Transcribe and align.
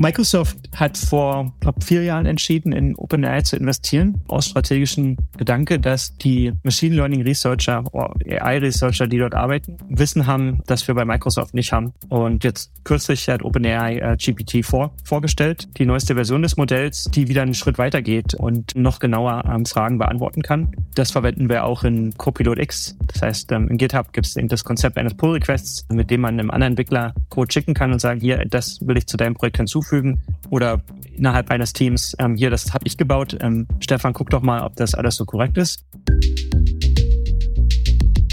Microsoft 0.00 0.56
hat 0.74 0.96
vor 0.96 1.52
glaub, 1.60 1.84
vier 1.84 2.02
Jahren 2.02 2.24
entschieden, 2.24 2.72
in 2.72 2.96
OpenAI 2.96 3.42
zu 3.42 3.56
investieren, 3.56 4.22
aus 4.28 4.46
strategischen 4.46 5.18
Gedanke, 5.36 5.78
dass 5.78 6.16
die 6.16 6.54
Machine 6.62 6.94
Learning 6.94 7.20
Researcher 7.20 7.84
AI 7.92 8.58
Researcher, 8.58 9.06
die 9.06 9.18
dort 9.18 9.34
arbeiten, 9.34 9.76
Wissen 9.90 10.26
haben, 10.26 10.62
das 10.66 10.88
wir 10.88 10.94
bei 10.94 11.04
Microsoft 11.04 11.52
nicht 11.52 11.72
haben. 11.72 11.92
Und 12.08 12.44
jetzt 12.44 12.72
kürzlich 12.84 13.28
hat 13.28 13.42
OpenAI 13.42 13.98
äh, 13.98 14.16
GPT-4 14.18 14.90
vorgestellt, 15.04 15.68
die 15.76 15.84
neueste 15.84 16.14
Version 16.14 16.40
des 16.40 16.56
Modells, 16.56 17.04
die 17.04 17.28
wieder 17.28 17.42
einen 17.42 17.52
Schritt 17.52 17.76
weiter 17.76 18.00
geht 18.00 18.32
und 18.32 18.74
noch 18.76 19.00
genauer 19.00 19.44
ähm, 19.44 19.66
Fragen 19.66 19.98
beantworten 19.98 20.40
kann. 20.40 20.72
Das 20.94 21.10
verwenden 21.10 21.50
wir 21.50 21.64
auch 21.64 21.84
in 21.84 22.16
Copilot 22.16 22.58
X. 22.58 22.96
Das 23.06 23.20
heißt, 23.20 23.52
ähm, 23.52 23.68
in 23.68 23.76
GitHub 23.76 24.14
gibt 24.14 24.26
es 24.26 24.38
das 24.48 24.64
Konzept 24.64 24.96
eines 24.96 25.12
Pull 25.12 25.32
Requests, 25.32 25.84
mit 25.92 26.10
dem 26.10 26.22
man 26.22 26.40
einem 26.40 26.50
anderen 26.50 26.72
Entwickler 26.72 27.12
Code 27.28 27.52
schicken 27.52 27.74
kann 27.74 27.92
und 27.92 27.98
sagen, 27.98 28.18
hier, 28.18 28.46
das 28.48 28.78
will 28.80 28.96
ich 28.96 29.06
zu 29.06 29.18
deinem 29.18 29.34
Projekt 29.34 29.58
hinzufügen 29.58 29.89
hinzufügen 29.90 30.20
oder 30.48 30.82
innerhalb 31.16 31.50
eines 31.50 31.72
Teams, 31.72 32.14
ähm, 32.18 32.36
hier, 32.36 32.50
das 32.50 32.72
habe 32.72 32.86
ich 32.86 32.96
gebaut. 32.96 33.36
Ähm, 33.40 33.66
Stefan, 33.80 34.12
guck 34.12 34.30
doch 34.30 34.42
mal, 34.42 34.62
ob 34.62 34.76
das 34.76 34.94
alles 34.94 35.16
so 35.16 35.24
korrekt 35.24 35.58
ist. 35.58 35.84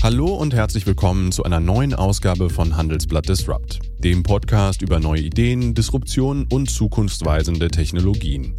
Hallo 0.02 0.27
und 0.27 0.54
herzlich 0.54 0.85
willkommen 0.85 1.32
zu 1.32 1.44
einer 1.44 1.59
neuen 1.59 1.94
Ausgabe 1.94 2.49
von 2.49 2.77
Handelsblatt 2.77 3.27
Disrupt, 3.27 3.80
dem 3.99 4.23
Podcast 4.23 4.82
über 4.82 4.99
neue 4.99 5.22
Ideen, 5.22 5.73
Disruption 5.73 6.48
und 6.52 6.70
zukunftsweisende 6.70 7.68
Technologien. 7.70 8.55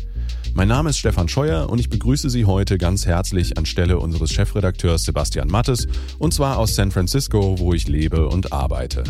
Mein 0.54 0.68
Name 0.68 0.90
ist 0.90 0.98
Stefan 0.98 1.28
Scheuer 1.28 1.70
und 1.70 1.78
ich 1.78 1.88
begrüße 1.88 2.28
Sie 2.28 2.45
heute 2.45 2.76
ganz 2.76 3.06
herzlich 3.06 3.56
anstelle 3.56 3.98
unseres 3.98 4.32
Chefredakteurs 4.32 5.04
Sebastian 5.04 5.48
Mattes 5.48 5.87
und 6.18 6.34
zwar 6.34 6.59
aus 6.59 6.74
San 6.74 6.90
Francisco, 6.90 7.59
wo 7.59 7.73
ich 7.73 7.87
lebe 7.87 8.28
und 8.28 8.52
arbeite. 8.52 9.04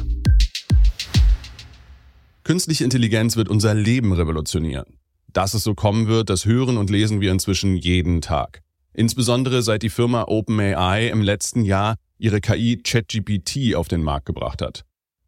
Künstliche 2.48 2.82
Intelligenz 2.82 3.36
wird 3.36 3.50
unser 3.50 3.74
Leben 3.74 4.10
revolutionieren. 4.14 4.98
Dass 5.30 5.52
es 5.52 5.64
so 5.64 5.74
kommen 5.74 6.06
wird, 6.06 6.30
das 6.30 6.46
hören 6.46 6.78
und 6.78 6.88
lesen 6.88 7.20
wir 7.20 7.30
inzwischen 7.30 7.76
jeden 7.76 8.22
Tag. 8.22 8.62
Insbesondere 8.94 9.60
seit 9.60 9.82
die 9.82 9.90
Firma 9.90 10.24
OpenAI 10.26 11.08
im 11.08 11.20
letzten 11.20 11.62
Jahr 11.62 11.96
ihre 12.16 12.40
KI 12.40 12.80
ChatGPT 12.82 13.74
auf 13.74 13.88
den 13.88 14.02
Markt 14.02 14.24
gebracht 14.24 14.62
hat. 14.62 14.86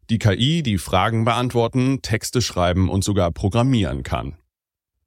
Die 0.09 0.17
KI, 0.17 0.63
die 0.63 0.79
Fragen 0.79 1.23
beantworten, 1.23 2.01
Texte 2.01 2.41
schreiben 2.41 2.89
und 2.89 3.03
sogar 3.03 3.29
programmieren 3.29 4.01
kann. 4.01 4.37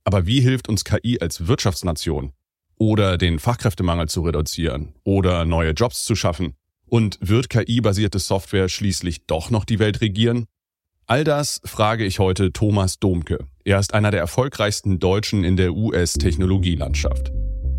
Aber 0.05 0.25
wie 0.25 0.41
hilft 0.41 0.69
uns 0.69 0.85
KI 0.85 1.19
als 1.21 1.49
Wirtschaftsnation? 1.49 2.31
Oder 2.79 3.19
den 3.19 3.41
Fachkräftemangel 3.41 4.09
zu 4.09 4.23
reduzieren? 4.23 4.95
Oder 5.03 5.45
neue 5.45 5.73
Jobs 5.73 6.05
zu 6.05 6.15
schaffen? 6.15 6.55
Und 6.87 7.19
wird 7.21 7.51
KI-basierte 7.51 8.21
Software 8.21 8.69
schließlich 8.69 9.27
doch 9.27 9.51
noch 9.51 9.65
die 9.65 9.81
Welt 9.81 10.01
regieren? 10.01 10.47
All 11.07 11.23
das 11.23 11.61
frage 11.67 12.07
ich 12.07 12.19
heute 12.19 12.51
Thomas 12.51 12.99
Domke. 12.99 13.47
Er 13.63 13.79
ist 13.79 13.93
einer 13.93 14.11
der 14.11 14.21
erfolgreichsten 14.21 14.99
Deutschen 14.99 15.45
in 15.45 15.59
der 15.59 15.75
US-Technologielandschaft 15.75 17.31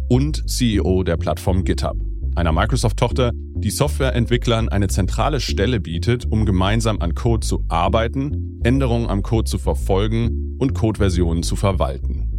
und 0.09 0.47
CEO 0.47 1.03
der 1.03 1.17
Plattform 1.17 1.63
GitHub, 1.63 1.97
einer 2.35 2.51
Microsoft-Tochter, 2.51 3.31
die 3.33 3.71
Softwareentwicklern 3.71 4.69
eine 4.69 4.89
zentrale 4.89 5.39
Stelle 5.39 5.79
bietet, 5.79 6.31
um 6.31 6.45
gemeinsam 6.45 7.01
an 7.01 7.15
Code 7.15 7.47
zu 7.47 7.63
arbeiten, 7.67 8.59
Änderungen 8.63 9.09
am 9.09 9.23
Code 9.23 9.49
zu 9.49 9.57
verfolgen 9.57 10.55
und 10.59 10.75
Codeversionen 10.75 11.41
zu 11.41 11.55
verwalten. 11.55 12.29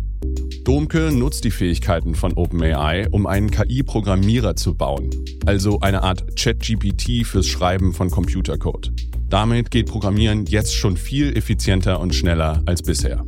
Domke 0.63 1.11
nutzt 1.11 1.43
die 1.43 1.51
Fähigkeiten 1.51 2.15
von 2.15 2.35
OpenAI, 2.35 3.09
um 3.11 3.27
einen 3.27 3.51
KI-Programmierer 3.51 4.55
zu 4.55 4.77
bauen, 4.77 5.11
also 5.47 5.81
eine 5.81 6.05
Art 6.05 6.37
ChatGPT 6.37 7.27
fürs 7.27 7.47
Schreiben 7.47 7.93
von 7.93 8.09
Computercode. 8.09 8.93
Damit 9.29 9.71
geht 9.73 9.87
Programmieren 9.87 10.47
jetzt 10.47 10.75
schon 10.75 10.97
viel 10.97 11.37
effizienter 11.37 11.99
und 12.01 12.15
schneller 12.15 12.63
als 12.67 12.83
bisher. 12.83 13.25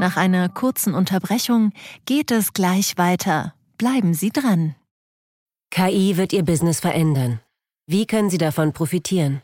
Nach 0.00 0.16
einer 0.16 0.48
kurzen 0.48 0.94
Unterbrechung 0.94 1.70
geht 2.06 2.32
es 2.32 2.52
gleich 2.52 2.98
weiter. 2.98 3.54
Bleiben 3.78 4.14
Sie 4.14 4.30
dran. 4.30 4.74
KI 5.70 6.16
wird 6.16 6.32
Ihr 6.32 6.42
Business 6.42 6.80
verändern. 6.80 7.38
Wie 7.86 8.06
können 8.06 8.28
Sie 8.28 8.38
davon 8.38 8.72
profitieren? 8.72 9.42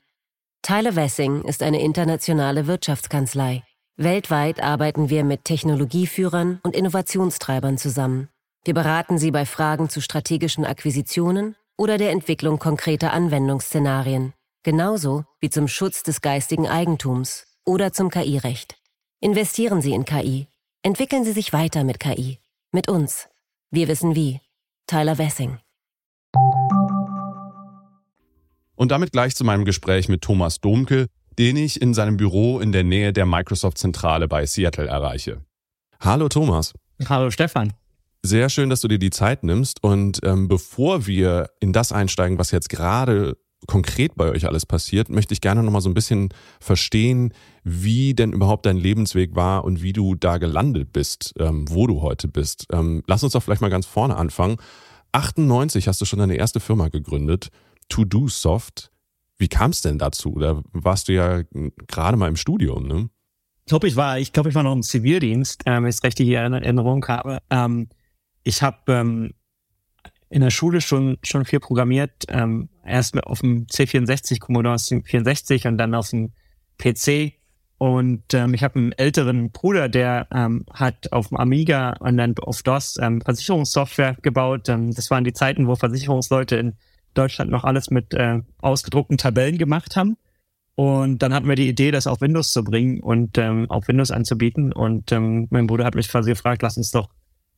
Tyler 0.63 0.97
Wessing 0.97 1.43
ist 1.43 1.63
eine 1.63 1.81
internationale 1.81 2.67
Wirtschaftskanzlei. 2.67 3.63
Weltweit 3.97 4.61
arbeiten 4.61 5.11
wir 5.11 5.23
mit 5.23 5.45
Technologieführern 5.45 6.59
und 6.65 6.75
Innovationstreibern 6.75 7.79
zusammen. 7.79 8.29
Wir 8.65 8.75
beraten 8.75 9.19
Sie 9.19 9.31
bei 9.31 9.47
Fragen 9.47 9.89
zu 9.89 10.01
strategischen 10.01 10.65
Akquisitionen 10.65 11.57
oder 11.77 11.97
der 11.97 12.11
Entwicklung 12.11 12.59
konkreter 12.59 13.13
Anwendungsszenarien, 13.13 14.35
genauso 14.63 15.25
wie 15.41 15.49
zum 15.49 15.69
Schutz 15.69 16.03
des 16.03 16.21
geistigen 16.21 16.67
Eigentums 16.67 17.47
oder 17.65 17.93
zum 17.93 18.11
KI-Recht. 18.11 18.77
Investieren 19.21 19.81
Sie 19.81 19.93
in 19.93 20.05
KI. 20.05 20.49
Entwickeln 20.83 21.25
Sie 21.25 21.33
sich 21.33 21.53
weiter 21.53 21.85
mit 21.85 22.01
KI. 22.01 22.39
Mit 22.73 22.89
uns. 22.89 23.29
Wir 23.71 23.89
wissen 23.89 24.15
wie. 24.15 24.41
Tyler 24.87 25.19
Wessing. 25.19 25.59
Und 28.75 28.93
damit 28.93 29.13
gleich 29.13 29.35
zu 29.35 29.45
meinem 29.45 29.65
Gespräch 29.65 30.09
mit 30.09 30.23
Thomas 30.23 30.61
Domke, 30.61 31.07
den 31.39 31.57
ich 31.57 31.81
in 31.81 31.95
seinem 31.95 32.17
Büro 32.17 32.61
in 32.61 32.73
der 32.73 32.85
Nähe 32.85 33.13
der 33.13 33.27
Microsoft-Zentrale 33.27 34.29
bei 34.29 34.47
Seattle 34.47 34.87
erreiche. 34.87 35.43
Hallo 36.01 36.29
Thomas. 36.29 36.75
Hallo 37.09 37.31
Stefan. 37.31 37.73
Sehr 38.23 38.49
schön, 38.49 38.69
dass 38.69 38.81
du 38.81 38.89
dir 38.89 38.99
die 38.99 39.11
Zeit 39.11 39.45
nimmst. 39.45 39.83
Und 39.83 40.21
ähm, 40.25 40.49
bevor 40.49 41.07
wir 41.07 41.51
in 41.61 41.73
das 41.73 41.93
einsteigen, 41.93 42.39
was 42.39 42.51
jetzt 42.51 42.69
gerade 42.69 43.37
konkret 43.67 44.15
bei 44.17 44.31
euch 44.31 44.47
alles 44.47 44.67
passiert, 44.67 45.09
möchte 45.09 45.35
ich 45.35 45.41
gerne 45.41 45.63
nochmal 45.63 45.81
so 45.81 45.91
ein 45.91 45.95
bisschen 45.95 46.29
verstehen, 46.61 47.33
wie 47.65 48.15
denn 48.15 48.33
überhaupt 48.33 48.67
dein 48.67 48.77
Lebensweg 48.77 49.35
war 49.35 49.65
und 49.65 49.83
wie 49.83 49.93
du 49.93 50.15
da 50.15 50.39
gelandet 50.39 50.93
bist, 50.93 51.35
ähm, 51.39 51.65
wo 51.69 51.87
du 51.87 52.03
heute 52.03 52.29
bist. 52.29 52.67
Ähm, 52.73 53.03
lass 53.07 53.25
uns 53.25 53.33
doch 53.33 53.43
vielleicht 53.43 53.61
mal 53.61 53.71
ganz 53.71 53.87
vorne 53.87 54.17
anfangen. 54.17 54.59
98 55.13 55.89
hast 55.89 56.01
du 56.01 56.05
schon 56.05 56.19
deine 56.19 56.37
erste 56.37 56.61
Firma 56.61 56.89
gegründet, 56.89 57.49
To 57.89 58.05
Do 58.05 58.29
Soft. 58.29 58.91
Wie 59.39 59.49
kam 59.49 59.71
es 59.71 59.81
denn 59.81 59.99
dazu? 59.99 60.39
Da 60.39 60.63
warst 60.73 61.09
du 61.09 61.13
ja 61.13 61.43
gerade 61.87 62.17
mal 62.17 62.29
im 62.29 62.37
Studium, 62.37 62.87
ne? 62.87 63.09
Ich 63.65 63.71
glaube, 63.71 63.87
ich 63.87 63.97
war, 63.97 64.19
ich 64.19 64.33
glaube, 64.33 64.49
ich 64.49 64.55
war 64.55 64.63
noch 64.63 64.73
im 64.73 64.83
Zivildienst, 64.83 65.63
ähm, 65.67 65.83
wenn 65.83 65.91
ich 65.91 65.97
es 65.97 66.03
richtig 66.03 66.29
in 66.29 66.53
Erinnerung 66.55 67.07
habe. 67.07 67.39
Ähm, 67.51 67.89
ich 68.43 68.63
habe 68.63 68.79
ähm, 68.89 69.35
in 70.31 70.43
der 70.43 70.51
Schule 70.51 70.81
schon 70.81 71.19
schon 71.23 71.45
viel 71.45 71.61
programmiert. 71.61 72.25
Ähm, 72.29 72.69
erst 72.85 73.23
auf 73.25 73.41
dem 73.41 73.67
C64, 73.67 74.41
Commodore 74.41 74.79
64 74.79 75.67
und 75.67 75.79
dann 75.79 75.95
auf 75.95 76.11
dem 76.11 76.33
PC. 76.79 77.35
Und 77.79 78.35
ähm, 78.35 78.55
ich 78.55 78.65
habe 78.65 78.77
einen 78.77 78.93
älteren 78.93 79.53
Bruder, 79.53 79.89
der 79.89 80.27
ähm, 80.33 80.67
hat 80.73 81.13
auf 81.13 81.29
dem 81.29 81.37
Amiga 81.37 81.93
und 82.01 82.17
dann 82.17 82.35
auf 82.39 82.63
DOS 82.63 82.99
ähm, 83.01 83.21
Versicherungssoftware 83.21 84.17
gebaut. 84.21 84.69
Ähm, 84.69 84.93
das 84.93 85.11
waren 85.13 85.23
die 85.23 85.33
Zeiten, 85.33 85.69
wo 85.69 85.77
Versicherungsleute 85.77 86.57
in 86.57 86.75
Deutschland 87.15 87.53
noch 87.53 87.63
alles 87.63 87.91
mit 87.91 88.15
äh, 88.15 88.41
ausgedruckten 88.59 89.17
Tabellen 89.17 89.59
gemacht 89.59 89.95
haben. 89.95 90.17
Und 90.75 91.23
dann 91.23 91.33
hatten 91.33 91.49
wir 91.49 91.57
die 91.57 91.69
Idee, 91.69 91.91
das 91.91 92.07
auf 92.07 92.21
Windows 92.21 92.53
zu 92.53 92.65
bringen 92.65 93.01
und 93.01 93.39
ähm, 93.39 93.71
auf 93.71 93.87
Windows 93.89 94.11
anzubieten. 94.11 94.73
Und 94.73 95.13
ähm, 95.13 95.47
mein 95.51 95.67
Bruder 95.69 95.85
hat 95.85 95.95
mich 95.95 96.09
quasi 96.09 96.31
gefragt, 96.31 96.63
lass 96.63 96.77
uns 96.77 96.91
doch 96.91 97.09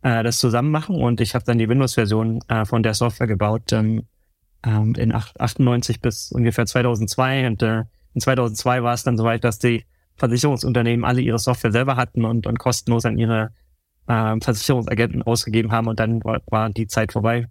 äh, 0.02 0.22
das 0.22 0.38
zusammen 0.38 0.70
machen 0.70 0.96
und 0.96 1.20
ich 1.20 1.34
habe 1.34 1.44
dann 1.44 1.58
die 1.58 1.68
Windows-Version 1.68 2.40
äh, 2.48 2.64
von 2.64 2.82
der 2.82 2.94
Software 2.94 3.26
gebaut 3.26 3.72
ähm, 3.72 4.06
ähm, 4.64 4.94
in 4.96 5.12
98 5.12 6.00
bis 6.00 6.32
ungefähr 6.32 6.66
2002 6.66 7.46
und 7.46 7.62
äh, 7.62 7.84
in 8.14 8.20
2002 8.20 8.82
war 8.82 8.94
es 8.94 9.04
dann 9.04 9.16
soweit, 9.16 9.44
dass 9.44 9.58
die 9.58 9.84
Versicherungsunternehmen 10.16 11.04
alle 11.04 11.20
ihre 11.20 11.38
Software 11.38 11.72
selber 11.72 11.96
hatten 11.96 12.24
und, 12.24 12.46
und 12.46 12.58
kostenlos 12.58 13.04
an 13.04 13.18
ihre 13.18 13.50
äh, 14.06 14.36
Versicherungsagenten 14.40 15.22
ausgegeben 15.22 15.72
haben 15.72 15.88
und 15.88 16.00
dann 16.00 16.22
war, 16.24 16.40
war 16.46 16.70
die 16.70 16.86
Zeit 16.86 17.12
vorbei. 17.12 17.46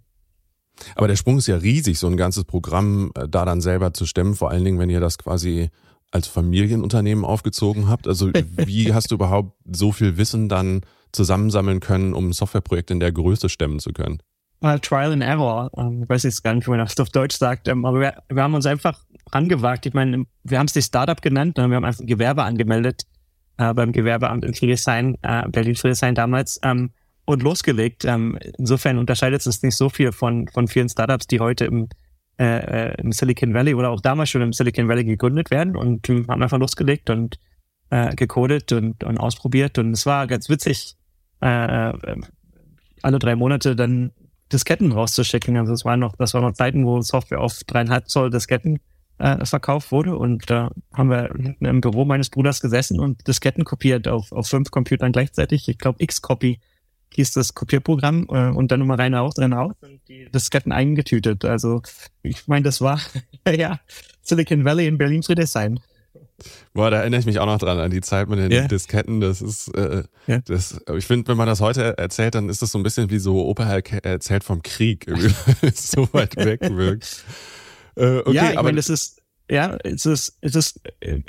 Aber 0.94 1.08
der 1.08 1.16
Sprung 1.16 1.38
ist 1.38 1.46
ja 1.46 1.56
riesig, 1.56 1.98
so 1.98 2.06
ein 2.06 2.16
ganzes 2.16 2.44
Programm 2.44 3.10
äh, 3.14 3.28
da 3.28 3.44
dann 3.44 3.60
selber 3.60 3.92
zu 3.92 4.06
stemmen, 4.06 4.34
vor 4.34 4.50
allen 4.50 4.64
Dingen, 4.64 4.78
wenn 4.78 4.90
ihr 4.90 5.00
das 5.00 5.18
quasi 5.18 5.70
als 6.10 6.26
Familienunternehmen 6.26 7.24
aufgezogen 7.24 7.88
habt. 7.88 8.08
Also 8.08 8.30
wie 8.56 8.92
hast 8.92 9.10
du 9.10 9.16
überhaupt 9.16 9.56
so 9.70 9.92
viel 9.92 10.16
Wissen 10.16 10.48
dann 10.48 10.82
zusammensammeln 11.12 11.80
können, 11.80 12.14
um 12.14 12.32
Softwareprojekte 12.32 12.92
in 12.94 13.00
der 13.00 13.12
Größe 13.12 13.48
stemmen 13.48 13.78
zu 13.78 13.92
können? 13.92 14.20
Well, 14.60 14.78
Trial 14.78 15.12
and 15.12 15.22
Error. 15.22 15.70
Ähm, 15.76 16.02
ich 16.02 16.08
weiß 16.08 16.24
jetzt 16.24 16.44
gar 16.44 16.54
nicht, 16.54 16.66
wie 16.66 16.70
man 16.70 16.80
das 16.80 16.98
auf 17.00 17.08
Deutsch 17.08 17.36
sagt, 17.36 17.66
ähm, 17.68 17.84
aber 17.84 18.00
wir, 18.00 18.22
wir 18.28 18.42
haben 18.42 18.54
uns 18.54 18.66
einfach 18.66 19.00
angewagt. 19.30 19.86
Ich 19.86 19.94
meine, 19.94 20.24
wir 20.44 20.58
haben 20.58 20.66
es 20.66 20.74
die 20.74 20.82
Startup 20.82 21.20
genannt, 21.20 21.56
ne? 21.56 21.68
wir 21.68 21.76
haben 21.76 21.84
einfach 21.84 22.00
ein 22.00 22.06
Gewerbe 22.06 22.42
angemeldet 22.42 23.04
äh, 23.56 23.72
beim 23.72 23.92
Gewerbeamt 23.92 24.44
in 24.44 24.54
Friedrichshain, 24.54 25.16
äh, 25.22 25.48
Berlin-Friedrichshain 25.48 26.14
damals 26.14 26.60
ähm, 26.62 26.90
und 27.24 27.42
losgelegt. 27.42 28.04
Insofern 28.04 28.98
unterscheidet 28.98 29.46
es 29.46 29.62
nicht 29.62 29.76
so 29.76 29.88
viel 29.88 30.12
von, 30.12 30.48
von 30.48 30.66
vielen 30.66 30.88
Startups, 30.88 31.26
die 31.26 31.40
heute 31.40 31.66
im, 31.66 31.88
äh, 32.38 32.90
äh 32.90 32.94
im 33.00 33.12
Silicon 33.12 33.54
Valley 33.54 33.74
oder 33.74 33.90
auch 33.90 34.00
damals 34.00 34.30
schon 34.30 34.42
im 34.42 34.52
Silicon 34.52 34.88
Valley 34.88 35.04
gegründet 35.04 35.50
werden 35.50 35.76
und 35.76 36.08
haben 36.08 36.42
einfach 36.42 36.58
losgelegt 36.58 37.08
und 37.08 37.38
äh, 37.90 38.14
gecodet 38.16 38.72
und, 38.72 39.04
und 39.04 39.18
ausprobiert 39.18 39.78
und 39.78 39.92
es 39.92 40.06
war 40.06 40.26
ganz 40.26 40.48
witzig 40.48 40.96
äh, 41.40 41.92
alle 43.02 43.18
drei 43.18 43.36
Monate 43.36 43.76
dann 43.76 44.12
Disketten 44.52 44.92
rauszuschicken. 44.92 45.56
Also 45.56 45.72
es 45.72 45.84
waren 45.84 46.00
noch, 46.00 46.16
das 46.16 46.34
waren 46.34 46.42
noch 46.42 46.52
Zeiten, 46.52 46.84
wo 46.84 47.00
Software 47.02 47.40
auf 47.40 47.62
dreieinhalb 47.66 48.08
Zoll 48.08 48.30
Disketten 48.30 48.80
äh, 49.18 49.44
verkauft 49.44 49.92
wurde. 49.92 50.16
Und 50.16 50.50
da 50.50 50.70
haben 50.92 51.10
wir 51.10 51.30
im 51.60 51.80
Büro 51.80 52.04
meines 52.04 52.30
Bruders 52.30 52.60
gesessen 52.60 52.98
und 52.98 53.26
Disketten 53.28 53.64
kopiert 53.64 54.08
auf, 54.08 54.32
auf 54.32 54.48
fünf 54.48 54.70
Computern 54.70 55.12
gleichzeitig. 55.12 55.68
Ich 55.68 55.78
glaube, 55.78 56.02
X-Copy 56.02 56.58
hieß 57.14 57.32
das 57.32 57.54
Kopierprogramm 57.54 58.26
äh, 58.30 58.50
und 58.50 58.70
dann 58.70 58.80
nochmal 58.80 58.98
rein 58.98 59.14
raus, 59.14 59.34
rein 59.38 59.52
raus 59.52 59.74
und 59.80 60.00
die 60.08 60.28
Disketten 60.30 60.72
eingetütet. 60.72 61.44
Also 61.44 61.82
ich 62.22 62.46
meine, 62.46 62.64
das 62.64 62.80
war 62.80 63.00
ja 63.48 63.80
Silicon 64.22 64.64
Valley 64.64 64.86
in 64.86 64.98
Berlin 64.98 65.22
Redesign. 65.28 65.80
Boah, 66.72 66.90
da 66.90 66.98
erinnere 66.98 67.20
ich 67.20 67.26
mich 67.26 67.38
auch 67.38 67.46
noch 67.46 67.58
dran 67.58 67.78
an 67.78 67.90
die 67.90 68.00
Zeit 68.00 68.28
mit 68.28 68.38
den 68.38 68.50
yeah. 68.50 68.68
Disketten. 68.68 69.20
Das 69.20 69.42
ist, 69.42 69.68
äh, 69.76 70.04
yeah. 70.28 70.42
das, 70.46 70.80
ich 70.96 71.06
finde, 71.06 71.28
wenn 71.28 71.36
man 71.36 71.46
das 71.46 71.60
heute 71.60 71.98
erzählt, 71.98 72.34
dann 72.34 72.48
ist 72.48 72.62
das 72.62 72.72
so 72.72 72.78
ein 72.78 72.82
bisschen 72.82 73.10
wie 73.10 73.18
so 73.18 73.46
Opa 73.46 73.64
erzählt 73.64 74.44
vom 74.44 74.62
Krieg, 74.62 75.06
so 75.74 76.08
weit 76.12 76.36
weg 76.36 76.60
wirkt. 76.70 77.24
Äh, 77.96 78.18
okay, 78.18 78.32
ja, 78.32 78.50
ich 78.50 78.58
aber 78.58 78.68
meine, 78.68 78.76
das 78.76 78.88
ist, 78.88 79.20
ja, 79.50 79.76
es 79.84 80.06
ist, 80.06 80.38
es 80.40 80.54
ist 80.54 80.80
äh, 81.00 81.20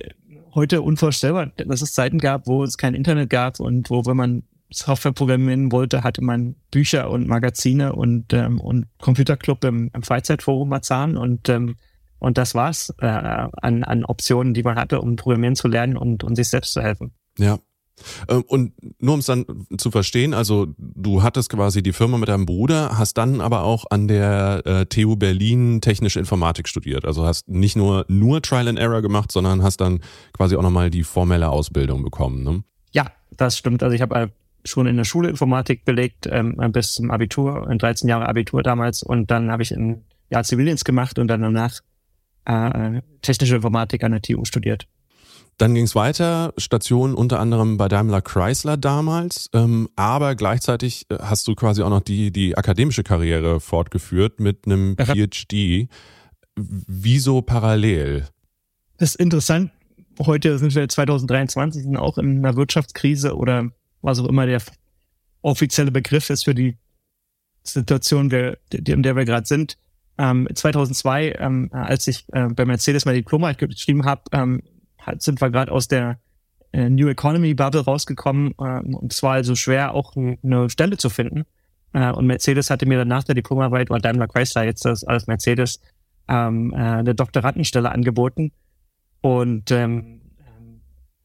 heute 0.53 0.81
unvorstellbar, 0.81 1.47
dass 1.57 1.81
es 1.81 1.93
Zeiten 1.93 2.19
gab, 2.19 2.47
wo 2.47 2.63
es 2.63 2.77
kein 2.77 2.93
Internet 2.93 3.29
gab 3.29 3.59
und 3.59 3.89
wo, 3.89 4.05
wenn 4.05 4.17
man 4.17 4.43
Software 4.73 5.11
programmieren 5.11 5.71
wollte, 5.71 6.03
hatte 6.03 6.23
man 6.23 6.55
Bücher 6.71 7.09
und 7.09 7.27
Magazine 7.27 7.93
und, 7.93 8.33
ähm, 8.33 8.59
und 8.59 8.87
Computerclub 8.99 9.63
im, 9.65 9.91
im 9.93 10.03
Freizeitforum 10.03 10.69
Marzahn 10.69 11.17
und 11.17 11.49
ähm, 11.49 11.75
und 12.21 12.37
das 12.37 12.53
war's 12.53 12.93
äh, 12.99 13.07
an, 13.07 13.83
an 13.83 14.05
Optionen, 14.05 14.53
die 14.53 14.61
man 14.61 14.75
hatte, 14.75 15.01
um 15.01 15.15
programmieren 15.15 15.55
zu 15.55 15.67
lernen 15.67 15.97
und, 15.97 16.23
und 16.23 16.35
sich 16.35 16.49
selbst 16.49 16.73
zu 16.73 16.81
helfen. 16.81 17.11
Ja. 17.37 17.57
Ähm, 18.27 18.43
und 18.47 18.73
nur 19.01 19.15
um 19.15 19.19
es 19.21 19.25
dann 19.25 19.45
zu 19.77 19.89
verstehen, 19.89 20.35
also 20.35 20.67
du 20.77 21.23
hattest 21.23 21.49
quasi 21.49 21.81
die 21.81 21.93
Firma 21.93 22.19
mit 22.19 22.29
deinem 22.29 22.45
Bruder, 22.45 22.97
hast 22.99 23.17
dann 23.17 23.41
aber 23.41 23.63
auch 23.63 23.85
an 23.89 24.07
der 24.07 24.61
äh, 24.65 24.85
TU 24.85 25.15
Berlin 25.15 25.81
technische 25.81 26.19
Informatik 26.19 26.67
studiert. 26.67 27.05
Also 27.05 27.25
hast 27.25 27.49
nicht 27.49 27.75
nur 27.75 28.05
nur 28.07 28.41
Trial 28.43 28.67
and 28.67 28.77
Error 28.77 29.01
gemacht, 29.01 29.31
sondern 29.31 29.63
hast 29.63 29.81
dann 29.81 30.01
quasi 30.33 30.55
auch 30.55 30.61
nochmal 30.61 30.91
die 30.91 31.03
formelle 31.03 31.49
Ausbildung 31.49 32.03
bekommen. 32.03 32.43
Ne? 32.43 32.63
Ja, 32.91 33.07
das 33.35 33.57
stimmt. 33.57 33.81
Also 33.81 33.95
ich 33.95 34.01
habe 34.03 34.15
äh, 34.15 34.27
schon 34.63 34.85
in 34.85 34.97
der 34.97 35.05
Schule 35.05 35.27
Informatik 35.27 35.85
belegt 35.85 36.27
ähm, 36.31 36.55
bis 36.71 36.93
zum 36.93 37.09
Abitur, 37.09 37.67
in 37.67 37.79
13 37.79 38.07
Jahre 38.07 38.29
Abitur 38.29 38.61
damals 38.61 39.01
und 39.01 39.31
dann 39.31 39.51
habe 39.51 39.63
ich 39.63 39.71
ein 39.71 40.05
Jahr 40.29 40.43
Zivildienst 40.43 40.85
gemacht 40.85 41.17
und 41.17 41.27
dann 41.27 41.41
danach 41.41 41.81
äh, 42.51 43.01
technische 43.21 43.55
Informatik 43.55 44.03
an 44.03 44.11
der 44.11 44.21
TU 44.21 44.45
studiert. 44.45 44.87
Dann 45.57 45.75
ging 45.75 45.83
es 45.83 45.95
weiter, 45.95 46.53
Station 46.57 47.13
unter 47.13 47.39
anderem 47.39 47.77
bei 47.77 47.87
Daimler 47.87 48.21
Chrysler 48.21 48.77
damals, 48.77 49.49
ähm, 49.53 49.89
aber 49.95 50.35
gleichzeitig 50.35 51.05
äh, 51.09 51.17
hast 51.21 51.47
du 51.47 51.55
quasi 51.55 51.83
auch 51.83 51.89
noch 51.89 52.01
die, 52.01 52.31
die 52.31 52.57
akademische 52.57 53.03
Karriere 53.03 53.59
fortgeführt 53.59 54.39
mit 54.39 54.65
einem 54.65 54.95
PhD. 54.97 55.87
Wieso 56.55 57.41
parallel? 57.41 58.25
Das 58.97 59.09
ist 59.09 59.15
interessant. 59.15 59.71
Heute 60.19 60.57
sind 60.57 60.73
wir 60.73 60.87
2023, 60.87 61.83
sind 61.83 61.97
auch 61.97 62.17
in 62.17 62.39
einer 62.39 62.55
Wirtschaftskrise 62.55 63.35
oder 63.35 63.69
was 64.01 64.19
auch 64.19 64.27
immer 64.27 64.45
der 64.45 64.61
offizielle 65.41 65.91
Begriff 65.91 66.29
ist 66.29 66.43
für 66.43 66.55
die 66.55 66.77
Situation, 67.63 68.31
in 68.31 69.03
der 69.03 69.15
wir 69.15 69.25
gerade 69.25 69.45
sind 69.45 69.77
ähm, 70.21 70.47
2002, 70.53 71.35
ähm, 71.39 71.69
als 71.71 72.07
ich 72.07 72.25
äh, 72.31 72.47
bei 72.47 72.65
Mercedes 72.65 73.05
mein 73.05 73.15
Diplom 73.15 73.43
halt 73.43 73.57
geschrieben 73.57 74.05
habe, 74.05 74.21
ähm, 74.31 74.61
sind 75.17 75.41
wir 75.41 75.49
gerade 75.49 75.71
aus 75.71 75.87
der 75.87 76.19
äh, 76.73 76.89
New 76.89 77.07
Economy 77.07 77.55
Bubble 77.55 77.81
rausgekommen 77.81 78.53
äh, 78.59 78.81
und 78.81 79.11
es 79.11 79.23
war 79.23 79.33
also 79.33 79.55
schwer, 79.55 79.95
auch 79.95 80.15
eine 80.15 80.69
Stelle 80.69 80.97
zu 80.97 81.09
finden. 81.09 81.45
Äh, 81.93 82.11
und 82.11 82.27
Mercedes 82.27 82.69
hatte 82.69 82.85
mir 82.85 82.99
dann 82.99 83.07
nach 83.07 83.23
der 83.23 83.33
Diplomarbeit, 83.33 83.89
oder 83.89 83.99
Daimler 83.99 84.27
Chrysler, 84.27 84.63
jetzt 84.63 84.85
das 84.85 85.03
als 85.03 85.25
Mercedes, 85.25 85.81
ähm, 86.27 86.71
äh, 86.73 86.77
eine 86.77 87.15
Doktorandenstelle 87.15 87.91
angeboten. 87.91 88.51
Und 89.21 89.71
ähm, 89.71 90.21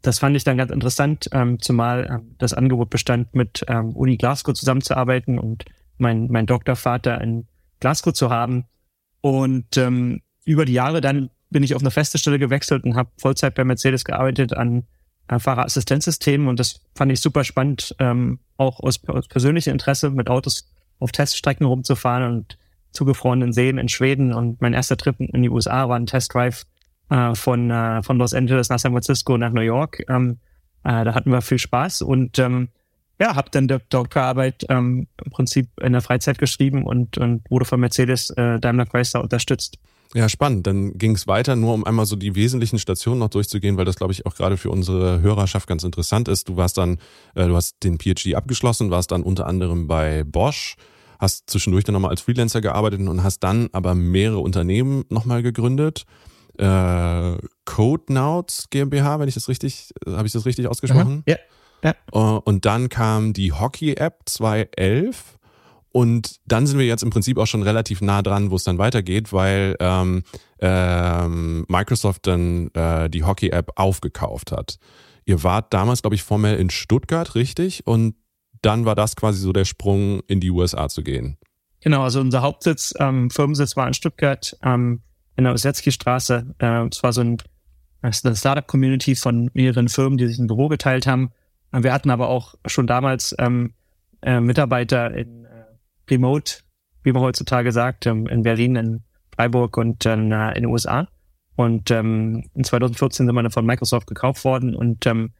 das 0.00 0.20
fand 0.20 0.36
ich 0.36 0.44
dann 0.44 0.56
ganz 0.56 0.70
interessant, 0.70 1.28
ähm, 1.32 1.60
zumal 1.60 2.08
ähm, 2.10 2.34
das 2.38 2.54
Angebot 2.54 2.88
bestand, 2.88 3.34
mit 3.34 3.62
ähm, 3.68 3.94
Uni 3.94 4.16
Glasgow 4.16 4.54
zusammenzuarbeiten 4.54 5.38
und 5.38 5.66
mein, 5.98 6.28
mein 6.30 6.46
Doktorvater 6.46 7.20
in 7.20 7.46
Glasgow 7.80 8.14
zu 8.14 8.30
haben. 8.30 8.64
Und 9.26 9.76
ähm, 9.76 10.20
über 10.44 10.64
die 10.64 10.72
Jahre 10.72 11.00
dann 11.00 11.30
bin 11.50 11.64
ich 11.64 11.74
auf 11.74 11.82
eine 11.82 11.90
feste 11.90 12.16
Stelle 12.16 12.38
gewechselt 12.38 12.84
und 12.84 12.94
habe 12.94 13.10
Vollzeit 13.18 13.56
bei 13.56 13.64
Mercedes 13.64 14.04
gearbeitet 14.04 14.52
an 14.52 14.84
äh, 15.26 15.40
Fahrerassistenzsystemen 15.40 16.46
und 16.46 16.60
das 16.60 16.80
fand 16.94 17.10
ich 17.10 17.20
super 17.20 17.42
spannend, 17.42 17.96
ähm, 17.98 18.38
auch 18.56 18.78
aus, 18.78 19.00
aus 19.08 19.26
persönlichem 19.26 19.72
Interesse 19.72 20.10
mit 20.10 20.30
Autos 20.30 20.70
auf 21.00 21.10
Teststrecken 21.10 21.66
rumzufahren 21.66 22.22
und 22.22 22.56
zugefrorenen 22.92 23.52
Seen 23.52 23.78
in 23.78 23.88
Schweden. 23.88 24.32
Und 24.32 24.60
mein 24.60 24.74
erster 24.74 24.96
Trip 24.96 25.16
in 25.18 25.42
die 25.42 25.50
USA 25.50 25.88
war 25.88 25.96
ein 25.96 26.06
Testdrive 26.06 26.62
äh, 27.10 27.34
von, 27.34 27.68
äh, 27.68 28.04
von 28.04 28.18
Los 28.18 28.32
Angeles 28.32 28.68
nach 28.68 28.78
San 28.78 28.92
Francisco 28.92 29.36
nach 29.36 29.50
New 29.50 29.60
York. 29.60 30.04
Ähm, 30.08 30.38
äh, 30.84 31.04
da 31.04 31.14
hatten 31.14 31.32
wir 31.32 31.42
viel 31.42 31.58
Spaß. 31.58 32.02
Und 32.02 32.38
ähm, 32.38 32.68
ja, 33.20 33.34
habe 33.34 33.50
dann 33.50 33.68
die 33.68 33.78
Doktorarbeit 33.88 34.66
ähm, 34.68 35.06
im 35.24 35.30
Prinzip 35.30 35.68
in 35.80 35.92
der 35.92 36.02
Freizeit 36.02 36.38
geschrieben 36.38 36.84
und, 36.84 37.18
und 37.18 37.42
wurde 37.50 37.64
von 37.64 37.80
Mercedes 37.80 38.30
äh, 38.30 38.58
Daimler 38.60 38.86
Chrysler 38.86 39.22
unterstützt. 39.22 39.78
Ja, 40.14 40.28
spannend. 40.28 40.66
Dann 40.66 40.92
ging 40.94 41.14
es 41.14 41.26
weiter, 41.26 41.56
nur 41.56 41.74
um 41.74 41.84
einmal 41.84 42.06
so 42.06 42.16
die 42.16 42.34
wesentlichen 42.34 42.78
Stationen 42.78 43.18
noch 43.18 43.28
durchzugehen, 43.28 43.76
weil 43.76 43.84
das, 43.84 43.96
glaube 43.96 44.12
ich, 44.12 44.24
auch 44.24 44.34
gerade 44.34 44.56
für 44.56 44.70
unsere 44.70 45.20
Hörerschaft 45.20 45.66
ganz 45.66 45.82
interessant 45.82 46.28
ist. 46.28 46.48
Du 46.48 46.56
warst 46.56 46.78
dann, 46.78 46.98
äh, 47.34 47.46
du 47.46 47.56
hast 47.56 47.82
den 47.82 47.98
PhD 47.98 48.34
abgeschlossen, 48.34 48.90
warst 48.90 49.10
dann 49.10 49.22
unter 49.22 49.46
anderem 49.46 49.86
bei 49.86 50.24
Bosch, 50.24 50.76
hast 51.18 51.50
zwischendurch 51.50 51.84
dann 51.84 51.94
nochmal 51.94 52.10
als 52.10 52.20
Freelancer 52.20 52.60
gearbeitet 52.60 53.00
und 53.00 53.22
hast 53.22 53.40
dann 53.40 53.68
aber 53.72 53.94
mehrere 53.94 54.38
Unternehmen 54.38 55.04
nochmal 55.08 55.42
gegründet. 55.42 56.04
Äh, 56.58 57.36
CodeNauts 57.64 58.70
GmbH, 58.70 59.18
wenn 59.20 59.28
ich 59.28 59.34
das 59.34 59.48
richtig, 59.48 59.92
habe 60.06 60.26
ich 60.26 60.32
das 60.32 60.46
richtig 60.46 60.68
ausgesprochen? 60.68 61.24
Ja. 61.26 61.36
Ja. 61.82 61.94
Äh, 62.12 62.18
und 62.18 62.64
dann 62.64 62.88
kam 62.88 63.32
die 63.32 63.52
Hockey-App 63.52 64.20
2011. 64.26 65.38
Und 65.92 66.36
dann 66.44 66.66
sind 66.66 66.78
wir 66.78 66.86
jetzt 66.86 67.02
im 67.02 67.10
Prinzip 67.10 67.38
auch 67.38 67.46
schon 67.46 67.62
relativ 67.62 68.02
nah 68.02 68.20
dran, 68.20 68.50
wo 68.50 68.56
es 68.56 68.64
dann 68.64 68.76
weitergeht, 68.76 69.32
weil 69.32 69.76
ähm, 69.80 70.24
ähm, 70.58 71.64
Microsoft 71.68 72.26
dann 72.26 72.68
äh, 72.74 73.08
die 73.08 73.24
Hockey-App 73.24 73.72
aufgekauft 73.76 74.52
hat. 74.52 74.78
Ihr 75.24 75.42
wart 75.42 75.72
damals, 75.72 76.02
glaube 76.02 76.14
ich, 76.14 76.22
formell 76.22 76.58
in 76.58 76.68
Stuttgart, 76.68 77.34
richtig? 77.34 77.86
Und 77.86 78.14
dann 78.62 78.84
war 78.84 78.94
das 78.94 79.16
quasi 79.16 79.40
so 79.40 79.52
der 79.52 79.64
Sprung, 79.64 80.20
in 80.28 80.40
die 80.40 80.50
USA 80.50 80.88
zu 80.88 81.02
gehen. 81.02 81.38
Genau, 81.80 82.02
also 82.02 82.20
unser 82.20 82.42
Hauptsitz, 82.42 82.92
ähm, 82.98 83.30
Firmensitz 83.30 83.76
war 83.76 83.86
in 83.86 83.94
Stuttgart, 83.94 84.56
ähm, 84.62 85.02
in 85.36 85.44
der 85.44 85.52
Osetzky-Straße. 85.52 86.54
Äh, 86.58 86.88
es 86.88 87.02
war 87.02 87.12
so 87.12 87.20
ein, 87.20 87.38
eine 88.02 88.36
Startup-Community 88.36 89.14
von 89.14 89.50
mehreren 89.54 89.88
Firmen, 89.88 90.18
die 90.18 90.26
sich 90.26 90.38
ein 90.38 90.46
Büro 90.46 90.68
geteilt 90.68 91.06
haben. 91.06 91.30
Wir 91.82 91.92
hatten 91.92 92.10
aber 92.10 92.28
auch 92.28 92.54
schon 92.66 92.86
damals 92.86 93.34
ähm, 93.38 93.74
äh, 94.22 94.40
Mitarbeiter 94.40 95.12
in 95.14 95.44
äh, 95.44 95.48
Remote, 96.10 96.60
wie 97.02 97.12
man 97.12 97.22
heutzutage 97.22 97.72
sagt, 97.72 98.06
ähm, 98.06 98.26
in 98.26 98.42
Berlin, 98.42 98.76
in 98.76 99.02
Freiburg 99.34 99.76
und 99.76 100.06
äh, 100.06 100.14
in 100.14 100.30
den 100.30 100.66
USA. 100.66 101.08
Und 101.54 101.90
ähm, 101.90 102.44
in 102.54 102.64
2014 102.64 103.26
sind 103.26 103.34
wir 103.34 103.42
dann 103.42 103.50
von 103.50 103.66
Microsoft 103.66 104.06
gekauft 104.06 104.44
worden 104.44 104.74
und 104.74 105.06
ähm, 105.06 105.32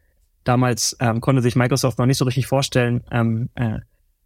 damals 0.45 0.97
ähm, 1.01 1.21
konnte 1.21 1.43
sich 1.43 1.57
Microsoft 1.57 1.99
noch 1.99 2.07
nicht 2.07 2.19
so 2.19 2.25
richtig 2.25 2.47
vorstellen, 2.47 3.05
ähm, 3.11 3.51
äh, 3.55 3.79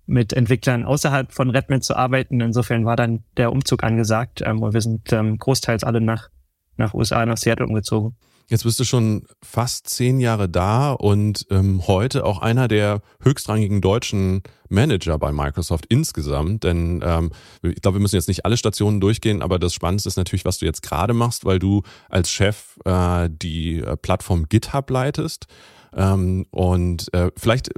mit 0.06 0.32
Entwicklern 0.32 0.84
außerhalb 0.84 1.32
von 1.32 1.50
Redmond 1.50 1.84
zu 1.84 1.96
arbeiten. 1.96 2.40
Insofern 2.40 2.84
war 2.84 2.96
dann 2.96 3.22
der 3.36 3.52
Umzug 3.52 3.84
angesagt 3.84 4.42
ähm, 4.44 4.62
und 4.62 4.74
wir 4.74 4.80
sind 4.80 5.12
ähm, 5.12 5.38
großteils 5.38 5.84
alle 5.84 6.00
nach, 6.00 6.28
nach 6.76 6.94
USA, 6.94 7.24
nach 7.26 7.36
Seattle 7.36 7.66
umgezogen. 7.66 8.16
Jetzt 8.50 8.64
bist 8.64 8.80
du 8.80 8.84
schon 8.84 9.26
fast 9.40 9.88
zehn 9.88 10.18
Jahre 10.18 10.48
da 10.48 10.90
und 10.90 11.46
ähm, 11.50 11.86
heute 11.86 12.24
auch 12.24 12.40
einer 12.40 12.66
der 12.66 13.00
höchstrangigen 13.22 13.80
deutschen 13.80 14.42
Manager 14.68 15.18
bei 15.20 15.30
Microsoft 15.30 15.86
insgesamt. 15.88 16.64
Denn 16.64 17.00
ähm, 17.04 17.30
ich 17.62 17.80
glaube, 17.80 17.98
wir 17.98 18.02
müssen 18.02 18.16
jetzt 18.16 18.26
nicht 18.26 18.44
alle 18.44 18.56
Stationen 18.56 19.00
durchgehen, 19.00 19.40
aber 19.40 19.60
das 19.60 19.72
Spannendste 19.72 20.08
ist 20.08 20.16
natürlich, 20.16 20.44
was 20.44 20.58
du 20.58 20.66
jetzt 20.66 20.82
gerade 20.82 21.14
machst, 21.14 21.44
weil 21.44 21.60
du 21.60 21.82
als 22.08 22.28
Chef 22.28 22.76
äh, 22.84 23.28
die 23.30 23.78
äh, 23.78 23.96
Plattform 23.96 24.48
GitHub 24.48 24.90
leitest. 24.90 25.46
Ähm, 25.94 26.44
und 26.50 27.14
äh, 27.14 27.30
vielleicht 27.36 27.70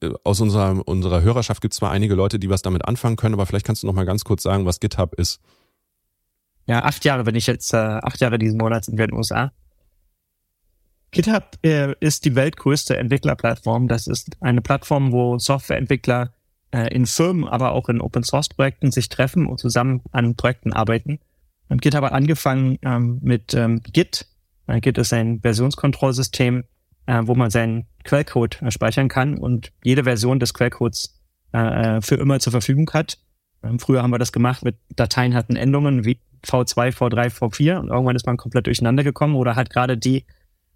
äh, 0.00 0.12
aus 0.22 0.40
unserer, 0.40 0.80
unserer 0.86 1.22
Hörerschaft 1.22 1.60
gibt 1.60 1.74
es 1.74 1.78
zwar 1.78 1.90
einige 1.90 2.14
Leute, 2.14 2.38
die 2.38 2.50
was 2.50 2.62
damit 2.62 2.84
anfangen 2.86 3.16
können, 3.16 3.34
aber 3.34 3.46
vielleicht 3.46 3.66
kannst 3.66 3.82
du 3.82 3.88
noch 3.88 3.94
mal 3.94 4.06
ganz 4.06 4.22
kurz 4.22 4.44
sagen, 4.44 4.64
was 4.64 4.78
GitHub 4.78 5.16
ist. 5.16 5.40
Ja, 6.66 6.84
acht 6.84 7.04
Jahre 7.04 7.24
bin 7.24 7.34
ich 7.34 7.48
jetzt, 7.48 7.74
äh, 7.74 7.78
acht 7.78 8.20
Jahre 8.20 8.38
diesen 8.38 8.58
Monat 8.58 8.84
sind 8.84 8.96
wir 8.96 9.04
in 9.04 9.10
den 9.10 9.18
USA. 9.18 9.50
GitHub 11.10 11.58
äh, 11.62 11.94
ist 12.00 12.24
die 12.24 12.34
weltgrößte 12.34 12.96
Entwicklerplattform. 12.96 13.88
Das 13.88 14.06
ist 14.06 14.36
eine 14.40 14.60
Plattform, 14.60 15.12
wo 15.12 15.38
Softwareentwickler 15.38 16.32
äh, 16.70 16.92
in 16.94 17.06
Firmen, 17.06 17.48
aber 17.48 17.72
auch 17.72 17.88
in 17.88 18.00
Open-Source-Projekten 18.00 18.90
sich 18.90 19.08
treffen 19.08 19.46
und 19.46 19.58
zusammen 19.58 20.02
an 20.12 20.34
Projekten 20.36 20.72
arbeiten. 20.72 21.18
Und 21.68 21.82
GitHub 21.82 22.04
hat 22.04 22.12
angefangen 22.12 22.78
ähm, 22.82 23.18
mit 23.22 23.54
ähm, 23.54 23.82
Git. 23.92 24.26
Äh, 24.66 24.80
Git 24.80 24.98
ist 24.98 25.12
ein 25.12 25.40
Versionskontrollsystem, 25.40 26.64
äh, 27.06 27.22
wo 27.24 27.34
man 27.34 27.50
seinen 27.50 27.86
Quellcode 28.04 28.60
äh, 28.62 28.70
speichern 28.70 29.08
kann 29.08 29.38
und 29.38 29.72
jede 29.82 30.04
Version 30.04 30.40
des 30.40 30.54
Quellcodes 30.54 31.18
äh, 31.52 32.00
für 32.00 32.16
immer 32.16 32.40
zur 32.40 32.50
Verfügung 32.52 32.90
hat. 32.92 33.18
Ähm, 33.62 33.78
früher 33.78 34.02
haben 34.02 34.10
wir 34.10 34.18
das 34.18 34.32
gemacht 34.32 34.64
mit 34.64 34.76
Dateien 34.94 35.34
hatten 35.34 35.56
Endungen, 35.56 36.04
wie 36.04 36.20
V2, 36.44 36.92
V3, 36.92 37.30
V4 37.30 37.78
und 37.78 37.88
irgendwann 37.88 38.16
ist 38.16 38.26
man 38.26 38.36
komplett 38.36 38.66
durcheinander 38.66 39.02
gekommen 39.02 39.34
oder 39.34 39.56
hat 39.56 39.70
gerade 39.70 39.98
die 39.98 40.24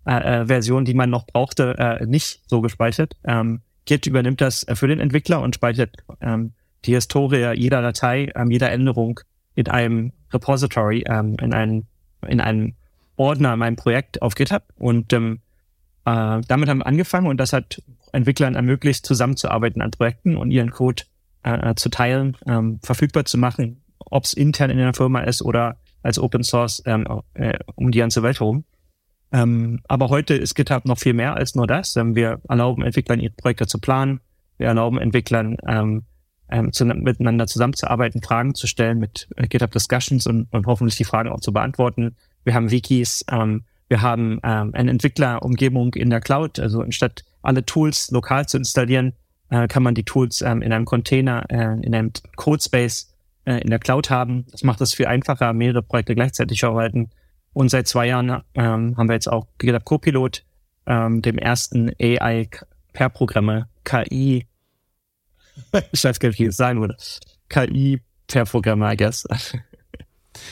äh, 0.06 0.40
äh, 0.40 0.46
Version, 0.46 0.84
die 0.84 0.94
man 0.94 1.10
noch 1.10 1.26
brauchte, 1.26 1.76
äh, 1.78 2.06
nicht 2.06 2.42
so 2.46 2.60
gespeichert. 2.60 3.14
Ähm, 3.24 3.60
Git 3.84 4.06
übernimmt 4.06 4.40
das 4.40 4.66
für 4.74 4.88
den 4.88 5.00
Entwickler 5.00 5.40
und 5.40 5.54
speichert 5.54 5.96
ähm, 6.20 6.52
die 6.84 6.94
Historie 6.94 7.52
jeder 7.54 7.82
Datei, 7.82 8.30
ähm, 8.34 8.50
jeder 8.50 8.70
Änderung 8.70 9.20
in 9.54 9.68
einem 9.68 10.12
Repository, 10.32 11.04
ähm, 11.06 11.36
in 11.40 11.52
einem 11.52 11.84
in 12.26 12.40
einem 12.40 12.74
Ordner 13.16 13.52
in 13.54 13.58
meinem 13.58 13.76
Projekt 13.76 14.22
auf 14.22 14.34
GitHub 14.34 14.62
und 14.76 15.12
ähm, 15.12 15.40
äh, 16.04 16.40
damit 16.46 16.68
haben 16.68 16.78
wir 16.78 16.86
angefangen 16.86 17.26
und 17.26 17.38
das 17.38 17.52
hat 17.52 17.82
Entwicklern 18.12 18.54
ermöglicht, 18.54 19.06
zusammenzuarbeiten 19.06 19.82
an 19.82 19.90
Projekten 19.90 20.36
und 20.36 20.50
ihren 20.50 20.70
Code 20.70 21.04
äh, 21.44 21.70
äh 21.70 21.74
zu 21.74 21.88
teilen, 21.88 22.36
ähm, 22.46 22.80
verfügbar 22.82 23.24
zu 23.24 23.38
machen, 23.38 23.82
ob 23.98 24.24
es 24.24 24.32
intern 24.32 24.70
in 24.70 24.78
der 24.78 24.94
Firma 24.94 25.20
ist 25.20 25.42
oder 25.42 25.76
als 26.02 26.18
Open 26.18 26.42
Source 26.42 26.82
ähm, 26.86 27.06
äh, 27.34 27.58
um 27.76 27.90
die 27.90 27.98
ganze 27.98 28.22
Welt 28.22 28.40
herum. 28.40 28.64
Ähm, 29.32 29.80
aber 29.88 30.08
heute 30.10 30.34
ist 30.34 30.54
GitHub 30.54 30.84
noch 30.84 30.98
viel 30.98 31.14
mehr 31.14 31.34
als 31.34 31.54
nur 31.54 31.66
das. 31.66 31.96
Ähm, 31.96 32.14
wir 32.14 32.40
erlauben 32.48 32.82
Entwicklern, 32.82 33.20
ihre 33.20 33.32
Projekte 33.32 33.66
zu 33.66 33.78
planen. 33.78 34.20
Wir 34.58 34.66
erlauben 34.66 34.98
Entwicklern, 34.98 35.56
ähm, 35.66 36.02
ähm, 36.50 36.72
zu, 36.72 36.84
miteinander 36.84 37.46
zusammenzuarbeiten, 37.46 38.22
Fragen 38.22 38.54
zu 38.54 38.66
stellen 38.66 38.98
mit 38.98 39.28
äh, 39.36 39.48
GitHub 39.48 39.70
Discussions 39.70 40.26
und, 40.26 40.48
und 40.52 40.66
hoffentlich 40.66 40.96
die 40.96 41.04
Fragen 41.04 41.30
auch 41.30 41.40
zu 41.40 41.52
beantworten. 41.52 42.16
Wir 42.44 42.54
haben 42.54 42.70
Wikis, 42.70 43.24
ähm, 43.30 43.64
wir 43.88 44.02
haben 44.02 44.38
ähm, 44.42 44.70
eine 44.74 44.90
Entwicklerumgebung 44.90 45.94
in 45.94 46.10
der 46.10 46.20
Cloud. 46.20 46.58
Also 46.58 46.82
anstatt 46.82 47.24
alle 47.40 47.64
Tools 47.64 48.10
lokal 48.10 48.46
zu 48.46 48.58
installieren, 48.58 49.14
äh, 49.50 49.66
kann 49.66 49.82
man 49.82 49.94
die 49.94 50.04
Tools 50.04 50.42
ähm, 50.42 50.62
in 50.62 50.72
einem 50.72 50.84
Container, 50.84 51.44
äh, 51.48 51.80
in 51.84 51.94
einem 51.94 52.12
Codespace 52.36 53.14
äh, 53.44 53.60
in 53.60 53.70
der 53.70 53.78
Cloud 53.78 54.10
haben. 54.10 54.46
Das 54.50 54.62
macht 54.62 54.80
es 54.80 54.94
viel 54.94 55.06
einfacher, 55.06 55.52
mehrere 55.52 55.82
Projekte 55.82 56.14
gleichzeitig 56.14 56.58
zu 56.58 56.66
verwalten. 56.66 57.10
Und 57.52 57.68
seit 57.68 57.86
zwei 57.86 58.06
Jahren 58.06 58.42
ähm, 58.54 58.96
haben 58.96 59.08
wir 59.08 59.14
jetzt 59.14 59.28
auch 59.28 59.46
GitHub 59.58 59.84
Copilot, 59.84 60.44
ähm, 60.86 61.22
dem 61.22 61.38
ersten 61.38 61.92
AI 62.00 62.48
per 62.92 63.08
Programme 63.08 63.68
KI, 63.84 64.46
ich 65.92 66.04
weiß 66.04 66.18
gar 66.18 66.30
nicht, 66.30 66.38
wie 66.38 66.46
es 66.46 66.56
sein 66.56 66.80
würde, 66.80 66.96
KI 67.48 68.00
per 68.26 68.44
Programme, 68.44 68.92
I 68.92 68.96
guess. 68.96 69.26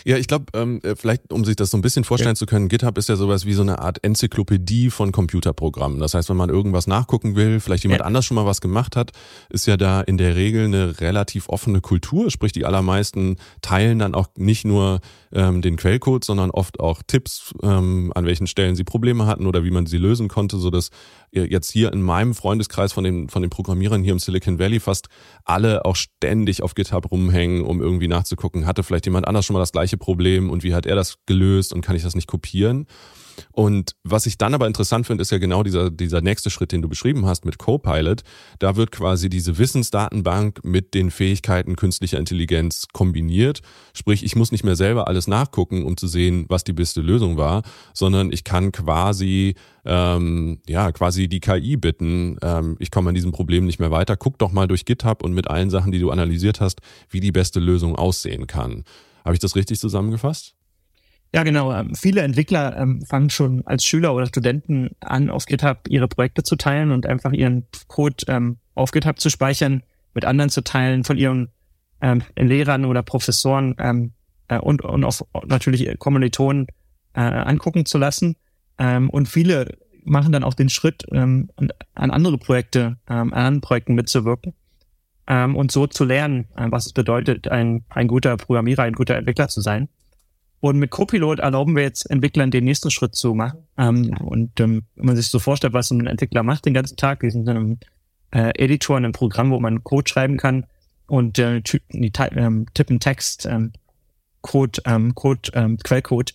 Ja, 0.05 0.17
ich 0.17 0.27
glaube, 0.27 0.47
ähm, 0.55 0.81
äh, 0.83 0.97
vielleicht 0.97 1.33
um 1.33 1.45
sich 1.45 1.57
das 1.57 1.71
so 1.71 1.79
ein 1.79 1.83
bisschen 1.83 2.05
vorstellen 2.05 2.33
ja. 2.33 2.39
zu 2.39 2.47
können, 2.47 2.69
GitHub 2.69 2.99
ist 2.99 3.09
ja 3.09 3.17
sowas 3.17 3.47
wie 3.47 3.53
so 3.53 3.63
eine 3.63 3.79
Art 3.79 4.03
Enzyklopädie 4.03 4.91
von 4.91 5.13
Computerprogrammen. 5.13 6.01
Das 6.01 6.15
heißt, 6.15 6.29
wenn 6.29 6.37
man 6.37 6.51
irgendwas 6.51 6.87
nachgucken 6.87 7.37
will, 7.37 7.61
vielleicht 7.61 7.85
jemand 7.85 8.01
ja. 8.01 8.07
anders 8.07 8.25
schon 8.25 8.35
mal 8.35 8.47
was 8.47 8.61
gemacht 8.61 8.97
hat, 8.97 9.13
ist 9.49 9.67
ja 9.67 9.77
da 9.77 10.01
in 10.01 10.19
der 10.19 10.37
Regel 10.37 10.65
eine 10.65 11.01
relativ 11.01 11.49
offene 11.49 11.81
Kultur. 11.81 12.31
Sprich, 12.31 12.53
die 12.53 12.65
allermeisten 12.65 13.37
teilen 13.63 13.99
dann 13.99 14.15
auch 14.15 14.29
nicht 14.37 14.65
nur 14.65 15.01
ähm, 15.33 15.63
den 15.63 15.77
Quellcode, 15.77 16.25
sondern 16.25 16.51
oft 16.51 16.81
auch 16.81 17.03
Tipps, 17.07 17.53
ähm, 17.63 18.13
an 18.15 18.27
welchen 18.27 18.47
Stellen 18.47 18.77
sie 18.77 18.85
Probleme 18.85 19.27
hatten 19.27 19.47
oder 19.47 19.65
wie 19.65 19.71
man 19.71 19.87
sie 19.87 19.99
lösen 19.99 20.29
konnte, 20.29 20.59
so 20.59 20.71
dass 20.71 20.91
jetzt 21.33 21.71
hier 21.71 21.93
in 21.93 22.03
meinem 22.03 22.35
Freundeskreis 22.35 22.93
von 22.93 23.05
den, 23.05 23.29
von 23.29 23.43
den 23.43 23.51
Programmierern 23.51 24.03
hier 24.03 24.13
im 24.13 24.19
Silicon 24.19 24.59
Valley 24.59 24.81
fast 24.81 25.09
alle 25.45 25.85
auch 25.85 25.95
ständig 25.95 26.63
auf 26.63 26.75
GitHub 26.75 27.11
rumhängen, 27.11 27.65
um 27.65 27.81
irgendwie 27.81 28.09
nachzugucken, 28.09 28.67
hatte 28.67 28.83
vielleicht 28.83 29.07
jemand 29.07 29.29
anders 29.29 29.47
schon 29.47 29.55
mal 29.55 29.61
das 29.61 29.70
gleiche 29.73 29.97
Problem 29.97 30.51
und 30.51 30.63
wie 30.63 30.75
hat 30.75 30.87
er 30.87 30.97
das 30.97 31.17
gelöst 31.27 31.73
und 31.73 31.83
kann 31.83 31.97
ich 31.97 32.03
das 32.03 32.15
nicht 32.15 32.27
kopieren? 32.27 32.87
Und 33.53 33.93
was 34.05 34.27
ich 34.27 34.39
dann 34.39 34.55
aber 34.55 34.67
interessant 34.67 35.07
finde, 35.07 35.23
ist 35.23 35.31
ja 35.31 35.39
genau 35.39 35.63
dieser, 35.63 35.91
dieser 35.91 36.21
nächste 36.21 36.51
Schritt, 36.51 36.73
den 36.73 36.83
du 36.83 36.89
beschrieben 36.89 37.27
hast 37.27 37.45
mit 37.45 37.59
Copilot. 37.59 38.23
Da 38.59 38.77
wird 38.77 38.91
quasi 38.91 39.29
diese 39.29 39.59
Wissensdatenbank 39.59 40.61
mit 40.65 40.95
den 40.95 41.11
Fähigkeiten 41.11 41.77
künstlicher 41.77 42.19
Intelligenz 42.19 42.87
kombiniert. 42.93 43.61
Sprich, 43.93 44.25
ich 44.25 44.37
muss 44.37 44.53
nicht 44.53 44.65
mehr 44.65 44.77
selber 44.77 45.09
alles 45.09 45.27
nachgucken, 45.27 45.85
um 45.85 45.97
zu 45.97 46.07
sehen, 46.07 46.47
was 46.49 46.65
die 46.65 46.73
beste 46.73 47.01
Lösung 47.01 47.37
war, 47.37 47.63
sondern 47.95 48.33
ich 48.33 48.45
kann 48.45 48.73
quasi, 48.73 49.55
ähm, 49.85 50.61
ja, 50.69 50.93
quasi 50.93 51.29
die 51.29 51.41
KI 51.41 51.77
bitten, 51.77 52.37
ähm, 52.43 52.77
ich 52.79 52.91
komme 52.91 53.11
an 53.11 53.15
diesem 53.15 53.33
Problem 53.33 53.67
nicht 53.67 53.81
mehr 53.81 53.91
weiter. 53.91 54.17
Guck 54.17 54.39
doch 54.39 54.53
mal 54.53 54.69
durch 54.69 54.85
GitHub 54.85 55.23
und 55.23 55.33
mit 55.33 55.49
allen 55.49 55.71
Sachen, 55.71 55.93
die 55.93 55.99
du 55.99 56.11
analysiert 56.11 56.61
hast, 56.61 56.81
wie 57.09 57.21
die 57.21 57.33
beste 57.33 57.61
Lösung 57.61 57.97
aussehen 57.97 58.47
kann. 58.47 58.85
Habe 59.25 59.35
ich 59.35 59.41
das 59.41 59.57
richtig 59.57 59.79
zusammengefasst? 59.79 60.55
Ja, 61.33 61.45
genau. 61.45 61.73
Ähm, 61.73 61.95
viele 61.95 62.23
Entwickler 62.23 62.77
ähm, 62.77 63.03
fangen 63.03 63.31
schon 63.31 63.65
als 63.67 63.85
Schüler 63.85 64.15
oder 64.15 64.27
Studenten 64.27 64.91
an, 65.01 65.31
auf 65.31 65.47
GitHub 65.47 65.87
ihre 65.89 66.09
Projekte 66.09 66.43
zu 66.43 66.57
teilen 66.57 66.91
und 66.91 67.07
einfach 67.07 67.33
ihren 67.33 67.67
Code 67.87 68.25
ähm, 68.27 68.59
auf 68.75 68.91
GitHub 68.91 69.21
zu 69.21 69.31
speichern, 69.31 69.83
mit 70.15 70.25
anderen 70.25 70.51
zu 70.51 70.63
teilen, 70.63 71.05
von 71.05 71.17
ihren 71.17 71.51
Lehrern 72.35 72.87
oder 72.87 73.03
Professoren 73.03 73.77
äh, 74.49 74.59
und, 74.59 74.83
auf 74.83 75.23
natürlich 75.47 75.99
Kommilitonen 75.99 76.67
äh, 77.13 77.21
angucken 77.21 77.85
zu 77.85 77.99
lassen. 77.99 78.37
Und 78.79 79.29
viele 79.29 79.77
machen 80.05 80.33
dann 80.33 80.43
auch 80.43 80.55
den 80.55 80.71
Schritt, 80.71 81.05
an 81.13 81.51
andere 81.95 82.39
Projekte, 82.39 82.97
an 83.05 83.35
anderen 83.35 83.61
Projekten 83.61 83.95
mitzuwirken 83.95 84.55
ähm, 85.31 85.55
und 85.55 85.71
so 85.71 85.87
zu 85.87 86.05
lernen, 86.05 86.49
äh, 86.57 86.67
was 86.71 86.87
es 86.87 86.93
bedeutet, 86.93 87.47
ein, 87.47 87.85
ein 87.89 88.09
guter 88.09 88.37
Programmierer, 88.37 88.83
ein 88.83 88.95
guter 88.95 89.15
Entwickler 89.15 89.49
zu 89.49 89.61
sein. 89.61 89.89
Und 90.59 90.77
mit 90.79 90.91
Copilot 90.91 91.39
erlauben 91.39 91.77
wir 91.77 91.85
jetzt 91.85 92.11
Entwicklern 92.11 92.51
den 92.51 92.65
nächsten 92.65 92.91
Schritt 92.91 93.15
zu 93.15 93.33
machen. 93.33 93.61
Ähm, 93.79 94.11
und 94.19 94.59
ähm, 94.59 94.83
wenn 94.97 95.07
man 95.07 95.17
sich 95.17 95.29
so 95.29 95.39
vorstellt, 95.39 95.73
was 95.73 95.93
ein 95.93 96.07
Entwickler 96.09 96.43
macht 96.43 96.67
den 96.67 96.75
ganzen 96.75 96.97
Tag, 96.97 97.21
die 97.21 97.31
sind 97.31 97.49
in 97.49 97.57
einem 97.57 97.79
äh, 98.33 98.51
Editor, 98.63 98.99
in 98.99 99.05
einem 99.05 99.13
Programm, 99.13 99.53
wo 99.53 99.61
man 99.61 99.85
Code 99.85 100.11
schreiben 100.11 100.37
kann 100.37 100.67
und 101.07 101.39
äh, 101.39 101.63
die, 101.93 102.13
ähm, 102.33 102.67
tippen 102.75 102.99
Text, 102.99 103.47
ähm, 103.47 103.73
Code, 104.41 104.83
ähm, 104.85 105.15
Code, 105.15 105.53
ähm, 105.55 105.79
Quellcode. 105.79 106.35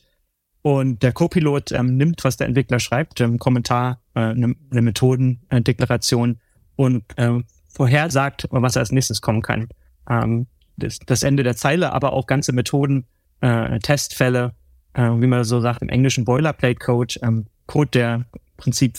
Und 0.62 1.04
der 1.04 1.12
Copilot 1.12 1.74
ähm, 1.74 1.98
nimmt, 1.98 2.24
was 2.24 2.38
der 2.38 2.48
Entwickler 2.48 2.80
schreibt, 2.80 3.20
ähm, 3.20 3.40
Kommentar, 3.40 4.00
äh, 4.16 4.22
eine, 4.22 4.56
eine 4.72 4.82
Methodendeklaration 4.82 6.40
und 6.78 7.04
äh, 7.18 7.42
vorhersagt, 7.76 8.48
was 8.50 8.78
als 8.78 8.92
nächstes 8.92 9.22
kommen 9.22 9.42
kann. 9.42 9.68
Ähm, 10.10 10.48
das, 10.78 11.00
das 11.06 11.24
Ende 11.24 11.44
der 11.44 11.56
Zeile, 11.56 11.94
aber 11.94 12.14
auch 12.14 12.26
ganze 12.26 12.54
Methoden 12.54 13.06
äh, 13.42 13.80
Testfälle, 13.80 14.54
äh, 14.94 15.04
wie 15.04 15.28
man 15.28 15.44
so 15.44 15.60
sagt, 15.62 15.82
im 15.82 15.90
englischen 15.90 16.26
Boilerplate 16.26 16.80
Code, 16.80 17.16
ähm, 17.22 17.46
Code, 17.68 17.92
der 17.92 18.16
im 18.16 18.26
Prinzip 18.58 18.98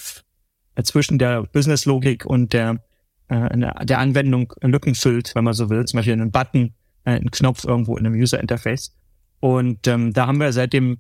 äh, 0.75 0.83
zwischen 0.83 1.19
der 1.19 1.43
Business-Logik 1.45 2.27
und 2.27 2.53
der, 2.53 2.83
äh, 3.29 3.85
der 3.85 3.99
Anwendung 3.99 4.53
Lücken 4.61 4.95
füllt, 4.95 5.35
wenn 5.35 5.45
man 5.45 5.55
so 5.55 5.71
will, 5.71 5.85
zum 5.87 5.99
Beispiel 5.99 6.13
einen 6.13 6.31
Button, 6.31 6.75
äh, 7.05 7.13
einen 7.13 7.31
Knopf 7.31 7.65
irgendwo 7.65 7.97
in 7.97 8.07
einem 8.07 8.21
User-Interface. 8.21 8.95
Und 9.41 9.87
ähm, 9.87 10.13
da 10.13 10.27
haben 10.27 10.39
wir 10.39 10.53
seitdem, 10.53 10.99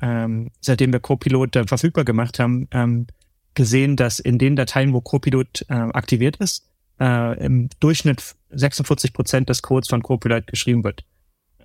ähm, 0.00 0.50
seitdem 0.60 0.92
wir 0.92 1.00
Copilot 1.00 1.56
äh, 1.56 1.66
verfügbar 1.66 2.04
gemacht 2.04 2.38
haben, 2.38 2.68
ähm, 2.70 3.06
gesehen, 3.54 3.96
dass 3.96 4.18
in 4.18 4.38
den 4.38 4.56
Dateien, 4.56 4.92
wo 4.92 5.00
Copilot 5.00 5.66
äh, 5.68 5.74
aktiviert 5.74 6.36
ist, 6.36 6.67
äh, 7.00 7.44
im 7.44 7.68
Durchschnitt 7.80 8.34
46 8.50 9.12
Prozent 9.12 9.48
des 9.48 9.62
Codes 9.62 9.88
von 9.88 10.02
Copilot 10.02 10.46
geschrieben 10.46 10.84
wird. 10.84 11.04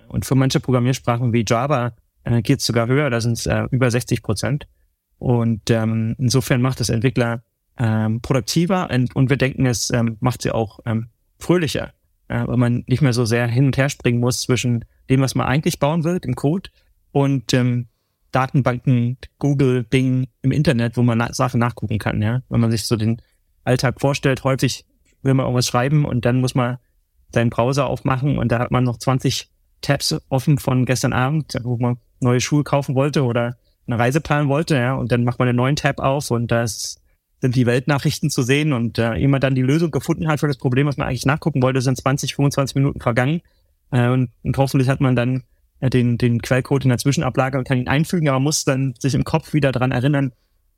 Und 0.08 0.24
für 0.24 0.34
manche 0.34 0.60
Programmiersprachen 0.60 1.32
wie 1.32 1.44
Java 1.46 1.92
äh, 2.24 2.42
geht 2.42 2.60
es 2.60 2.66
sogar 2.66 2.86
höher, 2.86 3.10
da 3.10 3.20
sind 3.20 3.38
es 3.38 3.46
äh, 3.46 3.66
über 3.70 3.90
60 3.90 4.22
Prozent. 4.22 4.66
Und 5.18 5.70
ähm, 5.70 6.14
insofern 6.18 6.60
macht 6.60 6.80
es 6.80 6.88
Entwickler 6.88 7.42
ähm, 7.78 8.20
produktiver 8.20 8.90
und, 8.90 9.14
und 9.16 9.30
wir 9.30 9.36
denken, 9.36 9.66
es 9.66 9.90
ähm, 9.90 10.16
macht 10.20 10.42
sie 10.42 10.50
auch 10.50 10.80
ähm, 10.86 11.08
fröhlicher, 11.38 11.92
äh, 12.28 12.46
weil 12.46 12.56
man 12.56 12.84
nicht 12.86 13.02
mehr 13.02 13.12
so 13.12 13.24
sehr 13.24 13.46
hin 13.46 13.66
und 13.66 13.76
her 13.76 13.88
springen 13.88 14.20
muss 14.20 14.42
zwischen 14.42 14.84
dem, 15.10 15.20
was 15.20 15.34
man 15.34 15.46
eigentlich 15.46 15.78
bauen 15.78 16.04
will, 16.04 16.20
im 16.22 16.34
Code, 16.34 16.70
und 17.12 17.52
ähm, 17.54 17.88
Datenbanken, 18.32 19.18
Google, 19.38 19.84
Bing 19.84 20.26
im 20.42 20.50
Internet, 20.50 20.96
wo 20.96 21.02
man 21.02 21.18
na 21.18 21.32
Sachen 21.32 21.60
nachgucken 21.60 21.98
kann. 21.98 22.20
Ja, 22.20 22.42
wenn 22.48 22.60
man 22.60 22.72
sich 22.72 22.84
so 22.84 22.96
den 22.96 23.22
Alltag 23.62 24.00
vorstellt, 24.00 24.42
häufig 24.42 24.84
will 25.24 25.34
man 25.34 25.44
irgendwas 25.44 25.66
schreiben 25.66 26.04
und 26.04 26.24
dann 26.24 26.40
muss 26.40 26.54
man 26.54 26.78
seinen 27.32 27.50
Browser 27.50 27.86
aufmachen 27.86 28.38
und 28.38 28.52
da 28.52 28.58
hat 28.60 28.70
man 28.70 28.84
noch 28.84 28.98
20 28.98 29.48
Tabs 29.80 30.16
offen 30.28 30.58
von 30.58 30.84
gestern 30.84 31.12
Abend, 31.12 31.54
wo 31.62 31.76
man 31.76 31.98
neue 32.20 32.40
Schuhe 32.40 32.64
kaufen 32.64 32.94
wollte 32.94 33.24
oder 33.24 33.56
eine 33.86 33.98
Reise 33.98 34.20
planen 34.20 34.48
wollte, 34.48 34.76
ja, 34.76 34.94
und 34.94 35.12
dann 35.12 35.24
macht 35.24 35.38
man 35.38 35.48
einen 35.48 35.56
neuen 35.56 35.76
Tab 35.76 35.98
auf 35.98 36.30
und 36.30 36.50
da 36.50 36.66
sind 36.66 37.00
die 37.42 37.66
Weltnachrichten 37.66 38.30
zu 38.30 38.42
sehen 38.42 38.72
und 38.72 38.98
äh, 38.98 39.26
man 39.28 39.40
dann 39.40 39.54
die 39.54 39.62
Lösung 39.62 39.90
gefunden 39.90 40.28
hat 40.28 40.40
für 40.40 40.46
das 40.46 40.56
Problem, 40.56 40.86
was 40.86 40.96
man 40.96 41.08
eigentlich 41.08 41.26
nachgucken 41.26 41.62
wollte, 41.62 41.82
sind 41.82 41.98
20, 41.98 42.36
25 42.36 42.76
Minuten 42.76 43.00
vergangen 43.00 43.42
äh, 43.90 44.08
und, 44.08 44.30
und 44.42 44.56
hoffentlich 44.56 44.88
hat 44.88 45.00
man 45.00 45.16
dann 45.16 45.42
äh, 45.80 45.90
den, 45.90 46.16
den 46.16 46.40
Quellcode 46.40 46.84
in 46.84 46.88
der 46.88 46.98
Zwischenablage 46.98 47.58
und 47.58 47.68
kann 47.68 47.78
ihn 47.78 47.88
einfügen, 47.88 48.28
aber 48.28 48.40
muss 48.40 48.64
dann 48.64 48.94
sich 48.98 49.14
im 49.14 49.24
Kopf 49.24 49.52
wieder 49.52 49.72
dran 49.72 49.92
erinnern, 49.92 50.32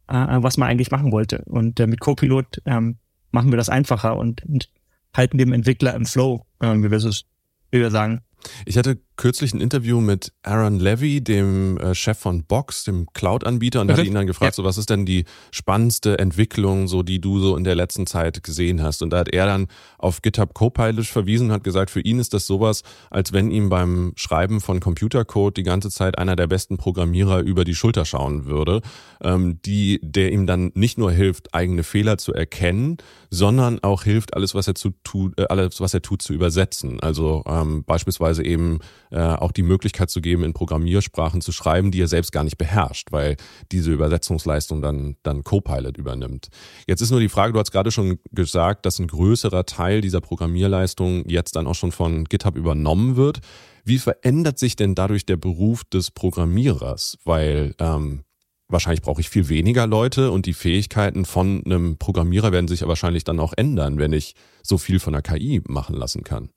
äh, 0.08 0.14
was 0.14 0.56
man 0.56 0.68
eigentlich 0.68 0.90
machen 0.90 1.12
wollte. 1.12 1.42
Und 1.46 1.78
äh, 1.78 1.86
mit 1.86 2.00
Copilot 2.00 2.62
ähm, 2.66 2.96
machen 3.30 3.50
wir 3.52 3.56
das 3.56 3.68
einfacher 3.68 4.16
und, 4.16 4.44
und 4.44 4.70
halten 5.14 5.38
dem 5.38 5.52
Entwickler 5.52 5.94
im 5.94 6.06
Flow, 6.06 6.46
wie 6.60 6.90
wir 6.90 6.92
es 6.92 7.24
wie 7.70 7.80
wir 7.80 7.90
sagen. 7.90 8.22
Ich 8.64 8.78
hatte 8.78 9.00
kürzlich 9.16 9.54
ein 9.54 9.60
Interview 9.60 10.00
mit 10.00 10.32
Aaron 10.42 10.78
Levy, 10.78 11.22
dem 11.22 11.78
äh, 11.78 11.94
Chef 11.94 12.18
von 12.18 12.44
Box, 12.44 12.84
dem 12.84 13.06
Cloud-Anbieter, 13.12 13.80
und 13.80 13.88
da 13.88 13.94
mhm. 13.94 13.98
hat 13.98 14.06
ihn 14.06 14.14
dann 14.14 14.26
gefragt, 14.26 14.52
ja. 14.52 14.56
so 14.56 14.64
was 14.64 14.78
ist 14.78 14.90
denn 14.90 15.06
die 15.06 15.24
spannendste 15.50 16.18
Entwicklung, 16.18 16.88
so 16.88 17.02
die 17.02 17.20
du 17.20 17.38
so 17.38 17.56
in 17.56 17.64
der 17.64 17.74
letzten 17.74 18.06
Zeit 18.06 18.42
gesehen 18.42 18.82
hast? 18.82 19.02
Und 19.02 19.10
da 19.10 19.18
hat 19.18 19.28
er 19.28 19.46
dann 19.46 19.68
auf 19.98 20.22
GitHub 20.22 20.54
Copilot 20.54 21.06
verwiesen 21.06 21.48
und 21.48 21.52
hat 21.52 21.64
gesagt, 21.64 21.90
für 21.90 22.00
ihn 22.00 22.18
ist 22.18 22.34
das 22.34 22.46
sowas, 22.46 22.82
als 23.10 23.32
wenn 23.32 23.50
ihm 23.50 23.68
beim 23.68 24.12
Schreiben 24.16 24.60
von 24.60 24.80
Computercode 24.80 25.56
die 25.56 25.62
ganze 25.62 25.90
Zeit 25.90 26.18
einer 26.18 26.36
der 26.36 26.46
besten 26.46 26.76
Programmierer 26.76 27.40
über 27.40 27.64
die 27.64 27.74
Schulter 27.74 28.04
schauen 28.04 28.46
würde, 28.46 28.82
ähm, 29.22 29.60
die, 29.64 30.00
der 30.02 30.32
ihm 30.32 30.46
dann 30.46 30.72
nicht 30.74 30.98
nur 30.98 31.10
hilft, 31.10 31.54
eigene 31.54 31.82
Fehler 31.82 32.18
zu 32.18 32.34
erkennen, 32.34 32.98
sondern 33.30 33.82
auch 33.82 34.02
hilft, 34.02 34.34
alles, 34.34 34.54
was 34.54 34.68
er 34.68 34.74
zu 34.74 34.90
tut, 35.04 35.38
äh, 35.40 35.46
alles, 35.48 35.80
was 35.80 35.94
er 35.94 36.02
tut, 36.02 36.22
zu 36.22 36.32
übersetzen. 36.32 37.00
Also 37.00 37.42
ähm, 37.46 37.84
beispielsweise 37.84 38.44
eben 38.44 38.78
äh, 39.10 39.18
auch 39.18 39.52
die 39.52 39.62
Möglichkeit 39.62 40.10
zu 40.10 40.20
geben, 40.20 40.44
in 40.44 40.52
Programmiersprachen 40.52 41.40
zu 41.40 41.52
schreiben, 41.52 41.90
die 41.90 42.00
er 42.00 42.08
selbst 42.08 42.32
gar 42.32 42.44
nicht 42.44 42.58
beherrscht, 42.58 43.12
weil 43.12 43.36
diese 43.72 43.92
Übersetzungsleistung 43.92 44.82
dann, 44.82 45.16
dann 45.22 45.44
Copilot 45.44 45.96
übernimmt. 45.96 46.48
Jetzt 46.86 47.00
ist 47.00 47.10
nur 47.10 47.20
die 47.20 47.28
Frage, 47.28 47.52
du 47.52 47.58
hast 47.58 47.72
gerade 47.72 47.90
schon 47.90 48.18
gesagt, 48.32 48.86
dass 48.86 48.98
ein 48.98 49.06
größerer 49.06 49.66
Teil 49.66 50.00
dieser 50.00 50.20
Programmierleistung 50.20 51.28
jetzt 51.28 51.56
dann 51.56 51.66
auch 51.66 51.74
schon 51.74 51.92
von 51.92 52.24
GitHub 52.24 52.56
übernommen 52.56 53.16
wird. 53.16 53.40
Wie 53.84 53.98
verändert 53.98 54.58
sich 54.58 54.76
denn 54.76 54.94
dadurch 54.94 55.26
der 55.26 55.36
Beruf 55.36 55.84
des 55.84 56.10
Programmierers? 56.10 57.18
Weil 57.24 57.74
ähm, 57.78 58.24
wahrscheinlich 58.68 59.02
brauche 59.02 59.20
ich 59.20 59.30
viel 59.30 59.48
weniger 59.48 59.86
Leute 59.86 60.30
und 60.30 60.46
die 60.46 60.54
Fähigkeiten 60.54 61.24
von 61.24 61.62
einem 61.64 61.98
Programmierer 61.98 62.52
werden 62.52 62.68
sich 62.68 62.80
ja 62.80 62.88
wahrscheinlich 62.88 63.24
dann 63.24 63.40
auch 63.40 63.52
ändern, 63.56 63.98
wenn 63.98 64.12
ich 64.12 64.34
so 64.62 64.78
viel 64.78 64.98
von 64.98 65.12
der 65.12 65.22
KI 65.22 65.62
machen 65.68 65.94
lassen 65.94 66.24
kann. 66.24 66.50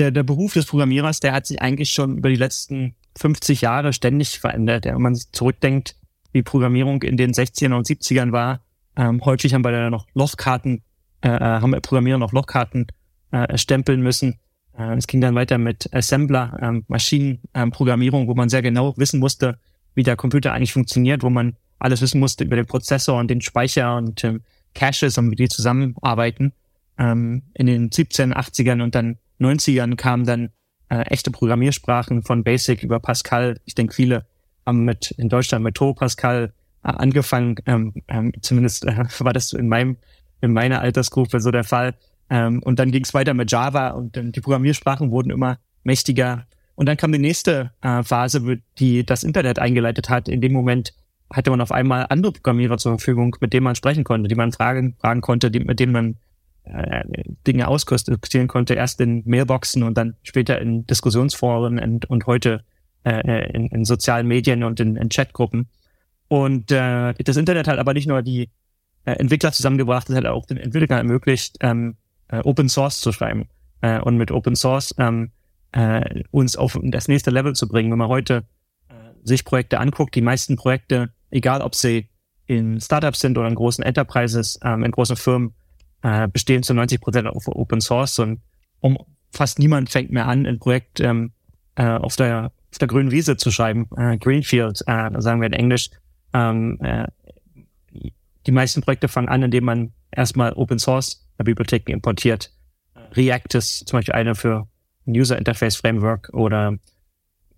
Der, 0.00 0.10
der 0.10 0.22
Beruf 0.22 0.54
des 0.54 0.64
Programmierers, 0.64 1.20
der 1.20 1.34
hat 1.34 1.44
sich 1.44 1.60
eigentlich 1.60 1.90
schon 1.90 2.16
über 2.16 2.30
die 2.30 2.36
letzten 2.36 2.94
50 3.18 3.60
Jahre 3.60 3.92
ständig 3.92 4.40
verändert. 4.40 4.86
Wenn 4.86 5.02
man 5.02 5.14
zurückdenkt, 5.14 5.94
wie 6.32 6.42
Programmierung 6.42 7.02
in 7.02 7.18
den 7.18 7.32
60ern 7.32 7.74
und 7.74 7.86
70ern 7.86 8.32
war, 8.32 8.62
ähm, 8.96 9.22
häufig 9.22 9.52
haben 9.52 9.62
wir 9.62 9.72
da 9.72 9.90
noch 9.90 10.06
Lochkarten, 10.14 10.80
äh, 11.20 11.28
äh, 11.28 11.38
haben 11.38 11.72
wir 11.72 11.80
Programmierer 11.80 12.16
noch 12.16 12.32
Lochkarten 12.32 12.86
äh, 13.30 13.58
stempeln 13.58 14.00
müssen. 14.00 14.38
Äh, 14.72 14.96
es 14.96 15.06
ging 15.06 15.20
dann 15.20 15.34
weiter 15.34 15.58
mit 15.58 15.92
Assembler, 15.92 16.58
ähm, 16.62 16.84
Maschinenprogrammierung, 16.88 18.22
ähm, 18.22 18.28
wo 18.28 18.34
man 18.34 18.48
sehr 18.48 18.62
genau 18.62 18.96
wissen 18.96 19.20
musste, 19.20 19.58
wie 19.94 20.02
der 20.02 20.16
Computer 20.16 20.54
eigentlich 20.54 20.72
funktioniert, 20.72 21.22
wo 21.22 21.28
man 21.28 21.58
alles 21.78 22.00
wissen 22.00 22.20
musste 22.20 22.44
über 22.44 22.56
den 22.56 22.64
Prozessor 22.64 23.18
und 23.18 23.28
den 23.28 23.42
Speicher 23.42 23.98
und 23.98 24.24
ähm, 24.24 24.40
Caches 24.72 25.18
und 25.18 25.30
wie 25.30 25.36
die 25.36 25.48
zusammenarbeiten. 25.50 26.54
Ähm, 26.96 27.42
in 27.52 27.66
den 27.66 27.92
17, 27.92 28.32
80ern 28.32 28.82
und 28.82 28.94
dann 28.94 29.18
90ern 29.40 29.96
kamen 29.96 30.26
dann 30.26 30.50
äh, 30.88 31.02
echte 31.02 31.30
Programmiersprachen 31.30 32.22
von 32.22 32.44
Basic 32.44 32.82
über 32.82 33.00
Pascal. 33.00 33.60
Ich 33.64 33.74
denke, 33.74 33.94
viele 33.94 34.26
haben 34.66 34.84
mit 34.84 35.12
in 35.12 35.28
Deutschland 35.28 35.64
mit 35.64 35.74
Turbo 35.74 35.94
Pascal 35.94 36.52
äh, 36.84 36.88
angefangen. 36.88 37.56
Ähm, 37.66 37.94
ähm, 38.08 38.32
zumindest 38.40 38.84
äh, 38.84 39.04
war 39.20 39.32
das 39.32 39.52
in 39.52 39.68
meinem 39.68 39.96
in 40.40 40.52
meiner 40.52 40.80
Altersgruppe 40.80 41.40
so 41.40 41.50
der 41.50 41.64
Fall. 41.64 41.94
Ähm, 42.28 42.62
und 42.62 42.78
dann 42.78 42.90
ging 42.90 43.04
es 43.04 43.14
weiter 43.14 43.34
mit 43.34 43.50
Java 43.50 43.88
und 43.88 44.16
ähm, 44.16 44.32
die 44.32 44.40
Programmiersprachen 44.40 45.10
wurden 45.10 45.30
immer 45.30 45.58
mächtiger. 45.82 46.46
Und 46.76 46.86
dann 46.86 46.96
kam 46.96 47.12
die 47.12 47.18
nächste 47.18 47.72
äh, 47.82 48.02
Phase, 48.02 48.58
die 48.78 49.04
das 49.04 49.22
Internet 49.22 49.58
eingeleitet 49.58 50.08
hat. 50.08 50.28
In 50.28 50.40
dem 50.40 50.52
Moment 50.52 50.94
hatte 51.32 51.50
man 51.50 51.60
auf 51.60 51.72
einmal 51.72 52.06
andere 52.08 52.32
Programmierer 52.32 52.78
zur 52.78 52.92
Verfügung, 52.92 53.36
mit 53.40 53.52
denen 53.52 53.64
man 53.64 53.74
sprechen 53.74 54.04
konnte, 54.04 54.28
die 54.28 54.34
man 54.34 54.52
fragen, 54.52 54.96
fragen 54.98 55.20
konnte, 55.20 55.50
die, 55.50 55.60
mit 55.60 55.78
denen 55.78 55.92
man 55.92 56.16
Dinge 57.46 57.68
ausdiskutieren 57.68 58.46
konnte, 58.46 58.74
erst 58.74 59.00
in 59.00 59.22
Mailboxen 59.26 59.82
und 59.82 59.96
dann 59.96 60.14
später 60.22 60.60
in 60.60 60.86
Diskussionsforen 60.86 61.78
und, 61.78 62.08
und 62.08 62.26
heute 62.26 62.64
äh, 63.04 63.50
in, 63.52 63.66
in 63.66 63.84
sozialen 63.84 64.26
Medien 64.26 64.62
und 64.62 64.78
in, 64.80 64.96
in 64.96 65.08
Chatgruppen. 65.08 65.68
Und 66.28 66.70
äh, 66.70 67.14
das 67.14 67.36
Internet 67.36 67.66
hat 67.66 67.78
aber 67.78 67.94
nicht 67.94 68.06
nur 68.06 68.22
die 68.22 68.50
äh, 69.04 69.12
Entwickler 69.12 69.52
zusammengebracht, 69.52 70.08
es 70.10 70.16
hat 70.16 70.26
auch 70.26 70.46
den 70.46 70.58
Entwicklern 70.58 70.98
ermöglicht, 70.98 71.56
ähm, 71.60 71.96
äh, 72.28 72.38
Open 72.44 72.68
Source 72.68 73.00
zu 73.00 73.12
schreiben. 73.12 73.48
Äh, 73.80 74.00
und 74.00 74.16
mit 74.16 74.30
Open 74.30 74.54
Source 74.54 74.94
ähm, 74.98 75.32
äh, 75.72 76.22
uns 76.30 76.56
auf 76.56 76.78
das 76.82 77.08
nächste 77.08 77.30
Level 77.30 77.54
zu 77.54 77.66
bringen. 77.68 77.90
Wenn 77.90 77.98
man 77.98 78.08
heute 78.08 78.44
äh, 78.88 78.94
sich 79.24 79.44
Projekte 79.44 79.80
anguckt, 79.80 80.14
die 80.14 80.20
meisten 80.20 80.56
Projekte, 80.56 81.10
egal 81.30 81.62
ob 81.62 81.74
sie 81.74 82.08
in 82.46 82.80
Startups 82.80 83.20
sind 83.20 83.38
oder 83.38 83.48
in 83.48 83.54
großen 83.54 83.82
Enterprises, 83.84 84.58
ähm, 84.62 84.84
in 84.84 84.90
großen 84.90 85.16
Firmen, 85.16 85.54
äh, 86.02 86.28
bestehen 86.28 86.62
zu 86.62 86.74
90 86.74 87.00
Prozent 87.00 87.28
auf 87.28 87.48
Open 87.48 87.80
Source 87.80 88.18
und 88.18 88.40
um 88.80 88.98
fast 89.30 89.58
niemand 89.58 89.90
fängt 89.90 90.10
mehr 90.10 90.26
an, 90.26 90.46
ein 90.46 90.58
Projekt 90.58 91.00
ähm, 91.00 91.32
äh, 91.76 91.84
auf 91.84 92.16
der 92.16 92.52
auf 92.72 92.78
der 92.78 92.88
grünen 92.88 93.10
Wiese 93.10 93.36
zu 93.36 93.50
schreiben, 93.50 93.88
äh, 93.96 94.16
Greenfield, 94.16 94.82
äh, 94.86 95.10
sagen 95.20 95.40
wir 95.40 95.46
in 95.46 95.52
Englisch. 95.52 95.90
Ähm, 96.32 96.78
äh, 96.80 97.06
die 98.46 98.52
meisten 98.52 98.80
Projekte 98.80 99.08
fangen 99.08 99.28
an, 99.28 99.42
indem 99.42 99.64
man 99.64 99.92
erstmal 100.12 100.52
Open 100.52 100.78
Source 100.78 101.26
Bibliotheken 101.38 101.92
importiert. 101.92 102.52
React 103.12 103.54
ist 103.54 103.88
zum 103.88 103.98
Beispiel 103.98 104.14
eine 104.14 104.34
für 104.34 104.68
User 105.06 105.36
Interface 105.36 105.76
Framework 105.76 106.30
oder 106.32 106.76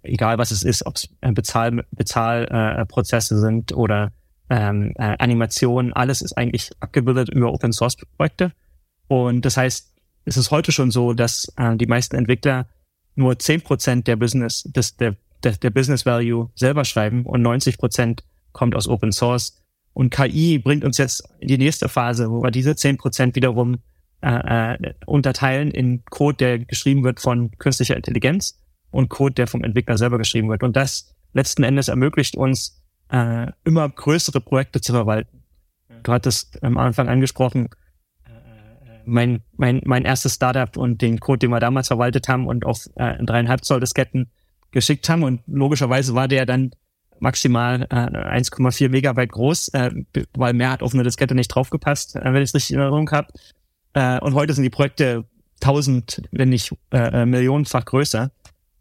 egal 0.02 0.38
was 0.38 0.50
es 0.50 0.62
ist, 0.62 0.86
ob 0.86 0.96
es 0.96 1.08
Bezahl, 1.20 1.84
Bezahlprozesse 1.90 3.34
äh, 3.34 3.38
sind 3.38 3.72
oder 3.72 4.12
ähm, 4.52 4.92
äh, 4.96 5.16
Animationen, 5.18 5.94
alles 5.94 6.20
ist 6.20 6.36
eigentlich 6.36 6.70
abgebildet 6.78 7.30
über 7.30 7.50
Open 7.50 7.72
Source 7.72 7.96
Projekte. 7.96 8.52
Und 9.08 9.46
das 9.46 9.56
heißt, 9.56 9.94
es 10.26 10.36
ist 10.36 10.50
heute 10.50 10.72
schon 10.72 10.90
so, 10.90 11.14
dass 11.14 11.50
äh, 11.56 11.74
die 11.76 11.86
meisten 11.86 12.16
Entwickler 12.16 12.68
nur 13.14 13.38
zehn 13.38 13.62
Prozent 13.62 14.06
der 14.06 14.16
Business, 14.16 14.62
des, 14.64 14.96
der, 14.98 15.16
der, 15.42 15.52
der 15.52 15.70
Business 15.70 16.04
Value 16.04 16.50
selber 16.54 16.84
schreiben 16.84 17.24
und 17.24 17.40
90 17.40 17.78
Prozent 17.78 18.24
kommt 18.52 18.76
aus 18.76 18.88
Open 18.88 19.12
Source. 19.12 19.58
Und 19.94 20.10
KI 20.10 20.58
bringt 20.58 20.84
uns 20.84 20.98
jetzt 20.98 21.26
in 21.40 21.48
die 21.48 21.58
nächste 21.58 21.88
Phase, 21.88 22.30
wo 22.30 22.42
wir 22.42 22.50
diese 22.50 22.76
zehn 22.76 22.98
Prozent 22.98 23.34
wiederum 23.34 23.78
äh, 24.20 24.74
äh, 24.74 24.94
unterteilen 25.06 25.70
in 25.70 26.04
Code, 26.04 26.36
der 26.36 26.58
geschrieben 26.58 27.04
wird 27.04 27.20
von 27.20 27.50
künstlicher 27.56 27.96
Intelligenz 27.96 28.58
und 28.90 29.08
Code, 29.08 29.34
der 29.34 29.46
vom 29.46 29.64
Entwickler 29.64 29.96
selber 29.96 30.18
geschrieben 30.18 30.50
wird. 30.50 30.62
Und 30.62 30.76
das 30.76 31.14
letzten 31.32 31.62
Endes 31.62 31.88
ermöglicht 31.88 32.36
uns, 32.36 32.81
äh, 33.12 33.52
immer 33.64 33.88
größere 33.88 34.40
Projekte 34.40 34.80
zu 34.80 34.92
verwalten. 34.92 35.44
Du 36.02 36.12
hattest 36.12 36.62
am 36.64 36.78
Anfang 36.78 37.08
angesprochen, 37.08 37.68
mein, 39.04 39.42
mein, 39.56 39.80
mein 39.84 40.04
erstes 40.04 40.34
Startup 40.34 40.76
und 40.76 41.02
den 41.02 41.20
Code, 41.20 41.40
den 41.40 41.50
wir 41.50 41.60
damals 41.60 41.88
verwaltet 41.88 42.28
haben 42.28 42.46
und 42.46 42.64
auf 42.64 42.88
äh, 42.96 43.22
dreieinhalb 43.24 43.64
Zoll 43.64 43.80
Disketten 43.80 44.30
geschickt 44.70 45.08
haben. 45.08 45.22
Und 45.22 45.42
logischerweise 45.46 46.14
war 46.14 46.28
der 46.28 46.46
dann 46.46 46.70
maximal 47.18 47.82
äh, 47.82 48.40
1,4 48.40 48.88
Megabyte 48.88 49.30
groß, 49.30 49.68
äh, 49.68 49.90
weil 50.36 50.54
mehr 50.54 50.70
hat 50.70 50.82
auf 50.82 50.94
eine 50.94 51.04
Diskette 51.04 51.34
nicht 51.34 51.48
draufgepasst, 51.48 52.16
äh, 52.16 52.24
wenn 52.24 52.36
ich 52.36 52.50
es 52.50 52.54
richtig 52.54 52.74
in 52.74 52.80
Erinnerung 52.80 53.10
habe. 53.10 53.28
Äh, 53.94 54.18
und 54.20 54.34
heute 54.34 54.54
sind 54.54 54.64
die 54.64 54.70
Projekte 54.70 55.24
tausend, 55.60 56.22
wenn 56.32 56.48
nicht 56.48 56.74
äh, 56.92 57.22
äh, 57.22 57.26
millionenfach 57.26 57.84
größer. 57.84 58.32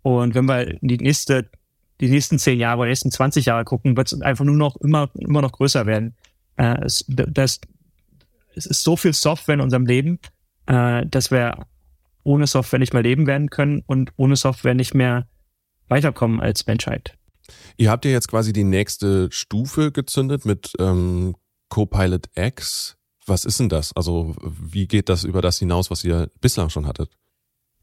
Und 0.01 0.33
wenn 0.33 0.45
wir 0.45 0.81
in 0.81 0.87
die 0.87 0.97
nächste, 0.97 1.49
die 2.01 2.09
nächsten 2.09 2.39
zehn 2.39 2.59
Jahre 2.59 2.79
oder 2.79 2.87
die 2.87 2.91
nächsten 2.91 3.11
20 3.11 3.45
Jahre 3.45 3.63
gucken, 3.63 3.95
wird 3.95 4.11
es 4.11 4.21
einfach 4.21 4.43
nur 4.43 4.55
noch 4.55 4.75
immer, 4.77 5.09
immer 5.17 5.41
noch 5.41 5.51
größer 5.51 5.85
werden. 5.85 6.15
Äh, 6.57 6.83
es, 6.83 7.05
das, 7.07 7.61
es 8.55 8.65
ist 8.65 8.83
so 8.83 8.97
viel 8.97 9.13
Software 9.13 9.55
in 9.55 9.61
unserem 9.61 9.85
Leben, 9.85 10.19
äh, 10.65 11.05
dass 11.05 11.31
wir 11.31 11.65
ohne 12.23 12.47
Software 12.47 12.79
nicht 12.79 12.93
mehr 12.93 13.03
leben 13.03 13.27
werden 13.27 13.49
können 13.49 13.83
und 13.85 14.11
ohne 14.17 14.35
Software 14.35 14.73
nicht 14.73 14.93
mehr 14.93 15.27
weiterkommen 15.87 16.39
als 16.39 16.65
Menschheit. 16.65 17.17
Ihr 17.77 17.91
habt 17.91 18.05
ja 18.05 18.11
jetzt 18.11 18.27
quasi 18.27 18.53
die 18.53 18.63
nächste 18.63 19.31
Stufe 19.31 19.91
gezündet 19.91 20.45
mit 20.45 20.73
ähm, 20.79 21.35
Copilot 21.69 22.29
X. 22.35 22.97
Was 23.27 23.45
ist 23.45 23.59
denn 23.59 23.69
das? 23.69 23.95
Also 23.95 24.35
wie 24.41 24.87
geht 24.87 25.09
das 25.09 25.23
über 25.23 25.41
das 25.41 25.59
hinaus, 25.59 25.91
was 25.91 26.03
ihr 26.03 26.29
bislang 26.41 26.69
schon 26.69 26.87
hattet? 26.87 27.11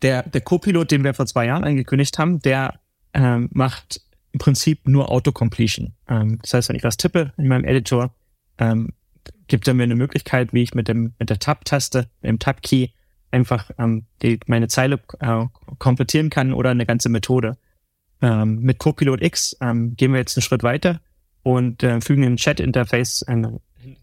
Der, 0.03 0.23
der 0.23 0.41
Co-Pilot, 0.41 0.91
den 0.91 1.05
wir 1.05 1.15
vor 1.15 1.27
zwei 1.27 1.47
Jahren 1.47 1.65
angekündigt 1.65 2.19
haben, 2.19 2.41
der 2.41 2.81
ähm, 3.15 3.49
macht 3.53 4.01
im 4.39 4.45
Prinzip 4.45 4.87
nur 4.87 5.11
Autocompletion. 5.11 5.95
Ähm, 6.09 6.39
das 6.43 6.55
heißt, 6.55 6.69
wenn 6.69 6.77
ich 6.77 6.85
was 6.85 6.97
tippe 6.97 7.33
in 7.37 7.49
meinem 7.49 7.65
Editor, 7.65 8.15
ähm, 8.59 8.93
gibt 9.49 9.67
er 9.67 9.75
mir 9.75 9.83
eine 9.83 9.97
Möglichkeit, 9.97 10.53
wie 10.53 10.63
ich 10.63 10.75
mit 10.75 10.87
dem 10.87 11.15
mit 11.19 11.29
der 11.29 11.41
Tab-Taste, 11.41 12.09
dem 12.23 12.39
Tab-Key 12.39 12.89
einfach 13.33 13.71
ähm, 13.79 14.07
die, 14.23 14.39
meine 14.47 14.69
Zeile 14.69 15.01
äh, 15.19 15.47
komplettieren 15.79 16.31
kann 16.31 16.53
oder 16.53 16.71
eine 16.71 16.87
ganze 16.87 17.09
Methode. 17.09 17.57
Ähm, 18.23 18.61
mit 18.61 18.79
Copilot 18.79 19.23
X 19.23 19.57
ähm, 19.61 19.97
gehen 19.97 20.13
wir 20.13 20.21
jetzt 20.21 20.37
einen 20.37 20.43
Schritt 20.43 20.63
weiter 20.63 21.01
und 21.43 21.83
äh, 21.83 22.01
fügen 22.01 22.25
ein 22.25 22.37
Chat-Interface 22.37 23.25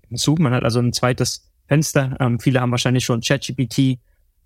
hinzu. 0.09 0.35
Man 0.37 0.53
hat 0.53 0.63
also 0.63 0.79
ein 0.79 0.91
zweites 0.91 1.49
Fenster. 1.67 2.17
Ähm, 2.19 2.39
viele 2.39 2.59
haben 2.59 2.71
wahrscheinlich 2.71 3.05
schon 3.05 3.21
ChatGPT 3.21 3.99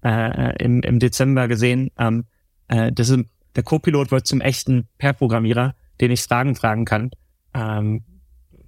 äh, 0.03 0.63
im, 0.63 0.81
im 0.81 0.99
Dezember 0.99 1.47
gesehen. 1.47 1.91
Ähm, 1.97 2.25
äh, 2.67 2.91
das 2.91 3.09
ist, 3.09 3.25
der 3.55 3.63
Copilot 3.63 4.11
wird 4.11 4.27
zum 4.27 4.41
echten 4.41 4.87
Pair-Programmierer, 4.97 5.75
den 6.01 6.11
ich 6.11 6.21
Fragen 6.21 6.55
fragen 6.55 6.85
kann. 6.85 7.11
Ähm, 7.53 8.03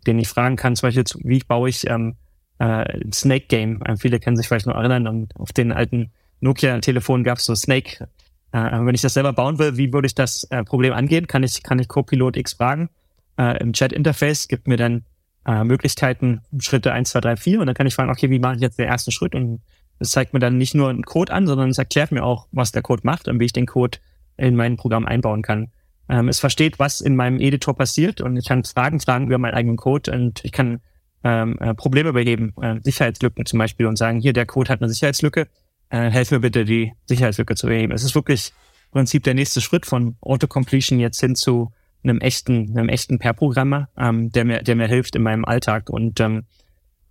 den 0.07 0.19
ich 0.19 0.27
fragen 0.27 0.55
kann, 0.55 0.75
zum 0.75 0.87
Beispiel, 0.87 1.03
wie 1.23 1.39
baue 1.39 1.69
ich 1.69 1.87
ähm, 1.87 2.15
äh, 2.59 2.85
Snake 3.13 3.45
Game. 3.47 3.81
Ähm, 3.85 3.97
viele 3.97 4.19
kennen 4.19 4.37
sich 4.37 4.47
vielleicht 4.47 4.67
noch 4.67 4.75
erinnern, 4.75 5.07
um, 5.07 5.27
auf 5.35 5.53
den 5.53 5.71
alten 5.71 6.11
Nokia-Telefonen 6.41 7.23
gab 7.23 7.37
es 7.37 7.45
so 7.45 7.55
Snake 7.55 8.07
Äh, 8.53 8.85
wenn 8.85 8.95
ich 8.95 9.01
das 9.01 9.13
selber 9.13 9.31
bauen 9.31 9.59
will, 9.59 9.77
wie 9.77 9.93
würde 9.93 10.07
ich 10.07 10.15
das 10.15 10.43
äh, 10.45 10.63
Problem 10.63 10.93
angehen? 10.93 11.27
Kann 11.27 11.43
ich, 11.43 11.63
kann 11.63 11.79
ich 11.79 11.87
Copilot 11.87 12.35
X 12.35 12.53
fragen? 12.53 12.89
Äh, 13.37 13.61
Im 13.61 13.71
Chat-Interface 13.71 14.47
gibt 14.49 14.67
mir 14.67 14.77
dann 14.77 15.05
äh, 15.45 15.63
Möglichkeiten, 15.63 16.41
Schritte 16.59 16.91
eins, 16.91 17.11
zwei, 17.11 17.21
drei, 17.21 17.37
vier 17.37 17.61
und 17.61 17.67
dann 17.67 17.75
kann 17.75 17.87
ich 17.87 17.95
fragen, 17.95 18.11
okay, 18.11 18.29
wie 18.29 18.39
mache 18.39 18.55
ich 18.55 18.61
jetzt 18.61 18.77
den 18.77 18.87
ersten 18.87 19.11
Schritt? 19.11 19.35
Und 19.35 19.61
es 19.99 20.11
zeigt 20.11 20.33
mir 20.33 20.39
dann 20.39 20.57
nicht 20.57 20.75
nur 20.75 20.89
einen 20.89 21.03
Code 21.03 21.31
an, 21.31 21.47
sondern 21.47 21.69
es 21.69 21.77
erklärt 21.77 22.11
mir 22.11 22.23
auch, 22.23 22.47
was 22.51 22.71
der 22.71 22.81
Code 22.81 23.03
macht 23.05 23.27
und 23.27 23.39
wie 23.39 23.45
ich 23.45 23.53
den 23.53 23.67
Code 23.67 23.99
in 24.41 24.55
mein 24.55 24.75
Programm 24.75 25.05
einbauen 25.05 25.41
kann. 25.41 25.71
Ähm, 26.09 26.27
es 26.27 26.39
versteht, 26.39 26.79
was 26.79 26.99
in 26.99 27.15
meinem 27.15 27.39
Editor 27.39 27.75
passiert 27.75 28.21
und 28.21 28.35
ich 28.35 28.47
kann 28.47 28.63
Fragen 28.63 28.99
fragen 28.99 29.27
über 29.27 29.37
meinen 29.37 29.53
eigenen 29.53 29.77
Code 29.77 30.11
und 30.11 30.43
ich 30.43 30.51
kann 30.51 30.81
ähm, 31.23 31.57
äh, 31.59 31.73
Probleme 31.75 32.11
beheben, 32.11 32.53
äh, 32.61 32.79
Sicherheitslücken 32.81 33.45
zum 33.45 33.59
Beispiel 33.59 33.85
und 33.85 33.97
sagen, 33.97 34.19
hier, 34.19 34.33
der 34.33 34.47
Code 34.47 34.69
hat 34.69 34.81
eine 34.81 34.89
Sicherheitslücke, 34.89 35.47
äh, 35.89 36.09
helf 36.09 36.31
mir 36.31 36.39
bitte, 36.39 36.65
die 36.65 36.93
Sicherheitslücke 37.05 37.55
zu 37.55 37.67
beheben. 37.67 37.91
Es 37.91 38.03
ist 38.03 38.15
wirklich 38.15 38.51
im 38.85 38.91
Prinzip 38.93 39.23
der 39.23 39.35
nächste 39.35 39.61
Schritt 39.61 39.85
von 39.85 40.15
Autocompletion 40.21 40.99
jetzt 40.99 41.19
hin 41.19 41.35
zu 41.35 41.71
einem 42.03 42.19
echten, 42.19 42.75
einem 42.75 42.89
echten 42.89 43.19
Pair-Programmer, 43.19 43.89
ähm, 43.95 44.31
der 44.31 44.43
mir, 44.43 44.63
der 44.63 44.75
mir 44.75 44.87
hilft 44.87 45.15
in 45.15 45.21
meinem 45.21 45.45
Alltag 45.45 45.91
und 45.91 46.19
ähm, 46.19 46.43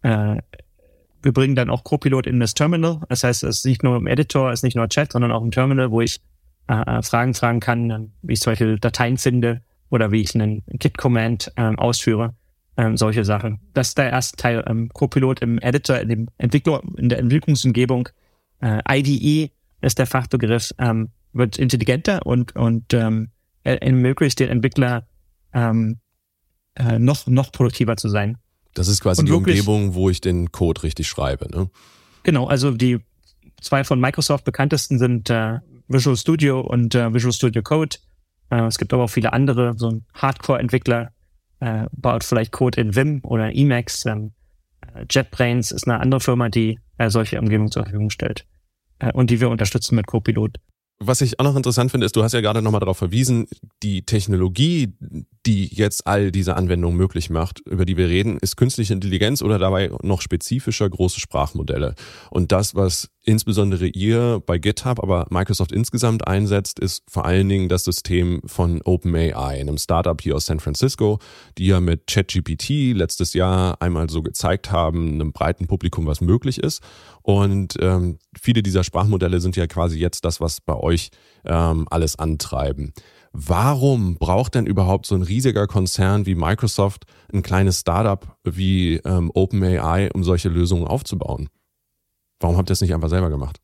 äh, 0.02 0.36
wir 1.22 1.32
bringen 1.32 1.54
dann 1.54 1.70
auch 1.70 1.84
Copilot 1.84 2.26
in 2.26 2.40
das 2.40 2.54
Terminal. 2.54 3.00
Das 3.08 3.24
heißt, 3.24 3.44
es 3.44 3.58
ist 3.58 3.66
nicht 3.66 3.82
nur 3.82 3.96
im 3.96 4.06
Editor, 4.06 4.50
es 4.50 4.60
ist 4.60 4.64
nicht 4.64 4.76
nur 4.76 4.88
Chat, 4.88 5.12
sondern 5.12 5.32
auch 5.32 5.42
im 5.42 5.50
Terminal, 5.50 5.90
wo 5.90 6.00
ich 6.00 6.20
äh, 6.68 6.98
äh 6.98 7.02
Fragen 7.02 7.34
fragen 7.34 7.60
kann, 7.60 8.12
wie 8.22 8.34
ich 8.34 8.40
zum 8.40 8.52
Beispiel 8.52 8.78
Dateien 8.78 9.18
finde 9.18 9.62
oder 9.90 10.12
wie 10.12 10.20
ich 10.20 10.34
einen 10.34 10.62
Git-Command 10.68 11.52
ähm, 11.56 11.78
ausführe 11.78 12.34
ähm, 12.76 12.96
solche 12.96 13.24
Sachen. 13.24 13.60
Das 13.74 13.88
ist 13.88 13.98
der 13.98 14.10
erste 14.10 14.36
Teil. 14.36 14.64
Ähm, 14.66 14.88
Copilot 14.92 15.40
im 15.40 15.58
Editor, 15.58 15.98
in 15.98 16.08
dem 16.08 16.28
Entwickler, 16.38 16.82
in 16.96 17.08
der 17.08 17.18
Entwicklungsumgebung. 17.18 18.08
Äh, 18.60 18.80
IDE 18.88 19.50
ist 19.80 19.98
der 19.98 20.06
Fachbegriff, 20.06 20.72
ähm, 20.78 21.10
wird 21.32 21.58
intelligenter 21.58 22.24
und, 22.24 22.56
und 22.56 22.92
ähm, 22.94 23.28
ermöglicht 23.64 24.40
den 24.40 24.48
Entwickler 24.48 25.06
ähm, 25.52 25.98
äh, 26.76 26.98
noch, 26.98 27.26
noch 27.26 27.52
produktiver 27.52 27.96
zu 27.96 28.08
sein. 28.08 28.38
Das 28.74 28.88
ist 28.88 29.00
quasi 29.00 29.20
und 29.20 29.26
die 29.26 29.32
wirklich, 29.32 29.60
Umgebung, 29.60 29.94
wo 29.94 30.08
ich 30.10 30.20
den 30.20 30.52
Code 30.52 30.82
richtig 30.82 31.08
schreibe, 31.08 31.50
ne? 31.50 31.68
Genau, 32.22 32.46
also 32.46 32.70
die 32.70 33.00
zwei 33.60 33.84
von 33.84 34.00
Microsoft 34.00 34.44
bekanntesten 34.44 34.98
sind 34.98 35.28
äh, 35.30 35.58
Visual 35.90 36.16
Studio 36.16 36.60
und 36.60 36.94
äh, 36.94 37.12
Visual 37.12 37.32
Studio 37.32 37.62
Code. 37.62 37.96
Äh, 38.50 38.62
es 38.62 38.78
gibt 38.78 38.92
aber 38.92 39.04
auch 39.04 39.10
viele 39.10 39.32
andere, 39.32 39.74
so 39.76 39.90
ein 39.90 40.04
Hardcore-Entwickler, 40.14 41.10
äh, 41.58 41.86
baut 41.92 42.22
vielleicht 42.22 42.52
Code 42.52 42.80
in 42.80 42.94
Vim 42.94 43.20
oder 43.24 43.54
Emacs. 43.54 44.06
Ähm, 44.06 44.32
äh, 44.80 45.04
JetBrains 45.10 45.72
ist 45.72 45.88
eine 45.88 46.00
andere 46.00 46.20
Firma, 46.20 46.48
die 46.48 46.78
äh, 46.98 47.10
solche 47.10 47.40
Umgebungen 47.40 47.72
zur 47.72 47.82
Verfügung 47.82 48.10
stellt 48.10 48.46
äh, 49.00 49.12
und 49.12 49.30
die 49.30 49.40
wir 49.40 49.50
unterstützen 49.50 49.96
mit 49.96 50.06
Copilot. 50.06 50.58
Was 51.02 51.22
ich 51.22 51.40
auch 51.40 51.44
noch 51.44 51.56
interessant 51.56 51.90
finde, 51.90 52.04
ist, 52.04 52.14
du 52.14 52.22
hast 52.22 52.34
ja 52.34 52.42
gerade 52.42 52.60
nochmal 52.60 52.80
darauf 52.80 52.98
verwiesen, 52.98 53.46
die 53.82 54.02
Technologie, 54.04 54.92
die 55.46 55.66
jetzt 55.74 56.06
all 56.06 56.30
diese 56.30 56.56
Anwendungen 56.56 56.98
möglich 56.98 57.30
macht, 57.30 57.60
über 57.60 57.86
die 57.86 57.96
wir 57.96 58.08
reden, 58.08 58.36
ist 58.38 58.56
künstliche 58.56 58.92
Intelligenz 58.92 59.40
oder 59.40 59.58
dabei 59.58 59.90
noch 60.02 60.20
spezifischer 60.20 60.90
große 60.90 61.18
Sprachmodelle. 61.18 61.94
Und 62.30 62.52
das, 62.52 62.74
was 62.74 63.08
insbesondere 63.30 63.86
ihr 63.86 64.42
bei 64.44 64.58
GitHub, 64.58 65.00
aber 65.00 65.26
Microsoft 65.30 65.70
insgesamt 65.70 66.26
einsetzt, 66.26 66.80
ist 66.80 67.04
vor 67.08 67.24
allen 67.24 67.48
Dingen 67.48 67.68
das 67.68 67.84
System 67.84 68.40
von 68.44 68.82
OpenAI, 68.82 69.60
einem 69.60 69.78
Startup 69.78 70.20
hier 70.20 70.34
aus 70.34 70.46
San 70.46 70.58
Francisco, 70.58 71.20
die 71.56 71.66
ja 71.66 71.80
mit 71.80 72.08
ChatGPT 72.08 72.92
letztes 72.92 73.32
Jahr 73.32 73.80
einmal 73.80 74.10
so 74.10 74.22
gezeigt 74.22 74.72
haben, 74.72 75.14
einem 75.14 75.32
breiten 75.32 75.68
Publikum, 75.68 76.06
was 76.06 76.20
möglich 76.20 76.58
ist. 76.58 76.82
Und 77.22 77.76
ähm, 77.80 78.18
viele 78.40 78.64
dieser 78.64 78.82
Sprachmodelle 78.82 79.40
sind 79.40 79.54
ja 79.54 79.68
quasi 79.68 79.98
jetzt 79.98 80.24
das, 80.24 80.40
was 80.40 80.60
bei 80.60 80.74
euch 80.74 81.10
ähm, 81.44 81.86
alles 81.88 82.18
antreiben. 82.18 82.92
Warum 83.32 84.16
braucht 84.16 84.56
denn 84.56 84.66
überhaupt 84.66 85.06
so 85.06 85.14
ein 85.14 85.22
riesiger 85.22 85.68
Konzern 85.68 86.26
wie 86.26 86.34
Microsoft 86.34 87.04
ein 87.32 87.42
kleines 87.42 87.78
Startup 87.78 88.36
wie 88.42 88.96
ähm, 89.04 89.30
OpenAI, 89.32 90.10
um 90.12 90.24
solche 90.24 90.48
Lösungen 90.48 90.88
aufzubauen? 90.88 91.48
Warum 92.40 92.56
habt 92.56 92.68
ihr 92.68 92.72
das 92.72 92.80
nicht 92.80 92.94
einfach 92.94 93.08
selber 93.08 93.30
gemacht? 93.30 93.60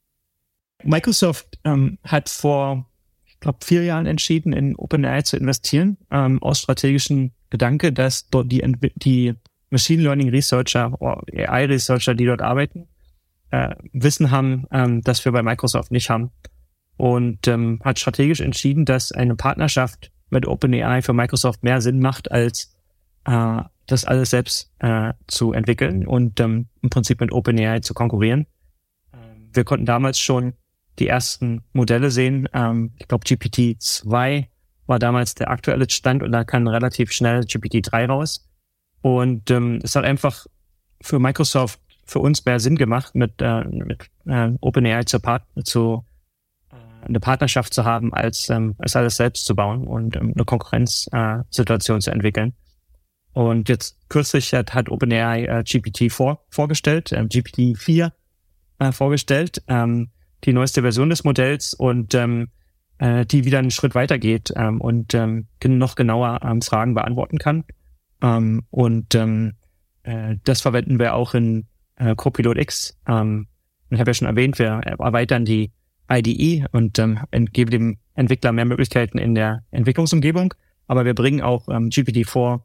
Microsoft 0.84 1.58
ähm, 1.64 1.98
hat 2.04 2.28
vor, 2.28 2.86
ich 3.24 3.40
glaube, 3.40 3.58
vier 3.62 3.84
Jahren 3.84 4.06
entschieden, 4.06 4.52
in 4.52 4.76
OpenAI 4.76 5.22
zu 5.22 5.36
investieren, 5.36 5.96
ähm, 6.10 6.42
aus 6.42 6.60
strategischen 6.60 7.32
Gedanke, 7.50 7.92
dass 7.92 8.28
dort 8.28 8.52
die, 8.52 8.62
die 8.96 9.34
Machine 9.70 10.02
Learning 10.02 10.28
Researcher, 10.28 10.92
AI 11.00 11.64
Researcher, 11.64 12.14
die 12.14 12.26
dort 12.26 12.42
arbeiten, 12.42 12.88
äh, 13.50 13.74
Wissen 13.92 14.30
haben, 14.30 14.66
ähm, 14.70 15.02
das 15.02 15.24
wir 15.24 15.32
bei 15.32 15.42
Microsoft 15.42 15.90
nicht 15.90 16.10
haben 16.10 16.30
und 16.96 17.46
ähm, 17.48 17.80
hat 17.84 17.98
strategisch 17.98 18.40
entschieden, 18.40 18.84
dass 18.84 19.12
eine 19.12 19.36
Partnerschaft 19.36 20.10
mit 20.30 20.46
OpenAI 20.46 21.02
für 21.02 21.12
Microsoft 21.12 21.62
mehr 21.62 21.80
Sinn 21.80 22.00
macht, 22.00 22.30
als 22.30 22.76
äh, 23.24 23.62
das 23.86 24.04
alles 24.04 24.30
selbst 24.30 24.72
äh, 24.80 25.12
zu 25.26 25.52
entwickeln 25.52 26.06
und 26.06 26.40
ähm, 26.40 26.66
im 26.82 26.90
Prinzip 26.90 27.20
mit 27.20 27.32
OpenAI 27.32 27.80
zu 27.80 27.94
konkurrieren. 27.94 28.46
Ähm, 29.56 29.62
wir 29.62 29.64
konnten 29.64 29.86
damals 29.86 30.18
schon 30.18 30.54
die 30.98 31.08
ersten 31.08 31.62
Modelle 31.72 32.10
sehen. 32.10 32.48
Ähm, 32.52 32.92
ich 32.98 33.08
glaube, 33.08 33.24
GPT-2 33.24 34.46
war 34.86 34.98
damals 34.98 35.34
der 35.34 35.50
aktuelle 35.50 35.88
Stand 35.90 36.22
und 36.22 36.32
da 36.32 36.44
kann 36.44 36.68
relativ 36.68 37.12
schnell 37.12 37.40
GPT-3 37.40 38.06
raus. 38.06 38.48
Und 39.02 39.50
ähm, 39.50 39.80
es 39.82 39.96
hat 39.96 40.04
einfach 40.04 40.46
für 41.02 41.18
Microsoft, 41.18 41.80
für 42.04 42.20
uns 42.20 42.44
mehr 42.44 42.60
Sinn 42.60 42.76
gemacht, 42.76 43.14
mit, 43.14 43.34
äh, 43.40 43.64
mit 43.64 44.08
äh, 44.26 44.52
OpenAI 44.60 45.04
zu, 45.04 45.20
zu 45.64 46.04
eine 47.02 47.20
Partnerschaft 47.20 47.74
zu 47.74 47.84
haben, 47.84 48.12
als 48.14 48.48
ähm, 48.48 48.74
es 48.78 48.96
alles 48.96 49.16
selbst 49.16 49.44
zu 49.44 49.54
bauen 49.54 49.86
und 49.86 50.16
ähm, 50.16 50.32
eine 50.34 50.44
Konkurrenzsituation 50.44 51.98
äh, 51.98 52.00
zu 52.00 52.10
entwickeln. 52.10 52.54
Und 53.32 53.68
jetzt 53.68 53.98
kürzlich 54.08 54.52
hat, 54.54 54.74
hat 54.74 54.88
OpenAI 54.88 55.44
äh, 55.44 55.58
GPT-4 55.58 56.38
vorgestellt, 56.48 57.12
äh, 57.12 57.20
GPT-4 57.20 58.12
äh, 58.78 58.92
vorgestellt, 58.92 59.62
ähm, 59.68 60.10
die 60.44 60.52
neueste 60.52 60.82
Version 60.82 61.10
des 61.10 61.24
Modells 61.24 61.74
und 61.74 62.14
ähm, 62.14 62.48
äh, 62.98 63.26
die 63.26 63.44
wieder 63.44 63.58
einen 63.58 63.70
Schritt 63.70 63.94
weiter 63.94 64.18
geht 64.18 64.52
ähm, 64.56 64.80
und 64.80 65.14
ähm, 65.14 65.46
noch 65.64 65.94
genauer 65.94 66.40
ähm, 66.42 66.62
Fragen 66.62 66.94
beantworten 66.94 67.38
kann. 67.38 67.64
Ähm, 68.22 68.62
und 68.70 69.14
ähm, 69.14 69.54
äh, 70.02 70.36
das 70.44 70.60
verwenden 70.60 70.98
wir 70.98 71.14
auch 71.14 71.34
in 71.34 71.66
äh, 71.96 72.14
Copilot 72.14 72.58
X. 72.58 72.98
Ähm, 73.06 73.48
ich 73.90 74.00
habe 74.00 74.10
ja 74.10 74.14
schon 74.14 74.28
erwähnt, 74.28 74.58
wir 74.58 74.80
erweitern 74.98 75.44
die 75.44 75.72
IDE 76.10 76.66
und 76.72 76.98
ähm, 76.98 77.18
geben 77.52 77.70
dem 77.70 77.98
Entwickler 78.14 78.52
mehr 78.52 78.64
Möglichkeiten 78.64 79.18
in 79.18 79.34
der 79.34 79.64
Entwicklungsumgebung. 79.70 80.54
Aber 80.86 81.04
wir 81.04 81.14
bringen 81.14 81.40
auch 81.40 81.68
ähm, 81.68 81.88
GPT-4 81.88 82.60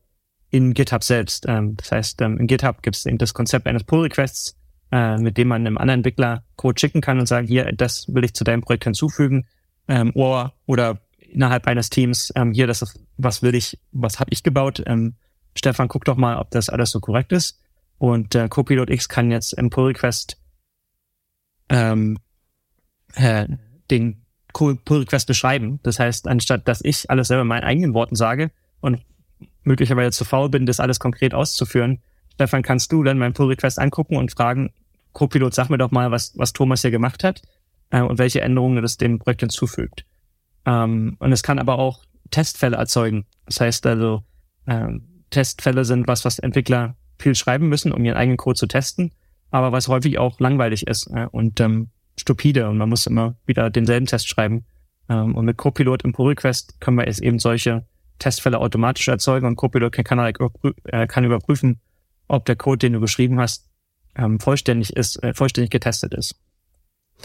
in 0.49 0.73
GitHub 0.73 1.03
selbst. 1.03 1.45
Ähm, 1.47 1.75
das 1.77 1.91
heißt, 1.91 2.21
ähm, 2.21 2.37
in 2.37 2.47
GitHub 2.47 2.81
gibt 2.83 2.95
es 2.95 3.05
eben 3.05 3.17
das 3.17 3.33
Konzept 3.33 3.67
eines 3.67 3.83
Pull-Requests, 3.83 4.57
äh, 4.91 5.17
mit 5.17 5.37
dem 5.37 5.47
man 5.47 5.65
einem 5.65 5.77
anderen 5.77 5.99
Entwickler 5.99 6.43
Code 6.55 6.79
schicken 6.79 7.01
kann 7.01 7.19
und 7.19 7.25
sagen, 7.25 7.47
hier, 7.47 7.71
das 7.71 8.13
will 8.13 8.23
ich 8.23 8.33
zu 8.33 8.43
deinem 8.43 8.61
Projekt 8.61 8.83
hinzufügen. 8.83 9.47
Ähm, 9.87 10.11
oder, 10.13 10.53
oder 10.65 11.01
innerhalb 11.19 11.67
eines 11.67 11.89
Teams, 11.89 12.31
ähm, 12.35 12.51
hier, 12.51 12.67
das 12.67 12.81
ist, 12.81 12.99
was 13.17 13.41
will 13.41 13.55
ich, 13.55 13.79
was 13.91 14.19
habe 14.19 14.31
ich 14.31 14.43
gebaut? 14.43 14.83
Ähm, 14.85 15.15
Stefan, 15.55 15.87
guck 15.87 16.05
doch 16.05 16.17
mal, 16.17 16.37
ob 16.37 16.51
das 16.51 16.69
alles 16.69 16.91
so 16.91 16.99
korrekt 16.99 17.31
ist. 17.31 17.59
Und 17.97 18.35
äh, 18.35 18.47
Copilot 18.47 18.89
X 18.89 19.09
kann 19.09 19.31
jetzt 19.31 19.53
im 19.53 19.69
Pull-Request 19.69 20.37
ähm, 21.69 22.17
äh, 23.15 23.47
den 23.89 24.25
Pull 24.53 24.79
Request 24.89 25.27
beschreiben. 25.27 25.79
Das 25.83 25.99
heißt, 25.99 26.27
anstatt 26.27 26.67
dass 26.67 26.83
ich 26.83 27.09
alles 27.09 27.29
selber 27.29 27.43
in 27.43 27.47
meinen 27.47 27.63
eigenen 27.63 27.93
Worten 27.93 28.15
sage 28.15 28.51
und 28.81 29.01
möglicherweise 29.63 30.11
zu 30.11 30.25
faul 30.25 30.49
bin, 30.49 30.65
das 30.65 30.79
alles 30.79 30.99
konkret 30.99 31.33
auszuführen, 31.33 32.01
Stefan, 32.41 32.63
kannst 32.63 32.91
du 32.91 33.03
dann 33.03 33.19
meinen 33.19 33.33
Pull 33.33 33.49
Request 33.49 33.77
angucken 33.77 34.17
und 34.17 34.31
fragen, 34.31 34.71
Copilot, 35.13 35.53
sag 35.53 35.69
mir 35.69 35.77
doch 35.77 35.91
mal, 35.91 36.09
was, 36.09 36.35
was 36.37 36.53
Thomas 36.53 36.81
hier 36.81 36.89
gemacht 36.89 37.23
hat 37.23 37.43
äh, 37.91 38.01
und 38.01 38.17
welche 38.17 38.41
Änderungen 38.41 38.81
das 38.81 38.97
dem 38.97 39.19
Projekt 39.19 39.41
hinzufügt. 39.41 40.05
Ähm, 40.65 41.17
und 41.19 41.31
es 41.31 41.43
kann 41.43 41.59
aber 41.59 41.77
auch 41.77 42.03
Testfälle 42.31 42.77
erzeugen. 42.77 43.27
Das 43.45 43.61
heißt 43.61 43.85
also, 43.85 44.23
ähm, 44.65 45.23
Testfälle 45.29 45.85
sind 45.85 46.07
was, 46.07 46.25
was 46.25 46.39
Entwickler 46.39 46.95
viel 47.19 47.35
schreiben 47.35 47.69
müssen, 47.69 47.91
um 47.91 48.03
ihren 48.03 48.17
eigenen 48.17 48.37
Code 48.37 48.57
zu 48.57 48.65
testen, 48.65 49.11
aber 49.51 49.71
was 49.71 49.87
häufig 49.87 50.17
auch 50.17 50.39
langweilig 50.39 50.87
ist. 50.87 51.05
Äh, 51.13 51.27
und 51.29 51.59
ähm, 51.59 51.89
stupide 52.19 52.69
und 52.69 52.79
man 52.79 52.89
muss 52.89 53.05
immer 53.05 53.35
wieder 53.45 53.69
denselben 53.69 54.07
Test 54.07 54.27
schreiben. 54.27 54.65
Ähm, 55.09 55.35
und 55.35 55.45
mit 55.45 55.57
Copilot 55.57 56.01
im 56.01 56.13
Pull 56.13 56.29
Request 56.29 56.81
können 56.81 56.97
wir 56.97 57.05
jetzt 57.05 57.21
eben 57.21 57.37
solche 57.37 57.85
Testfälle 58.17 58.57
automatisch 58.57 59.07
erzeugen 59.09 59.45
und 59.45 59.57
Copilot 59.57 59.91
kann, 59.91 60.05
kann, 60.05 60.33
äh, 60.85 61.05
kann 61.05 61.23
überprüfen, 61.23 61.79
ob 62.31 62.45
der 62.45 62.55
Code, 62.55 62.79
den 62.79 62.93
du 62.93 62.99
geschrieben 62.99 63.39
hast, 63.39 63.69
ähm, 64.15 64.39
vollständig 64.39 64.95
ist, 64.95 65.21
äh, 65.23 65.33
vollständig 65.33 65.71
getestet 65.71 66.13
ist. 66.13 66.35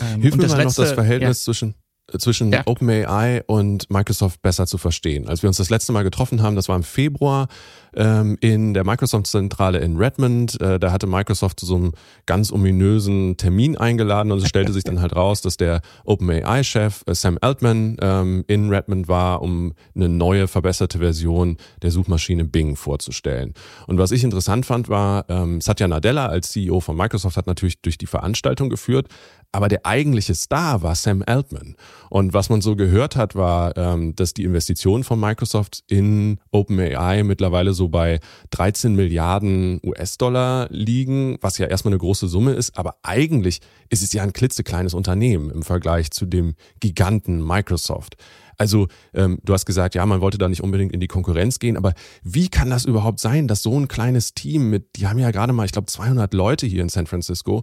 Ähm, 0.01 0.21
Hilf 0.21 0.37
mir 0.37 0.49
mal 0.49 0.62
letzte, 0.62 0.83
noch 0.83 0.88
das 0.88 0.92
Verhältnis 0.92 1.40
ja. 1.40 1.45
zwischen 1.45 1.75
zwischen 2.19 2.53
ja. 2.53 2.62
OpenAI 2.66 3.42
und 3.47 3.90
Microsoft 3.90 4.40
besser 4.42 4.66
zu 4.66 4.79
verstehen. 4.79 5.29
Als 5.29 5.42
wir 5.42 5.49
uns 5.49 5.57
das 5.57 5.71
letzte 5.71 5.92
Mal 5.92 6.03
getroffen 6.03 6.42
haben, 6.42 6.55
das 6.55 6.69
war 6.69 6.77
im 6.77 6.85
Februar 6.85 7.49
ähm, 7.95 8.37
in 8.40 8.75
der 8.75 8.85
Microsoft-Zentrale 8.85 9.79
in 9.79 9.97
Redmond. 9.97 10.61
Äh, 10.61 10.79
da 10.79 10.92
hatte 10.92 11.09
Microsoft 11.09 11.59
zu 11.59 11.66
so 11.66 11.75
einem 11.75 11.92
ganz 12.27 12.53
ominösen 12.53 13.37
Termin 13.37 13.77
eingeladen 13.77 14.31
und 14.31 14.38
es 14.38 14.49
stellte 14.49 14.73
sich 14.73 14.85
dann 14.85 15.01
halt 15.01 15.16
raus, 15.16 15.40
dass 15.40 15.57
der 15.57 15.81
OpenAI-Chef 16.05 17.03
äh, 17.07 17.14
Sam 17.14 17.38
Altman 17.40 17.97
ähm, 18.01 18.45
in 18.47 18.71
Redmond 18.71 19.09
war, 19.09 19.42
um 19.42 19.73
eine 19.95 20.09
neue, 20.09 20.47
verbesserte 20.47 20.99
Version 20.99 21.57
der 21.83 21.90
Suchmaschine 21.90 22.45
Bing 22.45 22.77
vorzustellen. 22.77 23.55
Und 23.88 23.99
was 23.99 24.12
ich 24.12 24.23
interessant 24.23 24.64
fand, 24.64 24.88
war, 24.88 25.25
ähm, 25.29 25.61
Satya 25.61 25.88
Nadella 25.88 26.27
als 26.27 26.53
CEO 26.53 26.81
von 26.81 26.97
Microsoft 26.97 27.37
hat 27.37 27.49
natürlich 27.49 27.81
durch 27.81 27.99
die 27.99 28.07
Veranstaltung 28.07 28.71
geführt, 28.71 29.09
aber 29.53 29.69
der 29.69 29.87
eigentliche 29.87 30.35
Star 30.35 30.83
war 30.83 30.95
Sam 30.95 31.23
Altman. 31.27 31.77
Und 32.11 32.35
was 32.35 32.49
man 32.49 32.61
so 32.61 32.77
gehört 32.77 33.16
hat, 33.16 33.35
war, 33.35 33.77
ähm, 33.77 34.14
dass 34.14 34.35
die 34.35 34.45
Investitionen 34.45 35.05
von 35.05 35.19
Microsoft 35.19 35.83
in 35.88 36.38
OpenAI 36.51 37.23
mittlerweile 37.23 37.73
so 37.73 37.88
bei 37.88 38.21
13 38.51 38.95
Milliarden 38.95 39.81
US-Dollar 39.85 40.69
liegen, 40.71 41.37
was 41.40 41.59
ja 41.59 41.66
erstmal 41.66 41.92
eine 41.92 41.99
große 41.99 42.29
Summe 42.29 42.53
ist. 42.53 42.79
Aber 42.79 42.97
eigentlich 43.03 43.61
ist 43.88 44.03
es 44.03 44.12
ja 44.12 44.23
ein 44.23 44.33
klitzekleines 44.33 44.95
Unternehmen 44.95 45.51
im 45.51 45.62
Vergleich 45.62 46.11
zu 46.11 46.27
dem 46.27 46.55
Giganten 46.81 47.45
Microsoft. 47.45 48.16
Also 48.59 48.88
ähm, 49.14 49.38
du 49.45 49.53
hast 49.53 49.66
gesagt, 49.66 49.95
ja, 49.95 50.07
man 50.07 50.21
wollte 50.21 50.38
da 50.38 50.49
nicht 50.49 50.62
unbedingt 50.62 50.92
in 50.92 51.01
die 51.01 51.09
Konkurrenz 51.09 51.59
gehen, 51.59 51.77
aber 51.77 51.92
wie 52.23 52.49
kann 52.49 52.71
das 52.71 52.85
überhaupt 52.85 53.21
sein, 53.21 53.49
dass 53.49 53.62
so 53.62 53.79
ein 53.79 53.88
kleines 53.88 54.35
Team 54.35 54.71
mit, 54.71 54.97
die 54.97 55.07
haben 55.07 55.19
ja 55.19 55.31
gerade 55.31 55.53
mal, 55.53 55.66
ich 55.66 55.73
glaube, 55.73 55.87
200 55.87 56.33
Leute 56.33 56.66
hier 56.66 56.83
in 56.83 56.88
San 56.88 57.07
Francisco, 57.07 57.62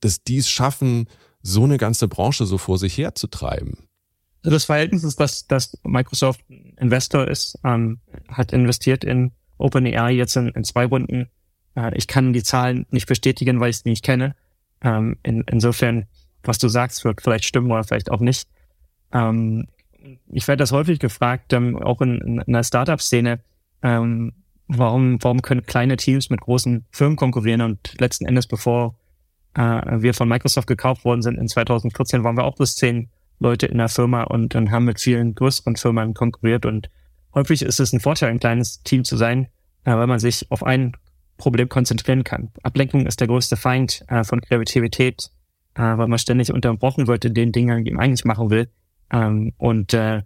dass 0.00 0.24
die 0.24 0.38
es 0.38 0.48
schaffen, 0.48 1.06
so 1.42 1.64
eine 1.64 1.78
ganze 1.78 2.08
Branche 2.08 2.46
so 2.46 2.58
vor 2.58 2.78
sich 2.78 2.98
herzutreiben? 2.98 3.78
Also 4.42 4.54
das 4.54 4.64
Verhältnis 4.64 5.04
ist, 5.04 5.20
dass, 5.20 5.46
dass 5.46 5.78
Microsoft 5.84 6.42
Investor 6.78 7.28
ist, 7.28 7.58
ähm, 7.64 8.00
hat 8.28 8.52
investiert 8.52 9.04
in 9.04 9.32
OpenAI 9.58 10.12
jetzt 10.12 10.36
in, 10.36 10.48
in 10.48 10.64
zwei 10.64 10.86
Runden. 10.86 11.28
Äh, 11.76 11.96
ich 11.96 12.06
kann 12.06 12.32
die 12.32 12.42
Zahlen 12.42 12.86
nicht 12.90 13.06
bestätigen, 13.06 13.60
weil 13.60 13.70
ich 13.70 13.78
sie 13.78 13.90
nicht 13.90 14.04
kenne. 14.04 14.34
Ähm, 14.80 15.18
in, 15.22 15.44
insofern, 15.50 16.06
was 16.42 16.58
du 16.58 16.68
sagst, 16.68 17.04
wird 17.04 17.20
vielleicht 17.20 17.44
stimmen 17.44 17.70
oder 17.70 17.84
vielleicht 17.84 18.10
auch 18.10 18.20
nicht. 18.20 18.48
Ähm, 19.12 19.66
ich 20.28 20.48
werde 20.48 20.62
das 20.62 20.72
häufig 20.72 20.98
gefragt, 20.98 21.52
ähm, 21.52 21.76
auch 21.76 22.00
in, 22.00 22.18
in, 22.20 22.38
in 22.38 22.52
der 22.54 22.64
Startup-Szene, 22.64 23.40
ähm, 23.82 24.32
warum, 24.68 25.22
warum 25.22 25.42
können 25.42 25.66
kleine 25.66 25.96
Teams 25.96 26.30
mit 26.30 26.40
großen 26.40 26.86
Firmen 26.90 27.16
konkurrieren 27.16 27.60
und 27.60 28.00
letzten 28.00 28.24
Endes, 28.24 28.46
bevor 28.46 28.94
äh, 29.54 30.02
wir 30.02 30.14
von 30.14 30.28
Microsoft 30.28 30.66
gekauft 30.66 31.04
worden 31.04 31.22
sind 31.22 31.38
in 31.38 31.48
2014, 31.48 32.24
waren 32.24 32.36
wir 32.36 32.44
auch 32.44 32.56
bis 32.56 32.76
zehn 32.76 33.10
Leute 33.38 33.66
in 33.66 33.78
der 33.78 33.88
Firma 33.88 34.24
und, 34.24 34.54
und 34.54 34.70
haben 34.70 34.84
mit 34.84 35.00
vielen 35.00 35.34
größeren 35.34 35.76
Firmen 35.76 36.14
konkurriert. 36.14 36.66
Und 36.66 36.90
häufig 37.34 37.62
ist 37.62 37.80
es 37.80 37.92
ein 37.92 38.00
Vorteil, 38.00 38.30
ein 38.30 38.40
kleines 38.40 38.82
Team 38.82 39.04
zu 39.04 39.16
sein, 39.16 39.46
äh, 39.84 39.94
weil 39.94 40.06
man 40.06 40.18
sich 40.18 40.50
auf 40.50 40.62
ein 40.62 40.96
Problem 41.38 41.68
konzentrieren 41.68 42.22
kann. 42.22 42.50
Ablenkung 42.62 43.06
ist 43.06 43.20
der 43.20 43.28
größte 43.28 43.56
Feind 43.56 44.04
äh, 44.08 44.24
von 44.24 44.40
Kreativität, 44.42 45.30
äh, 45.74 45.82
weil 45.82 46.06
man 46.06 46.18
ständig 46.18 46.52
unterbrochen 46.52 47.06
wird 47.06 47.24
in 47.24 47.34
den 47.34 47.50
Dingen, 47.50 47.84
die 47.84 47.92
man 47.92 48.04
eigentlich 48.04 48.26
machen 48.26 48.50
will 48.50 48.68
ähm, 49.10 49.52
und 49.56 49.94
äh, 49.94 50.22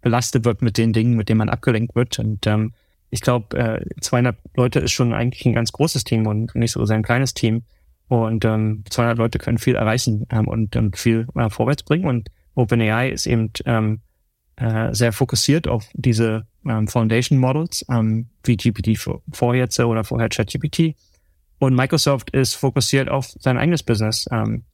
belastet 0.00 0.44
wird 0.44 0.62
mit 0.62 0.78
den 0.78 0.92
Dingen, 0.92 1.16
mit 1.16 1.28
denen 1.28 1.38
man 1.38 1.48
abgelenkt 1.48 1.96
wird. 1.96 2.18
Und 2.20 2.46
ähm, 2.46 2.74
ich 3.10 3.20
glaube, 3.20 3.56
äh, 3.58 3.84
200 4.00 4.36
Leute 4.54 4.78
ist 4.78 4.92
schon 4.92 5.12
eigentlich 5.12 5.44
ein 5.46 5.52
ganz 5.52 5.72
großes 5.72 6.04
Team 6.04 6.26
und 6.26 6.54
nicht 6.54 6.72
so 6.72 6.84
sein 6.86 7.02
kleines 7.02 7.34
Team. 7.34 7.64
Und 8.08 8.44
ähm, 8.44 8.84
200 8.88 9.18
Leute 9.18 9.38
können 9.38 9.58
viel 9.58 9.74
erreichen 9.74 10.26
ähm, 10.30 10.46
und, 10.46 10.76
und 10.76 10.96
viel 10.96 11.26
äh, 11.34 11.50
vorwärts 11.50 11.82
bringen. 11.82 12.06
Und 12.06 12.28
OpenAI 12.54 13.10
ist 13.10 13.26
eben 13.26 13.50
ähm, 13.64 14.00
äh, 14.56 14.94
sehr 14.94 15.12
fokussiert 15.12 15.68
auf 15.68 15.88
diese 15.94 16.46
ähm, 16.66 16.88
Foundation 16.88 17.38
Models, 17.38 17.84
ähm, 17.90 18.28
wie 18.44 18.54
GPT-4 18.54 19.54
jetzt 19.54 19.78
oder 19.80 20.04
vorher 20.04 20.28
ChatGPT. 20.28 20.94
Und 21.58 21.74
Microsoft 21.74 22.30
ist 22.30 22.54
fokussiert 22.54 23.08
auf 23.08 23.26
sein 23.38 23.58
eigenes 23.58 23.82
Business. 23.82 24.26
Ähm, 24.30 24.64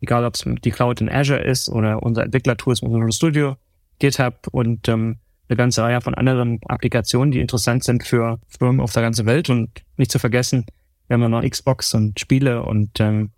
egal 0.00 0.24
ob 0.24 0.34
es 0.34 0.44
die 0.64 0.70
Cloud 0.70 1.00
in 1.00 1.08
Azure 1.08 1.42
ist 1.42 1.68
oder 1.68 2.02
unser 2.02 2.24
Entwicklertools 2.24 2.82
mit 2.82 2.92
Visual 2.92 3.12
Studio, 3.12 3.56
GitHub 3.98 4.48
und 4.50 4.88
ähm, 4.88 5.18
eine 5.48 5.56
ganze 5.56 5.82
Reihe 5.82 6.00
von 6.00 6.14
anderen 6.14 6.58
Applikationen, 6.66 7.30
die 7.30 7.40
interessant 7.40 7.84
sind 7.84 8.04
für 8.04 8.40
Firmen 8.48 8.80
auf 8.80 8.92
der 8.92 9.02
ganzen 9.02 9.26
Welt. 9.26 9.48
Und 9.48 9.70
nicht 9.96 10.10
zu 10.10 10.18
vergessen, 10.18 10.66
wir 11.06 11.14
haben 11.14 11.22
ja 11.22 11.28
noch 11.28 11.48
Xbox 11.48 11.94
und 11.94 12.18
Spiele 12.20 12.62
und 12.62 13.00
ähm, 13.00 13.30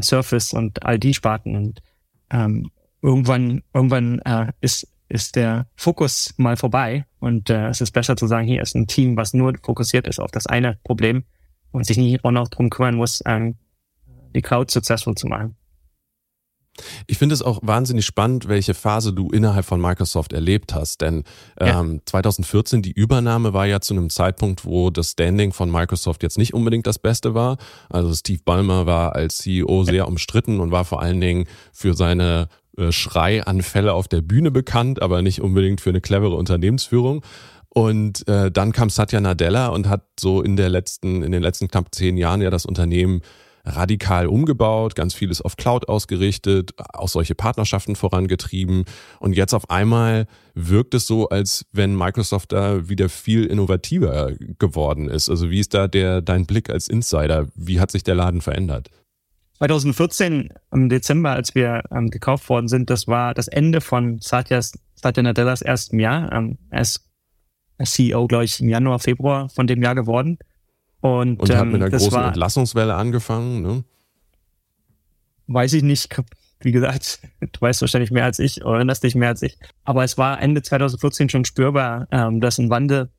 Surface 0.00 0.52
und 0.52 0.84
all 0.84 0.98
die 0.98 1.14
Sparten 1.14 1.56
und 1.56 1.82
ähm, 2.30 2.70
irgendwann 3.02 3.62
irgendwann 3.72 4.18
äh, 4.20 4.52
ist 4.60 4.88
ist 5.08 5.36
der 5.36 5.66
Fokus 5.76 6.34
mal 6.38 6.56
vorbei 6.56 7.04
und 7.20 7.50
äh, 7.50 7.68
es 7.68 7.80
ist 7.80 7.92
besser 7.92 8.16
zu 8.16 8.26
sagen, 8.26 8.46
hier 8.46 8.62
ist 8.62 8.74
ein 8.74 8.86
Team, 8.86 9.16
was 9.16 9.34
nur 9.34 9.54
fokussiert 9.62 10.08
ist 10.08 10.18
auf 10.18 10.30
das 10.30 10.46
eine 10.46 10.78
Problem 10.82 11.24
und 11.70 11.86
sich 11.86 11.96
nicht 11.96 12.24
auch 12.24 12.30
noch 12.30 12.48
drum 12.48 12.70
kümmern 12.70 12.96
muss, 12.96 13.22
ähm, 13.26 13.56
die 14.34 14.42
Cloud 14.42 14.70
successful 14.70 15.14
zu 15.14 15.26
machen. 15.26 15.56
Ich 17.06 17.18
finde 17.18 17.34
es 17.34 17.42
auch 17.42 17.60
wahnsinnig 17.62 18.04
spannend, 18.04 18.48
welche 18.48 18.74
Phase 18.74 19.12
du 19.12 19.30
innerhalb 19.30 19.64
von 19.64 19.80
Microsoft 19.80 20.32
erlebt 20.32 20.74
hast. 20.74 21.00
Denn 21.00 21.24
ja. 21.60 21.80
ähm, 21.80 22.00
2014 22.04 22.82
die 22.82 22.92
Übernahme 22.92 23.52
war 23.52 23.66
ja 23.66 23.80
zu 23.80 23.94
einem 23.94 24.10
Zeitpunkt, 24.10 24.64
wo 24.64 24.90
das 24.90 25.12
Standing 25.12 25.52
von 25.52 25.70
Microsoft 25.70 26.22
jetzt 26.22 26.38
nicht 26.38 26.54
unbedingt 26.54 26.86
das 26.86 26.98
Beste 26.98 27.34
war. 27.34 27.58
Also 27.88 28.12
Steve 28.14 28.40
Ballmer 28.44 28.86
war 28.86 29.14
als 29.14 29.38
CEO 29.38 29.84
sehr 29.84 30.08
umstritten 30.08 30.60
und 30.60 30.70
war 30.70 30.84
vor 30.84 31.00
allen 31.00 31.20
Dingen 31.20 31.46
für 31.72 31.94
seine 31.94 32.48
äh, 32.76 32.90
Schreianfälle 32.90 33.92
auf 33.92 34.08
der 34.08 34.22
Bühne 34.22 34.50
bekannt, 34.50 35.00
aber 35.00 35.22
nicht 35.22 35.40
unbedingt 35.40 35.80
für 35.80 35.90
eine 35.90 36.00
clevere 36.00 36.34
Unternehmensführung. 36.34 37.22
Und 37.68 38.26
äh, 38.28 38.52
dann 38.52 38.72
kam 38.72 38.88
Satya 38.88 39.20
Nadella 39.20 39.68
und 39.68 39.88
hat 39.88 40.02
so 40.18 40.42
in 40.42 40.56
der 40.56 40.68
letzten, 40.68 41.22
in 41.22 41.32
den 41.32 41.42
letzten 41.42 41.68
knapp 41.68 41.92
zehn 41.92 42.16
Jahren 42.16 42.40
ja 42.40 42.50
das 42.50 42.66
Unternehmen 42.66 43.20
radikal 43.64 44.26
umgebaut, 44.26 44.94
ganz 44.94 45.14
vieles 45.14 45.40
auf 45.40 45.56
Cloud 45.56 45.88
ausgerichtet, 45.88 46.72
auch 46.92 47.08
solche 47.08 47.34
Partnerschaften 47.34 47.96
vorangetrieben. 47.96 48.84
Und 49.20 49.34
jetzt 49.34 49.54
auf 49.54 49.70
einmal 49.70 50.26
wirkt 50.54 50.94
es 50.94 51.06
so, 51.06 51.28
als 51.28 51.66
wenn 51.72 51.96
Microsoft 51.96 52.52
da 52.52 52.88
wieder 52.88 53.08
viel 53.08 53.46
innovativer 53.46 54.32
geworden 54.58 55.08
ist. 55.08 55.30
Also 55.30 55.50
wie 55.50 55.60
ist 55.60 55.74
da 55.74 55.88
der, 55.88 56.20
dein 56.20 56.46
Blick 56.46 56.70
als 56.70 56.88
Insider? 56.88 57.46
Wie 57.54 57.80
hat 57.80 57.90
sich 57.90 58.02
der 58.02 58.14
Laden 58.14 58.40
verändert? 58.40 58.90
2014 59.58 60.50
im 60.72 60.88
Dezember, 60.88 61.30
als 61.30 61.54
wir 61.54 61.84
ähm, 61.90 62.10
gekauft 62.10 62.48
worden 62.48 62.68
sind, 62.68 62.90
das 62.90 63.06
war 63.06 63.34
das 63.34 63.48
Ende 63.48 63.80
von 63.80 64.18
Satyas, 64.18 64.72
Satya 64.94 65.22
Nadellas 65.22 65.62
erstem 65.62 66.00
Jahr. 66.00 66.30
Ähm, 66.32 66.58
er 66.70 66.82
ist 66.82 67.08
CEO, 67.82 68.26
glaube 68.26 68.44
ich, 68.44 68.60
im 68.60 68.68
Januar, 68.68 68.98
Februar 68.98 69.48
von 69.48 69.66
dem 69.66 69.82
Jahr 69.82 69.94
geworden. 69.94 70.38
Und, 71.04 71.38
und 71.38 71.54
hat 71.54 71.66
mit 71.66 71.82
einer 71.82 71.90
großen 71.90 72.12
war, 72.12 72.28
Entlassungswelle 72.28 72.94
angefangen, 72.94 73.60
ne? 73.60 73.84
Weiß 75.46 75.74
ich 75.74 75.82
nicht. 75.82 76.08
Wie 76.60 76.72
gesagt, 76.72 77.20
du 77.40 77.60
weißt 77.60 77.82
wahrscheinlich 77.82 78.10
mehr 78.10 78.24
als 78.24 78.38
ich 78.38 78.64
oder 78.64 78.76
erinnerst 78.76 79.04
dich 79.04 79.14
mehr 79.14 79.28
als 79.28 79.42
ich. 79.42 79.58
Aber 79.84 80.02
es 80.02 80.16
war 80.16 80.40
Ende 80.40 80.62
2014 80.62 81.28
schon 81.28 81.44
spürbar, 81.44 82.08
ähm, 82.10 82.40
dass 82.40 82.56
ein 82.56 82.70
Wandel 82.70 83.10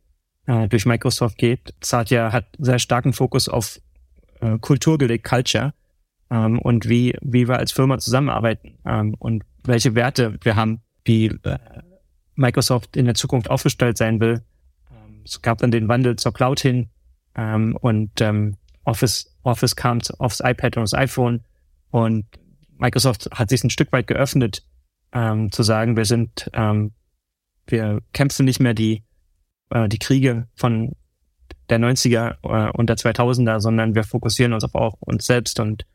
äh, 0.48 0.68
durch 0.68 0.88
Microsoft 0.88 1.38
geht. 1.38 1.76
Satya 1.80 2.32
hat 2.32 2.48
sehr 2.58 2.80
starken 2.80 3.14
Fokus 3.14 3.48
auf 3.48 3.80
äh, 4.42 4.58
Kultur 4.58 4.98
gelegt, 4.98 5.24
Culture 5.24 5.76
ähm, 6.32 6.58
und 6.58 6.90
wie, 6.90 7.16
wie 7.22 7.48
wir 7.48 7.60
als 7.60 7.72
Firma 7.72 8.00
zusammenarbeiten 8.00 8.80
ähm, 8.84 9.14
und 9.20 9.44
welche 9.64 9.94
Werte 9.94 10.40
wir 10.42 10.56
haben, 10.56 10.82
wie 11.04 11.28
äh, 11.28 11.60
Microsoft 12.34 12.98
in 12.98 13.06
der 13.06 13.14
Zukunft 13.14 13.48
aufgestellt 13.52 14.00
sein 14.00 14.20
will. 14.20 14.42
Ähm, 14.90 15.22
es 15.24 15.44
gab 15.44 15.60
dann 15.60 15.70
den 15.70 15.88
Wandel 15.88 16.16
zur 16.16 16.34
Cloud 16.34 16.60
hin, 16.60 16.90
ähm, 17.36 17.78
und 17.80 18.22
ähm, 18.22 18.58
Office, 18.84 19.36
Office 19.44 19.76
kam 19.76 20.00
aufs 20.20 20.40
iPad 20.40 20.78
und 20.78 20.84
aufs 20.84 20.94
iPhone 20.94 21.44
und 21.92 22.26
Microsoft 22.78 23.30
hat 23.32 23.50
sich 23.50 23.64
ein 23.64 23.70
Stück 23.70 23.92
weit 23.92 24.08
geöffnet, 24.08 24.66
ähm, 25.12 25.52
zu 25.52 25.64
sagen, 25.64 25.96
wir 25.98 26.06
sind, 26.06 26.50
ähm, 26.54 26.92
wir 27.68 28.02
kämpfen 28.14 28.46
nicht 28.46 28.60
mehr 28.60 28.74
die, 28.74 29.04
äh, 29.70 29.88
die 29.88 30.00
Kriege 30.00 30.48
von 30.56 30.96
der 31.70 31.80
90er 31.80 32.38
äh, 32.44 32.72
und 32.72 32.90
der 32.90 32.98
2000er, 32.98 33.60
sondern 33.60 33.96
wir 33.96 34.04
fokussieren 34.04 34.54
uns 34.54 34.64
auf 34.64 34.76
auch 34.76 34.96
uns 35.00 35.26
selbst 35.26 35.60
und 35.60 35.86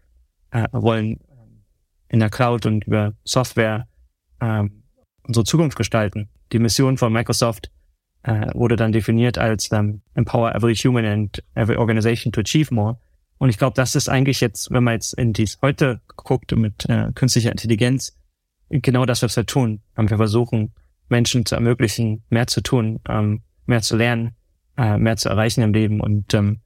äh, 0.51 0.67
wollen 0.73 1.21
in 2.09 2.19
der 2.19 2.31
Cloud 2.31 2.67
und 2.67 2.87
über 2.87 3.13
Software 3.25 3.87
äh, 4.41 4.65
unsere 5.23 5.45
Zukunft 5.45 5.77
gestalten. 5.77 6.29
Die 6.53 6.59
Mission 6.59 6.99
von 6.99 7.13
Microsoft 7.13 7.71
äh, 8.23 8.47
wurde 8.55 8.77
dann 8.77 8.93
definiert 8.93 9.39
als 9.39 9.71
ähm, 9.73 10.03
Empower 10.15 10.55
every 10.55 10.75
human 10.75 11.05
and 11.05 11.43
every 11.55 11.77
organization 11.77 12.33
to 12.33 12.41
achieve 12.41 12.75
more. 12.75 12.99
Und 13.39 13.49
ich 13.49 13.59
glaube, 13.59 13.75
das 13.75 13.95
ist 13.95 14.09
eigentlich 14.09 14.41
jetzt, 14.41 14.71
wenn 14.71 14.85
man 14.85 14.95
jetzt 14.95 15.15
in 15.15 15.33
dies 15.33 15.59
heute 15.63 16.01
guckt 16.17 16.55
mit 16.55 16.89
äh, 16.89 17.11
künstlicher 17.15 17.51
Intelligenz, 17.51 18.19
genau 18.69 19.07
das, 19.07 19.23
was 19.23 19.37
wir 19.37 19.47
tun. 19.47 19.81
Ähm, 19.97 20.11
wir 20.11 20.19
versuchen, 20.19 20.73
Menschen 21.09 21.47
zu 21.47 21.55
ermöglichen, 21.55 22.23
mehr 22.29 22.47
zu 22.47 22.63
tun, 22.63 23.01
ähm, 23.09 23.43
mehr 23.67 23.81
zu 23.81 23.97
lernen, 23.97 24.33
äh, 24.77 24.99
mehr 24.99 25.17
zu 25.17 25.29
erreichen 25.29 25.63
im 25.63 25.73
Leben. 25.73 26.01
Und 26.01 26.35
ähm, 26.35 26.61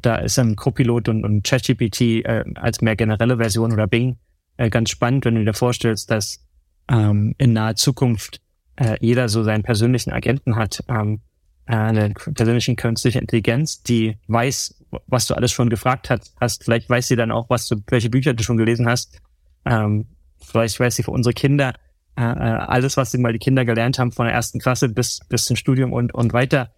da 0.00 0.16
ist 0.16 0.38
ein 0.38 0.56
Copilot 0.56 1.08
und, 1.08 1.24
und 1.24 1.44
ChatGPT 1.44 2.00
äh, 2.24 2.44
als 2.54 2.80
mehr 2.80 2.96
generelle 2.96 3.36
Version 3.38 3.72
oder 3.72 3.86
Bing 3.86 4.18
äh, 4.56 4.70
ganz 4.70 4.90
spannend, 4.90 5.24
wenn 5.24 5.34
du 5.34 5.44
dir 5.44 5.54
vorstellst, 5.54 6.10
dass 6.10 6.44
ähm, 6.88 7.34
in 7.38 7.52
naher 7.52 7.76
Zukunft 7.76 8.40
äh, 8.76 8.96
jeder 9.00 9.28
so 9.28 9.42
seinen 9.42 9.62
persönlichen 9.62 10.12
Agenten 10.12 10.56
hat, 10.56 10.82
ähm, 10.88 11.20
äh, 11.66 11.74
eine 11.74 12.10
persönliche 12.10 12.74
künstliche 12.76 13.18
Intelligenz, 13.18 13.82
die 13.82 14.16
weiß, 14.28 14.84
was 15.06 15.26
du 15.26 15.34
alles 15.34 15.52
schon 15.52 15.68
gefragt 15.68 16.10
hast. 16.40 16.64
Vielleicht 16.64 16.88
weiß 16.88 17.08
sie 17.08 17.16
dann 17.16 17.32
auch, 17.32 17.50
was 17.50 17.66
du, 17.66 17.76
welche 17.88 18.10
Bücher 18.10 18.34
du 18.34 18.44
schon 18.44 18.56
gelesen 18.56 18.88
hast. 18.88 19.20
Ähm, 19.64 20.06
vielleicht 20.40 20.78
weiß 20.78 20.96
sie 20.96 21.02
für 21.02 21.10
unsere 21.10 21.32
Kinder 21.32 21.74
äh, 22.16 22.22
äh 22.22 22.24
alles, 22.24 22.96
was 22.96 23.10
sie 23.10 23.18
mal 23.18 23.32
die 23.32 23.38
Kinder 23.38 23.64
gelernt 23.64 23.98
haben 23.98 24.12
von 24.12 24.26
der 24.26 24.34
ersten 24.34 24.58
Klasse 24.60 24.88
bis 24.88 25.20
bis 25.28 25.44
zum 25.44 25.56
Studium 25.56 25.92
und 25.92 26.14
und 26.14 26.32
weiter 26.32 26.70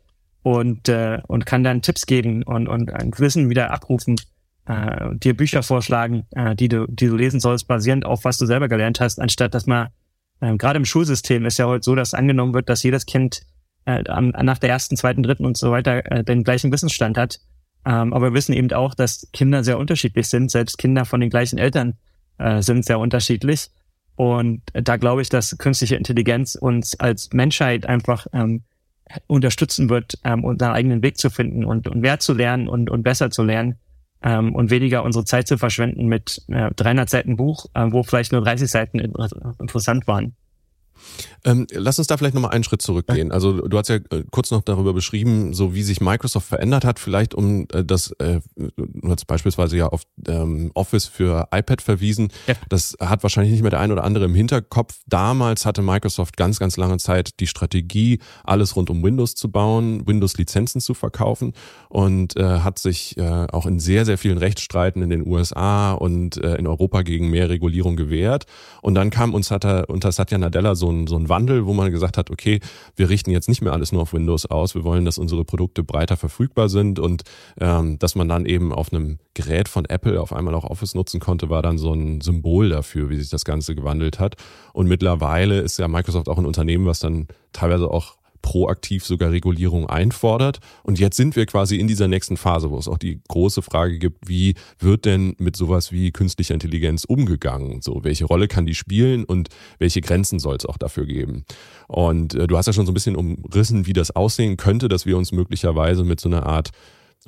und 0.42 0.88
äh, 0.88 1.20
und 1.26 1.46
kann 1.46 1.64
dann 1.64 1.82
Tipps 1.82 2.06
geben 2.06 2.42
und 2.42 2.68
und 2.68 2.92
ein 2.92 3.12
Wissen 3.18 3.50
wieder 3.50 3.70
abrufen, 3.70 4.16
äh, 4.66 5.14
dir 5.16 5.36
Bücher 5.36 5.62
vorschlagen, 5.62 6.26
äh, 6.30 6.54
die 6.54 6.68
du 6.68 6.86
die 6.88 7.06
du 7.08 7.16
lesen 7.16 7.40
sollst, 7.40 7.68
basierend 7.68 8.06
auf 8.06 8.24
was 8.24 8.38
du 8.38 8.46
selber 8.46 8.68
gelernt 8.68 9.00
hast, 9.00 9.20
anstatt 9.20 9.54
dass 9.54 9.66
man 9.66 9.88
äh, 10.40 10.56
gerade 10.56 10.76
im 10.78 10.84
Schulsystem 10.84 11.44
ist 11.46 11.58
ja 11.58 11.66
heute 11.66 11.84
so, 11.84 11.94
dass 11.94 12.14
angenommen 12.14 12.54
wird, 12.54 12.68
dass 12.68 12.82
jedes 12.82 13.06
Kind 13.06 13.42
äh, 13.86 14.02
nach 14.02 14.58
der 14.58 14.70
ersten, 14.70 14.96
zweiten, 14.96 15.22
dritten 15.22 15.44
und 15.44 15.56
so 15.56 15.70
weiter 15.70 16.10
äh, 16.10 16.24
den 16.24 16.44
gleichen 16.44 16.72
Wissensstand 16.72 17.16
hat. 17.16 17.40
Ähm, 17.86 18.12
aber 18.12 18.30
wir 18.30 18.34
wissen 18.34 18.52
eben 18.52 18.72
auch, 18.72 18.94
dass 18.94 19.28
Kinder 19.32 19.64
sehr 19.64 19.78
unterschiedlich 19.78 20.28
sind. 20.28 20.50
Selbst 20.50 20.78
Kinder 20.78 21.04
von 21.04 21.20
den 21.20 21.30
gleichen 21.30 21.58
Eltern 21.58 21.94
äh, 22.38 22.62
sind 22.62 22.84
sehr 22.84 22.98
unterschiedlich. 22.98 23.70
Und 24.16 24.62
da 24.74 24.96
glaube 24.96 25.22
ich, 25.22 25.28
dass 25.28 25.56
künstliche 25.58 25.94
Intelligenz 25.94 26.56
uns 26.56 26.98
als 26.98 27.30
Menschheit 27.32 27.86
einfach 27.86 28.26
ähm, 28.32 28.64
unterstützen 29.26 29.88
wird, 29.88 30.18
ähm, 30.24 30.44
unseren 30.44 30.72
eigenen 30.72 31.02
Weg 31.02 31.18
zu 31.18 31.30
finden 31.30 31.64
und, 31.64 31.88
und 31.88 32.00
mehr 32.00 32.18
zu 32.18 32.34
lernen 32.34 32.68
und, 32.68 32.90
und 32.90 33.04
besser 33.04 33.30
zu 33.30 33.42
lernen 33.42 33.76
ähm, 34.22 34.54
und 34.54 34.70
weniger 34.70 35.04
unsere 35.04 35.24
Zeit 35.24 35.46
zu 35.48 35.58
verschwenden 35.58 36.06
mit 36.06 36.42
äh, 36.48 36.70
300 36.74 37.08
Seiten 37.08 37.36
Buch, 37.36 37.66
äh, 37.74 37.86
wo 37.90 38.02
vielleicht 38.02 38.32
nur 38.32 38.42
30 38.42 38.70
Seiten 38.70 38.98
interessant 38.98 40.06
waren. 40.06 40.34
Ähm, 41.44 41.66
lass 41.72 41.98
uns 41.98 42.08
da 42.08 42.16
vielleicht 42.16 42.34
nochmal 42.34 42.50
einen 42.50 42.64
Schritt 42.64 42.82
zurückgehen. 42.82 43.32
Also 43.32 43.66
du 43.66 43.78
hast 43.78 43.88
ja 43.88 43.96
äh, 43.96 44.24
kurz 44.30 44.50
noch 44.50 44.62
darüber 44.62 44.92
beschrieben, 44.92 45.54
so 45.54 45.74
wie 45.74 45.82
sich 45.82 46.00
Microsoft 46.00 46.48
verändert 46.48 46.84
hat, 46.84 46.98
vielleicht 46.98 47.34
um 47.34 47.66
äh, 47.72 47.84
das, 47.84 48.12
äh, 48.18 48.40
du 48.56 49.10
hast 49.10 49.26
beispielsweise 49.26 49.76
ja 49.76 49.88
auf 49.88 50.02
ähm, 50.26 50.70
Office 50.74 51.06
für 51.06 51.48
iPad 51.52 51.82
verwiesen. 51.82 52.28
Ja. 52.46 52.54
Das 52.68 52.96
hat 53.00 53.22
wahrscheinlich 53.22 53.52
nicht 53.52 53.62
mehr 53.62 53.70
der 53.70 53.80
ein 53.80 53.92
oder 53.92 54.04
andere 54.04 54.24
im 54.24 54.34
Hinterkopf. 54.34 54.98
Damals 55.06 55.66
hatte 55.66 55.82
Microsoft 55.82 56.36
ganz, 56.36 56.58
ganz 56.58 56.76
lange 56.76 56.98
Zeit 56.98 57.40
die 57.40 57.46
Strategie, 57.46 58.18
alles 58.44 58.76
rund 58.76 58.90
um 58.90 59.02
Windows 59.02 59.34
zu 59.34 59.50
bauen, 59.50 60.06
Windows-Lizenzen 60.06 60.80
zu 60.80 60.94
verkaufen 60.94 61.52
und 61.88 62.36
äh, 62.36 62.60
hat 62.60 62.78
sich 62.78 63.16
äh, 63.16 63.46
auch 63.52 63.66
in 63.66 63.78
sehr, 63.78 64.04
sehr 64.04 64.18
vielen 64.18 64.38
Rechtsstreiten 64.38 65.02
in 65.02 65.10
den 65.10 65.26
USA 65.26 65.92
und 65.92 66.36
äh, 66.38 66.56
in 66.56 66.66
Europa 66.66 67.02
gegen 67.02 67.30
mehr 67.30 67.48
Regulierung 67.48 67.96
gewehrt. 67.96 68.46
Und 68.82 68.94
dann 68.94 69.10
kam 69.10 69.34
uns 69.34 69.50
hat 69.50 69.64
er 69.64 69.88
unter 69.88 70.12
Satya 70.12 70.38
Nadella 70.38 70.74
so 70.74 70.87
ein, 70.90 71.06
so 71.06 71.16
ein 71.16 71.28
Wandel, 71.28 71.66
wo 71.66 71.72
man 71.72 71.90
gesagt 71.90 72.16
hat, 72.18 72.30
okay, 72.30 72.60
wir 72.96 73.08
richten 73.08 73.30
jetzt 73.30 73.48
nicht 73.48 73.62
mehr 73.62 73.72
alles 73.72 73.92
nur 73.92 74.02
auf 74.02 74.12
Windows 74.12 74.46
aus, 74.46 74.74
wir 74.74 74.84
wollen, 74.84 75.04
dass 75.04 75.18
unsere 75.18 75.44
Produkte 75.44 75.82
breiter 75.82 76.16
verfügbar 76.16 76.68
sind 76.68 76.98
und 76.98 77.22
ähm, 77.60 77.98
dass 77.98 78.14
man 78.14 78.28
dann 78.28 78.46
eben 78.46 78.72
auf 78.72 78.92
einem 78.92 79.18
Gerät 79.34 79.68
von 79.68 79.84
Apple 79.84 80.20
auf 80.20 80.32
einmal 80.32 80.54
auch 80.54 80.64
Office 80.64 80.94
nutzen 80.94 81.20
konnte, 81.20 81.48
war 81.48 81.62
dann 81.62 81.78
so 81.78 81.92
ein 81.92 82.20
Symbol 82.20 82.68
dafür, 82.68 83.08
wie 83.10 83.16
sich 83.16 83.30
das 83.30 83.44
Ganze 83.44 83.74
gewandelt 83.74 84.18
hat. 84.18 84.36
Und 84.72 84.88
mittlerweile 84.88 85.60
ist 85.60 85.78
ja 85.78 85.88
Microsoft 85.88 86.28
auch 86.28 86.38
ein 86.38 86.46
Unternehmen, 86.46 86.86
was 86.86 87.00
dann 87.00 87.28
teilweise 87.52 87.90
auch 87.90 88.17
proaktiv 88.42 89.04
sogar 89.04 89.30
Regulierung 89.30 89.88
einfordert. 89.88 90.60
Und 90.82 90.98
jetzt 90.98 91.16
sind 91.16 91.36
wir 91.36 91.46
quasi 91.46 91.76
in 91.76 91.88
dieser 91.88 92.08
nächsten 92.08 92.36
Phase, 92.36 92.70
wo 92.70 92.78
es 92.78 92.88
auch 92.88 92.98
die 92.98 93.20
große 93.28 93.62
Frage 93.62 93.98
gibt, 93.98 94.28
wie 94.28 94.54
wird 94.78 95.04
denn 95.04 95.34
mit 95.38 95.56
sowas 95.56 95.92
wie 95.92 96.12
künstlicher 96.12 96.54
Intelligenz 96.54 97.04
umgegangen? 97.04 97.82
So, 97.82 98.04
welche 98.04 98.24
Rolle 98.24 98.48
kann 98.48 98.66
die 98.66 98.74
spielen 98.74 99.24
und 99.24 99.48
welche 99.78 100.00
Grenzen 100.00 100.38
soll 100.38 100.56
es 100.56 100.66
auch 100.66 100.78
dafür 100.78 101.06
geben? 101.06 101.44
Und 101.86 102.34
äh, 102.34 102.46
du 102.46 102.56
hast 102.56 102.66
ja 102.66 102.72
schon 102.72 102.86
so 102.86 102.92
ein 102.92 102.94
bisschen 102.94 103.16
umrissen, 103.16 103.86
wie 103.86 103.92
das 103.92 104.10
aussehen 104.10 104.56
könnte, 104.56 104.88
dass 104.88 105.06
wir 105.06 105.16
uns 105.16 105.32
möglicherweise 105.32 106.04
mit 106.04 106.20
so 106.20 106.28
einer 106.28 106.46
Art 106.46 106.70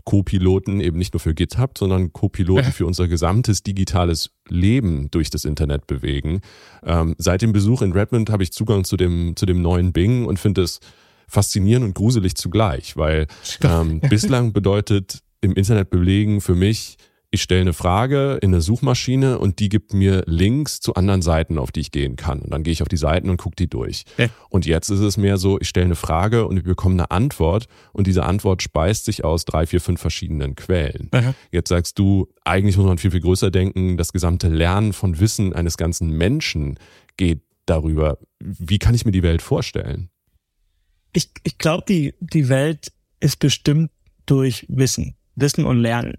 Co-Piloten 0.05 0.81
eben 0.81 0.99
nicht 0.99 1.15
nur 1.15 1.21
für 1.21 1.35
GitHub, 1.35 1.77
sondern 1.77 2.13
Co-Piloten 2.13 2.73
für 2.73 2.87
unser 2.87 3.09
gesamtes 3.09 3.63
digitales 3.63 4.31
Leben 4.49 5.11
durch 5.11 5.31
das 5.31 5.45
Internet 5.45 5.87
bewegen. 5.87 6.41
Ähm, 6.85 7.15
seit 7.19 7.43
dem 7.43 7.53
Besuch 7.53 7.83
in 7.83 7.93
Redmond 7.93 8.31
habe 8.31 8.43
ich 8.43 8.53
Zugang 8.53 8.85
zu 8.85 8.97
dem, 8.97 9.35
zu 9.37 9.47
dem 9.47 9.63
neuen 9.63 9.93
Bing 9.93 10.27
und 10.27 10.39
finde 10.39 10.63
es 10.63 10.81
faszinierend 11.29 11.87
und 11.87 11.95
gruselig 11.95 12.35
zugleich, 12.35 12.97
weil 12.97 13.27
ähm, 13.63 14.01
bislang 14.09 14.53
bedeutet 14.53 15.21
im 15.41 15.55
Internet 15.55 15.91
belegen 15.91 16.41
für 16.41 16.55
mich, 16.55 16.97
ich 17.31 17.43
stelle 17.43 17.61
eine 17.61 17.73
Frage 17.73 18.39
in 18.43 18.53
eine 18.53 18.61
Suchmaschine 18.61 19.39
und 19.39 19.59
die 19.59 19.69
gibt 19.69 19.95
mir 19.95 20.23
Links 20.27 20.81
zu 20.81 20.95
anderen 20.95 21.23
Seiten, 21.23 21.59
auf 21.59 21.71
die 21.71 21.81
ich 21.81 21.91
gehen 21.91 22.17
kann. 22.17 22.41
Und 22.41 22.51
dann 22.51 22.63
gehe 22.63 22.73
ich 22.73 22.83
auf 22.83 22.89
die 22.89 22.97
Seiten 22.97 23.31
und 23.31 23.37
gucke 23.37 23.57
die 23.57 23.69
durch. 23.69 24.05
Ja. 24.19 24.27
Und 24.49 24.67
jetzt 24.67 24.91
ist 24.91 25.01
es 25.01 25.17
mehr 25.17 25.37
so, 25.37 25.61
ich 25.61 25.69
stelle 25.69 25.87
eine 25.87 25.95
Frage 25.95 26.47
und 26.47 26.57
ich 26.57 26.65
bekomme 26.65 26.95
eine 26.95 27.11
Antwort 27.11 27.67
und 27.93 28.07
diese 28.07 28.25
Antwort 28.25 28.63
speist 28.63 29.05
sich 29.05 29.25
aus 29.25 29.45
drei, 29.45 29.67
vier, 29.67 29.81
fünf 29.81 30.01
verschiedenen 30.01 30.57
Quellen. 30.57 31.09
Aha. 31.13 31.35
Jetzt 31.53 31.69
sagst 31.69 31.99
du, 31.99 32.29
eigentlich 32.45 32.77
muss 32.77 32.87
man 32.87 32.99
viel, 32.99 33.11
viel 33.11 33.21
größer 33.21 33.51
denken, 33.51 33.97
das 33.97 34.13
gesamte 34.13 34.49
Lernen 34.49 34.93
von 34.93 35.21
Wissen 35.21 35.53
eines 35.53 35.77
ganzen 35.77 36.11
Menschen 36.11 36.79
geht 37.17 37.43
darüber. 37.67 38.19
Wie 38.41 38.79
kann 38.79 38.95
ich 38.95 39.05
mir 39.05 39.13
die 39.13 39.23
Welt 39.23 39.43
vorstellen? 39.43 40.11
ich, 41.13 41.31
ich 41.43 41.59
glaube, 41.59 41.85
die, 41.89 42.15
die 42.21 42.49
Welt 42.49 42.93
ist 43.21 43.39
bestimmt 43.39 43.91
durch 44.27 44.67
Wissen. 44.69 45.17
Wissen 45.35 45.65
und 45.65 45.79
Lernen. 45.79 46.15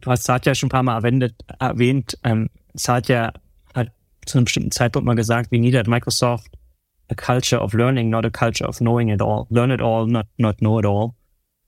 Du 0.00 0.10
hast 0.10 0.24
Satya 0.24 0.54
schon 0.54 0.68
ein 0.68 0.70
paar 0.70 0.82
Mal 0.82 0.96
erwähnt. 0.96 1.34
erwähnt 1.58 2.18
ähm, 2.24 2.48
Satya 2.74 3.32
hat 3.74 3.92
zu 4.26 4.38
einem 4.38 4.44
bestimmten 4.44 4.70
Zeitpunkt 4.70 5.06
mal 5.06 5.14
gesagt, 5.14 5.50
we 5.50 5.58
need 5.58 5.74
at 5.74 5.86
Microsoft 5.86 6.50
a 7.08 7.14
culture 7.14 7.60
of 7.60 7.72
learning, 7.72 8.10
not 8.10 8.24
a 8.24 8.30
culture 8.30 8.68
of 8.68 8.78
knowing 8.78 9.08
it 9.08 9.22
all. 9.22 9.46
Learn 9.50 9.70
it 9.70 9.80
all, 9.80 10.06
not, 10.06 10.26
not 10.38 10.58
know 10.58 10.78
it 10.78 10.86
all. 10.86 11.14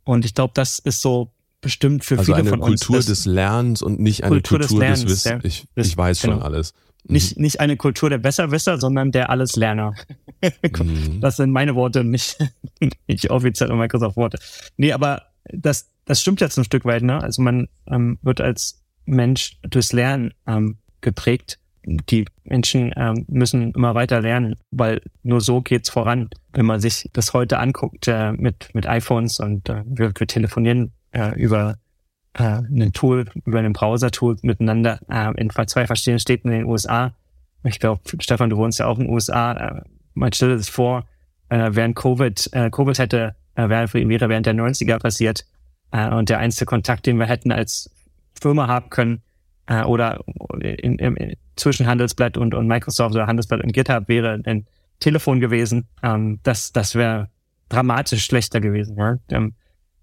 Und 0.04 0.24
ich 0.24 0.34
glaube, 0.34 0.52
das 0.54 0.78
ist 0.78 1.00
so 1.00 1.32
bestimmt 1.60 2.04
für 2.04 2.18
also 2.18 2.34
viele 2.34 2.48
von 2.48 2.60
uns. 2.60 2.82
Eine 2.82 2.96
Kultur 2.96 3.00
des 3.00 3.26
Lernens 3.26 3.82
und 3.82 4.00
nicht 4.00 4.24
eine 4.24 4.36
Kultur, 4.36 4.58
Kultur 4.60 4.80
des, 4.80 5.02
des 5.02 5.10
Wissens. 5.10 5.44
Ich, 5.44 5.68
ich 5.74 5.96
weiß 5.96 6.22
genau. 6.22 6.34
schon 6.34 6.42
alles. 6.42 6.74
Nicht, 7.04 7.36
mhm. 7.36 7.42
nicht 7.42 7.60
eine 7.60 7.76
Kultur 7.76 8.10
der 8.10 8.18
Besserwisser, 8.18 8.78
sondern 8.78 9.12
der 9.12 9.30
Alleslerner. 9.30 9.94
mhm. 10.42 11.20
Das 11.20 11.36
sind 11.36 11.50
meine 11.50 11.74
Worte, 11.74 12.04
nicht, 12.04 12.38
nicht 13.06 13.30
offizielle 13.30 13.74
Microsoft-Worte. 13.74 14.38
Nee, 14.76 14.92
aber 14.92 15.22
das, 15.52 15.90
das 16.08 16.22
stimmt 16.22 16.40
jetzt 16.40 16.56
ein 16.56 16.64
Stück 16.64 16.86
weit, 16.86 17.02
ne? 17.02 17.22
Also 17.22 17.42
man 17.42 17.68
ähm, 17.86 18.18
wird 18.22 18.40
als 18.40 18.82
Mensch 19.04 19.58
durchs 19.62 19.92
Lernen 19.92 20.32
ähm, 20.46 20.78
geprägt. 21.02 21.58
Die 21.84 22.24
Menschen 22.44 22.92
ähm, 22.96 23.26
müssen 23.28 23.72
immer 23.72 23.94
weiter 23.94 24.22
lernen, 24.22 24.56
weil 24.70 25.02
nur 25.22 25.42
so 25.42 25.60
geht's 25.60 25.90
voran. 25.90 26.30
Wenn 26.52 26.64
man 26.64 26.80
sich 26.80 27.10
das 27.12 27.34
heute 27.34 27.58
anguckt 27.58 28.08
äh, 28.08 28.32
mit, 28.32 28.70
mit 28.74 28.86
iPhones 28.86 29.38
und 29.38 29.68
äh, 29.68 29.82
wir, 29.84 30.12
wir 30.16 30.26
telefonieren 30.26 30.92
äh, 31.12 31.38
über 31.38 31.76
äh, 32.32 32.42
ein 32.42 32.92
Tool, 32.94 33.26
über 33.44 33.58
einen 33.58 33.74
Browser-Tool 33.74 34.38
miteinander 34.40 35.00
äh, 35.10 35.30
in 35.38 35.50
zwei 35.50 35.86
verschiedenen 35.86 36.20
Städten 36.20 36.48
in 36.48 36.60
den 36.60 36.68
USA. 36.68 37.14
Ich 37.64 37.80
glaube, 37.80 38.00
Stefan, 38.18 38.48
du 38.48 38.56
wohnst 38.56 38.78
ja 38.78 38.86
auch 38.86 38.98
in 38.98 39.04
den 39.04 39.12
USA. 39.12 39.52
Äh, 39.52 39.82
man 40.14 40.32
stellt 40.32 40.58
sich 40.58 40.70
vor, 40.70 41.04
äh, 41.50 41.68
während 41.72 41.96
Covid, 41.96 42.48
äh, 42.52 42.70
Covid 42.70 42.98
hätte, 42.98 43.36
äh, 43.56 43.68
wäre, 43.68 43.92
während 43.92 44.46
der 44.46 44.54
90er 44.54 44.98
passiert 44.98 45.44
äh, 45.92 46.08
und 46.10 46.28
der 46.28 46.38
einzige 46.38 46.66
Kontakt, 46.66 47.06
den 47.06 47.18
wir 47.18 47.26
hätten 47.26 47.52
als 47.52 47.90
Firma 48.40 48.66
haben 48.66 48.90
können 48.90 49.22
äh, 49.66 49.82
oder 49.82 50.20
in, 50.60 50.98
in, 50.98 51.36
zwischen 51.56 51.86
Handelsblatt 51.86 52.36
und, 52.36 52.54
und 52.54 52.66
Microsoft 52.66 53.14
oder 53.14 53.26
Handelsblatt 53.26 53.62
und 53.62 53.72
GitHub 53.72 54.08
wäre 54.08 54.40
ein 54.44 54.66
Telefon 55.00 55.40
gewesen. 55.40 55.88
Ähm, 56.02 56.40
das 56.42 56.72
das 56.72 56.94
wäre 56.94 57.28
dramatisch 57.68 58.24
schlechter 58.24 58.60
gewesen. 58.60 58.96
Ja? 58.96 59.18
Ähm, 59.30 59.54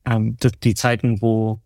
ähm, 0.06 0.38
die 0.63 0.76
Zeiten, 0.76 1.21
wo 1.21 1.62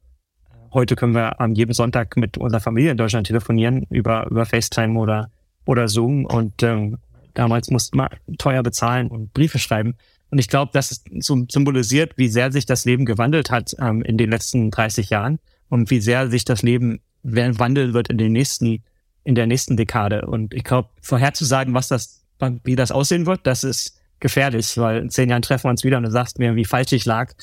heute 0.73 0.95
können 0.95 1.13
wir 1.13 1.39
am 1.41 1.53
jedem 1.53 1.73
Sonntag 1.73 2.15
mit 2.15 2.37
unserer 2.37 2.61
Familie 2.61 2.91
in 2.91 2.97
Deutschland 2.97 3.27
telefonieren 3.27 3.85
über, 3.89 4.27
über 4.29 4.45
FaceTime 4.45 4.97
oder, 4.97 5.31
oder 5.65 5.87
Zoom 5.87 6.25
und 6.25 6.61
ähm, 6.63 6.97
damals 7.33 7.69
musste 7.69 7.97
man 7.97 8.09
teuer 8.37 8.63
bezahlen 8.63 9.07
und 9.07 9.33
Briefe 9.33 9.59
schreiben. 9.59 9.95
Und 10.31 10.39
ich 10.39 10.47
glaube, 10.47 10.71
das 10.73 10.91
ist 10.91 11.07
symbolisiert, 11.19 12.17
wie 12.17 12.27
sehr 12.27 12.51
sich 12.51 12.65
das 12.65 12.85
Leben 12.85 13.05
gewandelt 13.05 13.49
hat 13.49 13.75
ähm, 13.79 14.01
in 14.01 14.17
den 14.17 14.29
letzten 14.29 14.71
30 14.71 15.09
Jahren 15.09 15.39
und 15.69 15.89
wie 15.89 16.01
sehr 16.01 16.29
sich 16.29 16.45
das 16.45 16.61
Leben 16.61 17.01
wandeln 17.23 17.93
wird 17.93 18.09
in 18.09 18.17
den 18.17 18.31
nächsten, 18.31 18.83
in 19.23 19.35
der 19.35 19.47
nächsten 19.47 19.75
Dekade. 19.75 20.25
Und 20.25 20.53
ich 20.53 20.63
glaube, 20.63 20.89
vorherzusagen, 21.01 21.73
was 21.73 21.87
das, 21.87 22.23
wie 22.63 22.75
das 22.75 22.91
aussehen 22.91 23.25
wird, 23.25 23.45
das 23.45 23.63
ist 23.63 23.99
gefährlich, 24.19 24.77
weil 24.77 25.01
in 25.01 25.09
zehn 25.09 25.29
Jahren 25.29 25.41
treffen 25.41 25.65
wir 25.65 25.71
uns 25.71 25.83
wieder 25.83 25.97
und 25.97 26.03
du 26.03 26.11
sagst 26.11 26.39
mir, 26.39 26.55
wie 26.55 26.65
falsch 26.65 26.91
ich 26.91 27.05
lag. 27.05 27.33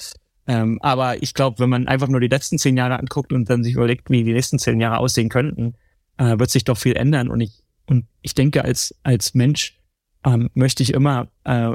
Ähm, 0.47 0.79
aber 0.81 1.23
ich 1.23 1.35
glaube, 1.35 1.59
wenn 1.59 1.69
man 1.69 1.89
einfach 1.89 2.09
nur 2.09 2.21
die 2.21 2.29
letzten 2.29 2.59
zehn 2.59 2.77
Jahre 2.77 2.99
anguckt 2.99 3.33
und 3.33 3.51
dann 3.51 3.65
sich 3.65 3.75
überlegt, 3.75 4.11
wie 4.11 4.23
die 4.23 4.33
nächsten 4.33 4.59
zehn 4.59 4.81
Jahre 4.81 4.99
aussehen 4.99 5.29
könnten, 5.29 5.75
äh, 6.19 6.39
wird 6.39 6.51
sich 6.51 6.65
doch 6.65 6.79
viel 6.79 6.97
ändern. 6.97 7.29
Und 7.29 7.41
ich, 7.41 7.63
und 7.87 8.07
ich 8.23 8.35
denke, 8.35 8.65
als, 8.65 8.95
als 9.03 9.35
Mensch 9.35 9.79
ähm, 10.25 10.51
möchte 10.55 10.83
ich 10.83 10.93
immer 10.93 11.29
äh, 11.45 11.73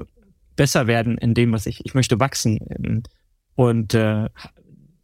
besser 0.62 0.86
werden 0.86 1.18
in 1.18 1.34
dem, 1.34 1.54
was 1.54 1.66
ich, 1.66 1.84
ich 1.88 1.96
möchte 1.96 2.20
wachsen. 2.20 2.60
Und 3.56 3.96
äh, 3.96 4.30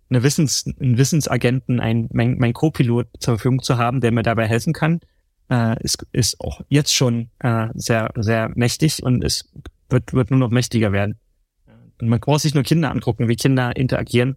eine 0.07 0.21
Wissens, 0.21 0.65
einen 0.79 0.99
Wissensagenten, 0.99 1.79
ein, 1.79 2.07
mein, 2.13 2.37
mein 2.37 2.53
Co-Pilot 2.53 3.07
zur 3.19 3.37
Verfügung 3.39 3.63
zu 3.63 3.79
haben, 3.79 3.99
der 3.99 4.11
mir 4.11 4.21
dabei 4.21 4.47
helfen 4.47 4.73
kann, 4.73 4.99
äh, 5.49 5.75
ist, 5.83 6.05
ist 6.11 6.39
auch 6.41 6.61
jetzt 6.69 6.93
schon 6.93 7.31
äh, 7.39 7.69
sehr, 7.73 8.11
sehr 8.17 8.51
mächtig 8.53 9.01
und 9.01 9.23
es 9.23 9.51
wird, 9.89 10.13
wird 10.13 10.29
nur 10.29 10.39
noch 10.39 10.51
mächtiger 10.51 10.91
werden. 10.91 11.17
Und 11.99 12.07
man 12.07 12.19
braucht 12.19 12.41
sich 12.41 12.53
nur 12.53 12.63
Kinder 12.63 12.91
angucken, 12.91 13.27
wie 13.27 13.35
Kinder 13.35 13.75
interagieren 13.75 14.35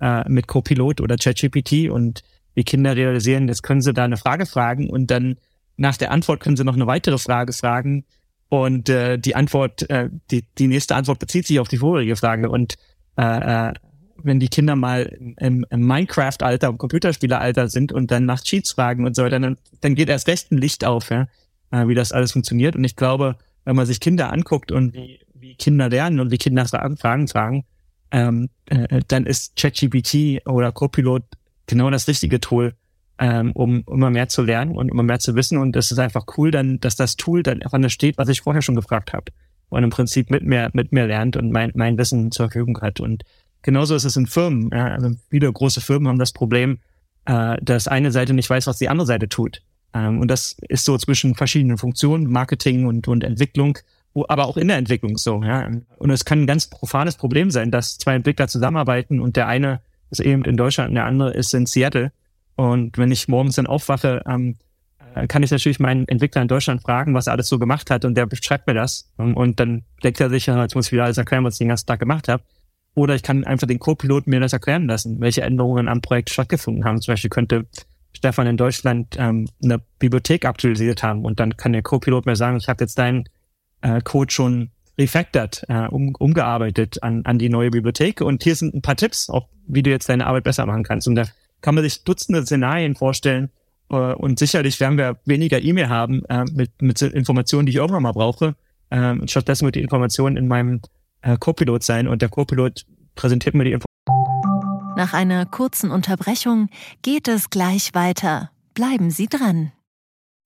äh, 0.00 0.22
mit 0.28 0.46
Copilot 0.46 1.00
oder 1.00 1.16
ChatGPT 1.16 1.90
und 1.90 2.22
wie 2.54 2.62
Kinder 2.62 2.94
realisieren, 2.94 3.48
jetzt 3.48 3.64
können 3.64 3.80
sie 3.80 3.92
da 3.92 4.04
eine 4.04 4.18
Frage 4.18 4.46
fragen 4.46 4.88
und 4.88 5.10
dann 5.10 5.34
nach 5.76 5.96
der 5.96 6.12
Antwort 6.12 6.38
können 6.38 6.56
sie 6.56 6.62
noch 6.62 6.74
eine 6.74 6.86
weitere 6.86 7.18
Frage 7.18 7.52
fragen 7.52 8.04
und 8.50 8.88
äh, 8.88 9.16
die 9.16 9.36
Antwort, 9.36 9.88
äh, 9.88 10.10
die, 10.30 10.44
die 10.58 10.66
nächste 10.66 10.96
Antwort 10.96 11.20
bezieht 11.20 11.46
sich 11.46 11.60
auf 11.60 11.68
die 11.68 11.78
vorherige 11.78 12.16
Frage 12.16 12.50
und 12.50 12.76
äh, 13.16 13.68
äh, 13.68 13.74
wenn 14.22 14.40
die 14.40 14.48
Kinder 14.48 14.76
mal 14.76 15.02
im, 15.38 15.64
im 15.70 15.86
Minecraft-Alter, 15.86 16.68
im 16.68 16.76
Computerspieler-Alter 16.76 17.68
sind 17.68 17.92
und 17.92 18.10
dann 18.10 18.26
nach 18.26 18.42
Cheats 18.42 18.72
fragen 18.72 19.06
und 19.06 19.16
so 19.16 19.22
weiter, 19.22 19.40
dann, 19.40 19.56
dann 19.80 19.94
geht 19.94 20.08
erst 20.08 20.28
recht 20.28 20.50
ein 20.52 20.58
Licht 20.58 20.84
auf, 20.84 21.10
ja, 21.10 21.26
äh, 21.70 21.86
wie 21.86 21.94
das 21.94 22.12
alles 22.12 22.32
funktioniert. 22.32 22.76
Und 22.76 22.84
ich 22.84 22.96
glaube, 22.96 23.36
wenn 23.64 23.76
man 23.76 23.86
sich 23.86 24.00
Kinder 24.00 24.32
anguckt 24.32 24.72
und 24.72 24.94
wie, 24.94 25.20
wie 25.32 25.54
Kinder 25.54 25.88
lernen 25.88 26.20
und 26.20 26.30
wie 26.30 26.38
Kinder 26.38 26.66
Fragen 26.66 27.28
fragen, 27.28 27.64
ähm, 28.10 28.50
äh, 28.66 29.00
dann 29.08 29.26
ist 29.26 29.56
ChatGPT 29.56 30.46
oder 30.46 30.72
Copilot 30.72 31.22
genau 31.66 31.88
das 31.88 32.08
richtige 32.08 32.40
Tool, 32.40 32.74
ähm, 33.20 33.52
um 33.52 33.84
immer 33.86 34.10
mehr 34.10 34.28
zu 34.28 34.42
lernen 34.42 34.72
und 34.76 34.88
immer 34.88 35.02
mehr 35.02 35.18
zu 35.18 35.34
wissen. 35.34 35.58
Und 35.58 35.76
es 35.76 35.92
ist 35.92 35.98
einfach 35.98 36.24
cool, 36.36 36.50
dann, 36.50 36.80
dass 36.80 36.96
das 36.96 37.16
Tool 37.16 37.42
dann 37.42 37.62
einfach 37.62 37.80
da 37.80 37.88
steht, 37.90 38.16
was 38.18 38.28
ich 38.28 38.40
vorher 38.40 38.62
schon 38.62 38.74
gefragt 38.74 39.12
habe. 39.12 39.26
Und 39.68 39.84
im 39.84 39.90
Prinzip 39.90 40.30
mit 40.30 40.42
mir, 40.42 40.70
mit 40.72 40.90
mir 40.90 41.06
lernt 41.06 41.36
und 41.36 41.52
mein, 41.52 41.70
mein 41.74 41.98
Wissen 41.98 42.32
zur 42.32 42.46
Verfügung 42.46 42.80
hat. 42.80 42.98
Und 42.98 43.22
genauso 43.62 43.94
ist 43.94 44.04
es 44.04 44.16
in 44.16 44.26
Firmen. 44.26 44.70
Ja, 44.72 44.86
also 44.86 45.10
viele 45.28 45.52
große 45.52 45.82
Firmen 45.82 46.08
haben 46.08 46.18
das 46.18 46.32
Problem, 46.32 46.78
äh, 47.26 47.58
dass 47.62 47.86
eine 47.86 48.10
Seite 48.10 48.32
nicht 48.32 48.48
weiß, 48.48 48.66
was 48.66 48.78
die 48.78 48.88
andere 48.88 49.06
Seite 49.06 49.28
tut. 49.28 49.62
Ähm, 49.92 50.20
und 50.20 50.28
das 50.28 50.56
ist 50.68 50.86
so 50.86 50.96
zwischen 50.96 51.34
verschiedenen 51.34 51.76
Funktionen, 51.76 52.26
Marketing 52.26 52.86
und, 52.86 53.06
und 53.06 53.22
Entwicklung, 53.22 53.78
aber 54.28 54.46
auch 54.46 54.56
in 54.56 54.68
der 54.68 54.78
Entwicklung 54.78 55.18
so. 55.18 55.42
Ja. 55.44 55.70
Und 55.98 56.10
es 56.10 56.24
kann 56.24 56.42
ein 56.42 56.46
ganz 56.46 56.68
profanes 56.68 57.16
Problem 57.16 57.50
sein, 57.50 57.70
dass 57.70 57.98
zwei 57.98 58.14
Entwickler 58.14 58.48
zusammenarbeiten 58.48 59.20
und 59.20 59.36
der 59.36 59.46
eine 59.46 59.82
ist 60.10 60.20
eben 60.20 60.44
in 60.44 60.56
Deutschland 60.56 60.88
und 60.88 60.94
der 60.94 61.04
andere 61.04 61.32
ist 61.34 61.52
in 61.54 61.66
Seattle. 61.66 62.12
Und 62.56 62.98
wenn 62.98 63.10
ich 63.10 63.28
morgens 63.28 63.56
dann 63.56 63.66
aufwache, 63.66 64.22
ähm, 64.26 64.56
äh, 65.14 65.26
kann 65.26 65.42
ich 65.42 65.50
natürlich 65.50 65.80
meinen 65.80 66.06
Entwickler 66.08 66.42
in 66.42 66.48
Deutschland 66.48 66.82
fragen, 66.82 67.14
was 67.14 67.26
er 67.26 67.32
alles 67.32 67.48
so 67.48 67.58
gemacht 67.58 67.90
hat 67.90 68.04
und 68.04 68.14
der 68.14 68.26
beschreibt 68.26 68.66
mir 68.66 68.74
das. 68.74 69.12
Und 69.16 69.58
dann 69.60 69.84
denkt 70.02 70.20
er 70.20 70.30
sich, 70.30 70.46
jetzt 70.46 70.74
muss 70.74 70.86
ich 70.86 70.92
wieder 70.92 71.04
alles 71.04 71.18
erklären, 71.18 71.44
was 71.44 71.54
ich 71.54 71.58
den 71.58 71.68
ganzen 71.68 71.86
Tag 71.86 72.00
gemacht 72.00 72.28
habe. 72.28 72.42
Oder 72.94 73.14
ich 73.14 73.22
kann 73.22 73.44
einfach 73.44 73.66
den 73.66 73.78
Co-Piloten 73.78 74.30
mir 74.30 74.40
das 74.40 74.52
erklären 74.52 74.86
lassen, 74.86 75.20
welche 75.20 75.42
Änderungen 75.42 75.88
am 75.88 76.00
Projekt 76.00 76.30
stattgefunden 76.30 76.84
haben. 76.84 77.00
Zum 77.00 77.12
Beispiel 77.12 77.30
könnte 77.30 77.66
Stefan 78.12 78.46
in 78.46 78.56
Deutschland 78.56 79.16
ähm, 79.18 79.48
eine 79.62 79.80
Bibliothek 79.98 80.44
aktualisiert 80.44 81.02
haben 81.02 81.24
und 81.24 81.38
dann 81.38 81.56
kann 81.56 81.72
der 81.72 81.82
Co-Pilot 81.82 82.26
mir 82.26 82.36
sagen, 82.36 82.56
ich 82.56 82.68
habe 82.68 82.82
jetzt 82.82 82.98
deinen 82.98 83.24
äh, 83.82 84.00
Code 84.02 84.32
schon 84.32 84.70
refactored, 84.98 85.64
äh, 85.68 85.86
um, 85.86 86.14
umgearbeitet 86.18 87.02
an, 87.02 87.24
an 87.24 87.38
die 87.38 87.48
neue 87.48 87.70
Bibliothek 87.70 88.20
und 88.20 88.42
hier 88.42 88.56
sind 88.56 88.74
ein 88.74 88.82
paar 88.82 88.96
Tipps, 88.96 89.30
auch 89.30 89.48
wie 89.66 89.82
du 89.82 89.90
jetzt 89.90 90.08
deine 90.08 90.26
Arbeit 90.26 90.44
besser 90.44 90.66
machen 90.66 90.82
kannst. 90.82 91.06
Und 91.06 91.14
da 91.14 91.24
kann 91.60 91.74
man 91.74 91.84
sich 91.84 92.04
Dutzende 92.04 92.44
Szenarien 92.44 92.94
vorstellen 92.94 93.50
äh, 93.90 93.94
und 93.94 94.38
sicherlich 94.38 94.80
werden 94.80 94.98
wir 94.98 95.18
weniger 95.24 95.60
E-Mail 95.60 95.88
haben 95.88 96.24
äh, 96.26 96.44
mit, 96.44 96.80
mit 96.80 97.02
Informationen, 97.02 97.66
die 97.66 97.70
ich 97.70 97.76
irgendwann 97.76 98.02
mal 98.02 98.12
brauche. 98.12 98.54
Äh, 98.90 99.16
stattdessen 99.26 99.64
wird 99.66 99.74
die 99.74 99.82
Information 99.82 100.36
in 100.36 100.48
meinem 100.48 100.80
äh, 101.22 101.36
Co-Pilot 101.38 101.82
sein 101.82 102.08
und 102.08 102.22
der 102.22 102.28
Co-Pilot 102.28 102.86
präsentiert 103.14 103.54
mir 103.54 103.64
die 103.64 103.72
Information. 103.72 103.86
Nach 104.96 105.12
einer 105.14 105.46
kurzen 105.46 105.90
Unterbrechung 105.90 106.68
geht 107.02 107.28
es 107.28 107.50
gleich 107.50 107.94
weiter. 107.94 108.50
Bleiben 108.74 109.10
Sie 109.10 109.28
dran. 109.28 109.72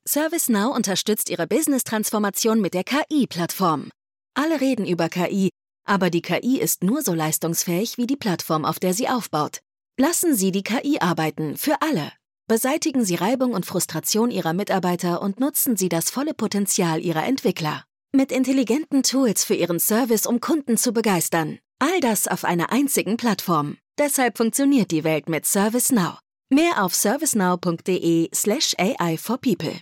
ServiceNow 0.07 0.75
unterstützt 0.75 1.31
Ihre 1.31 1.47
Business-Transformation 1.47 2.61
mit 2.61 2.75
der 2.75 2.85
KI-Plattform. 2.85 3.89
Alle 4.35 4.61
reden 4.61 4.87
über 4.87 5.09
KI, 5.09 5.49
aber 5.87 6.11
die 6.11 6.23
KI 6.23 6.61
ist 6.61 6.85
nur 6.85 7.03
so 7.03 7.15
leistungsfähig 7.15 7.97
wie 7.97 8.07
die 8.07 8.17
Plattform, 8.17 8.65
auf 8.65 8.79
der 8.79 8.93
sie 8.93 9.09
aufbaut. 9.09 9.61
Lassen 9.97 10.35
Sie 10.35 10.51
die 10.51 10.65
KI 10.65 10.99
arbeiten, 10.99 11.57
für 11.57 11.81
alle. 11.81 12.11
Beseitigen 12.49 13.05
Sie 13.05 13.15
Reibung 13.15 13.53
und 13.53 13.65
Frustration 13.65 14.33
Ihrer 14.33 14.53
Mitarbeiter 14.53 15.23
und 15.23 15.39
nutzen 15.39 15.77
Sie 15.77 15.89
das 15.89 16.11
volle 16.11 16.35
Potenzial 16.35 17.01
Ihrer 17.01 17.25
Entwickler. 17.25 17.85
Mit 18.13 18.33
intelligenten 18.33 19.05
Tools 19.05 19.45
für 19.45 19.55
Ihren 19.55 19.79
Service, 19.79 20.27
um 20.27 20.41
Kunden 20.41 20.77
zu 20.77 20.93
begeistern. 20.93 21.61
All 21.79 22.01
das 22.01 22.27
auf 22.27 22.45
einer 22.45 22.73
einzigen 22.73 23.17
Plattform. 23.17 23.77
Deshalb 23.97 24.37
funktioniert 24.37 24.91
die 24.91 25.05
Welt 25.05 25.29
mit 25.29 25.47
ServiceNow. 25.47 26.19
Mehr 26.51 26.83
auf 26.83 26.97
servicenow.de/slash 26.97 28.75
AI 28.77 29.17
for 29.17 29.39
People. 29.39 29.81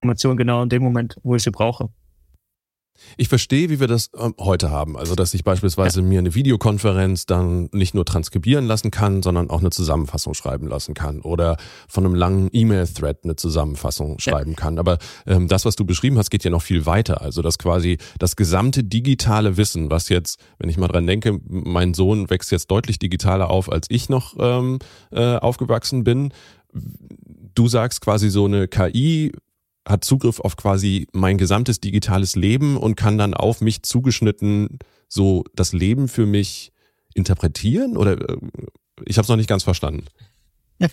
Information 0.00 0.36
genau 0.36 0.64
in 0.64 0.70
dem 0.70 0.82
Moment, 0.82 1.14
wo 1.22 1.36
ich 1.36 1.44
sie 1.44 1.52
brauche. 1.52 1.88
Ich 3.16 3.28
verstehe, 3.28 3.70
wie 3.70 3.80
wir 3.80 3.86
das 3.86 4.10
ähm, 4.18 4.34
heute 4.38 4.70
haben. 4.70 4.96
Also, 4.96 5.14
dass 5.14 5.34
ich 5.34 5.44
beispielsweise 5.44 6.00
ja. 6.00 6.06
mir 6.06 6.18
eine 6.18 6.34
Videokonferenz 6.34 7.26
dann 7.26 7.68
nicht 7.72 7.94
nur 7.94 8.04
transkribieren 8.04 8.66
lassen 8.66 8.90
kann, 8.90 9.22
sondern 9.22 9.50
auch 9.50 9.60
eine 9.60 9.70
Zusammenfassung 9.70 10.34
schreiben 10.34 10.68
lassen 10.68 10.94
kann 10.94 11.20
oder 11.20 11.56
von 11.88 12.04
einem 12.04 12.14
langen 12.14 12.48
E-Mail-Thread 12.52 13.24
eine 13.24 13.36
Zusammenfassung 13.36 14.18
schreiben 14.18 14.52
ja. 14.52 14.56
kann. 14.56 14.78
Aber 14.78 14.98
ähm, 15.26 15.48
das, 15.48 15.64
was 15.64 15.76
du 15.76 15.84
beschrieben 15.84 16.18
hast, 16.18 16.30
geht 16.30 16.44
ja 16.44 16.50
noch 16.50 16.62
viel 16.62 16.86
weiter. 16.86 17.20
Also, 17.20 17.42
dass 17.42 17.58
quasi 17.58 17.98
das 18.18 18.36
gesamte 18.36 18.84
digitale 18.84 19.56
Wissen, 19.56 19.90
was 19.90 20.08
jetzt, 20.08 20.40
wenn 20.58 20.68
ich 20.68 20.76
mal 20.76 20.88
dran 20.88 21.06
denke, 21.06 21.40
mein 21.46 21.94
Sohn 21.94 22.30
wächst 22.30 22.52
jetzt 22.52 22.70
deutlich 22.70 22.98
digitaler 22.98 23.50
auf, 23.50 23.70
als 23.70 23.86
ich 23.90 24.08
noch 24.08 24.34
ähm, 24.38 24.78
äh, 25.10 25.36
aufgewachsen 25.36 26.04
bin. 26.04 26.32
Du 27.54 27.68
sagst 27.68 28.02
quasi 28.02 28.28
so 28.28 28.44
eine 28.44 28.68
KI 28.68 29.32
hat 29.86 30.04
Zugriff 30.04 30.40
auf 30.40 30.56
quasi 30.56 31.06
mein 31.12 31.38
gesamtes 31.38 31.80
digitales 31.80 32.36
Leben 32.36 32.76
und 32.76 32.96
kann 32.96 33.18
dann 33.18 33.34
auf 33.34 33.60
mich 33.60 33.82
zugeschnitten 33.82 34.80
so 35.08 35.44
das 35.54 35.72
Leben 35.72 36.08
für 36.08 36.26
mich 36.26 36.72
interpretieren? 37.14 37.96
Oder 37.96 38.20
äh, 38.20 38.36
ich 39.04 39.16
habe 39.16 39.24
es 39.24 39.28
noch 39.28 39.36
nicht 39.36 39.48
ganz 39.48 39.62
verstanden. 39.62 40.06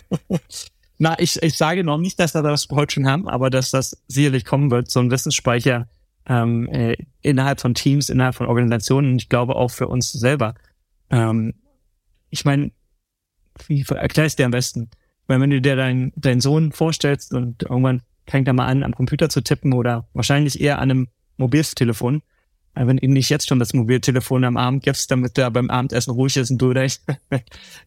Na, 0.98 1.18
ich, 1.18 1.42
ich 1.42 1.56
sage 1.56 1.82
noch 1.82 1.98
nicht, 1.98 2.20
dass 2.20 2.34
wir 2.34 2.42
das 2.42 2.68
heute 2.70 2.94
schon 2.94 3.08
haben, 3.08 3.28
aber 3.28 3.50
dass 3.50 3.72
das 3.72 4.00
sicherlich 4.06 4.44
kommen 4.44 4.70
wird, 4.70 4.90
so 4.90 5.00
ein 5.00 5.10
Wissensspeicher 5.10 5.88
ähm, 6.26 6.68
äh, 6.68 6.96
innerhalb 7.20 7.60
von 7.60 7.74
Teams, 7.74 8.08
innerhalb 8.08 8.36
von 8.36 8.46
Organisationen. 8.46 9.16
Ich 9.16 9.28
glaube 9.28 9.56
auch 9.56 9.72
für 9.72 9.88
uns 9.88 10.12
selber. 10.12 10.54
Ähm, 11.10 11.54
ich 12.30 12.44
meine, 12.44 12.70
wie 13.66 13.84
erklärst 13.88 14.34
ich 14.34 14.36
dir 14.36 14.46
am 14.46 14.52
besten? 14.52 14.88
Weil 15.26 15.40
wenn 15.40 15.50
du 15.50 15.60
dir 15.60 15.74
deinen 15.74 16.12
deinen 16.16 16.40
Sohn 16.40 16.70
vorstellst 16.72 17.32
und 17.32 17.62
irgendwann 17.62 18.02
fängt 18.26 18.48
er 18.48 18.54
mal 18.54 18.66
an, 18.66 18.82
am 18.82 18.94
Computer 18.94 19.28
zu 19.28 19.42
tippen 19.42 19.72
oder 19.72 20.08
wahrscheinlich 20.14 20.60
eher 20.60 20.78
an 20.78 20.90
einem 20.90 21.08
Mobiltelefon. 21.36 22.22
Wenn 22.76 22.98
ihm 22.98 23.12
nicht 23.12 23.30
jetzt 23.30 23.48
schon 23.48 23.60
das 23.60 23.72
Mobiltelefon 23.72 24.42
am 24.42 24.56
Abend 24.56 24.82
gibst, 24.82 25.08
damit 25.10 25.38
er 25.38 25.50
beim 25.52 25.70
Abendessen 25.70 26.10
ruhig 26.10 26.36
ist 26.36 26.50
und 26.50 26.58
du 26.58 26.72
dein, 26.72 26.90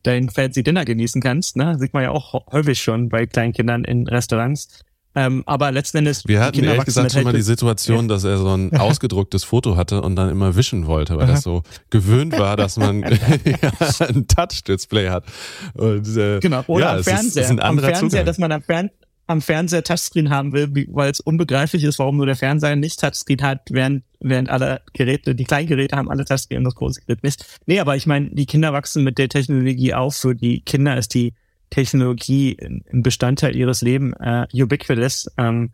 dein 0.04 0.30
fancy 0.30 0.64
Dinner 0.64 0.86
genießen 0.86 1.22
kannst, 1.22 1.58
ne? 1.58 1.78
Sieht 1.78 1.94
man 1.94 2.04
ja 2.04 2.12
auch 2.12 2.46
häufig 2.54 2.82
schon 2.82 3.10
bei 3.10 3.26
kleinen 3.26 3.52
Kindern 3.52 3.84
in 3.84 4.08
Restaurants. 4.08 4.86
Ähm, 5.14 5.44
aber 5.48 5.72
letzten 5.72 5.98
Endes. 5.98 6.28
Wir 6.28 6.42
hatten 6.42 6.64
ehrlich 6.64 6.86
gesagt 6.86 7.12
schon 7.12 7.24
mal 7.24 7.34
die 7.34 7.42
Situation, 7.42 8.02
ja. 8.02 8.08
dass 8.08 8.24
er 8.24 8.38
so 8.38 8.54
ein 8.54 8.72
ausgedrucktes 8.78 9.44
Foto 9.44 9.76
hatte 9.76 10.02
und 10.04 10.16
dann 10.16 10.30
immer 10.30 10.56
wischen 10.56 10.86
wollte, 10.86 11.18
weil 11.18 11.28
er 11.28 11.38
so 11.38 11.64
gewöhnt 11.90 12.38
war, 12.38 12.56
dass 12.56 12.78
man 12.78 13.02
ja, 13.02 13.10
ein 14.08 14.28
Touch-Display 14.28 15.10
hat. 15.10 15.26
Und, 15.74 16.16
äh, 16.16 16.40
genau, 16.40 16.64
oder 16.68 16.86
ja, 16.86 16.96
am 16.98 17.04
Fernseher. 17.04 17.44
Ist, 17.44 17.52
ist 17.52 17.60
am 17.60 17.80
Fernseher, 17.80 18.10
Zugang. 18.10 18.26
dass 18.26 18.38
man 18.38 18.52
am 18.52 18.62
Fernseher 18.62 19.07
am 19.28 19.42
Fernseher 19.42 19.84
Touchscreen 19.84 20.30
haben 20.30 20.54
will, 20.54 20.88
weil 20.90 21.12
es 21.12 21.20
unbegreiflich 21.20 21.84
ist, 21.84 22.00
warum 22.00 22.18
nur 22.18 22.26
der 22.26 22.38
Fernseher 22.38 22.78
nicht 22.78 23.00
Touchscreen 23.00 23.42
hat, 23.42 23.62
während, 23.70 24.04
während 24.22 24.50
alle 24.50 24.82
Geräte, 24.94 25.36
die 25.36 25.44
kleinen 25.44 25.68
Geräte 25.68 25.98
haben 25.98 26.10
alle 26.10 26.26
Touchscreen 26.26 26.60
und 26.60 26.64
das 26.64 26.76
große 26.76 27.02
Gerät 27.02 27.24
nicht. 27.24 27.46
Nee, 27.66 27.80
aber 27.80 27.98
ich 27.98 28.08
meine, 28.08 28.30
die 28.30 28.46
Kinder 28.46 28.72
wachsen 28.72 29.04
mit 29.04 29.18
der 29.18 29.28
Technologie 29.28 29.94
auf. 29.94 30.16
Für 30.16 30.34
die 30.34 30.62
Kinder 30.62 30.98
ist 30.98 31.14
die 31.14 31.34
Technologie 31.70 32.58
ein 32.62 33.04
Bestandteil 33.04 33.56
ihres 33.56 33.82
Lebens, 33.82 34.16
äh, 34.22 34.48
ubiquitous, 34.54 35.30
ähm, 35.38 35.72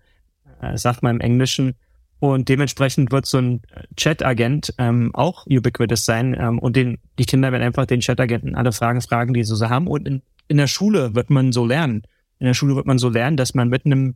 äh, 0.60 0.76
sagt 0.76 1.04
man 1.04 1.18
im 1.18 1.22
Englischen. 1.22 1.76
Und 2.20 2.50
dementsprechend 2.50 3.12
wird 3.12 3.26
so 3.26 3.38
ein 3.38 3.62
Chat-Agent 3.98 4.74
ähm, 4.80 5.12
auch 5.14 5.46
ubiquitous 5.46 6.06
sein. 6.06 6.36
Ähm, 6.40 6.58
und 6.58 6.76
den, 6.76 6.98
die 7.20 7.26
Kinder 7.26 7.52
werden 7.52 7.64
einfach 7.64 7.86
den 7.86 8.00
Chat-Agenten 8.00 8.56
alle 8.56 8.72
Fragen 8.72 9.02
fragen, 9.02 9.34
die 9.34 9.44
sie 9.44 9.56
so 9.56 9.70
haben. 9.70 9.88
Und 9.88 10.08
in, 10.08 10.22
in 10.48 10.58
der 10.58 10.68
Schule 10.68 11.14
wird 11.14 11.30
man 11.30 11.52
so 11.52 11.66
lernen 11.66 12.04
in 12.40 12.48
der 12.48 12.54
Schule 12.54 12.76
wird 12.76 12.86
man 12.86 12.98
so 12.98 13.10
lernen, 13.10 13.38
dass 13.38 13.54
man 13.54 13.70
mit 13.70 13.86
einem 13.86 14.16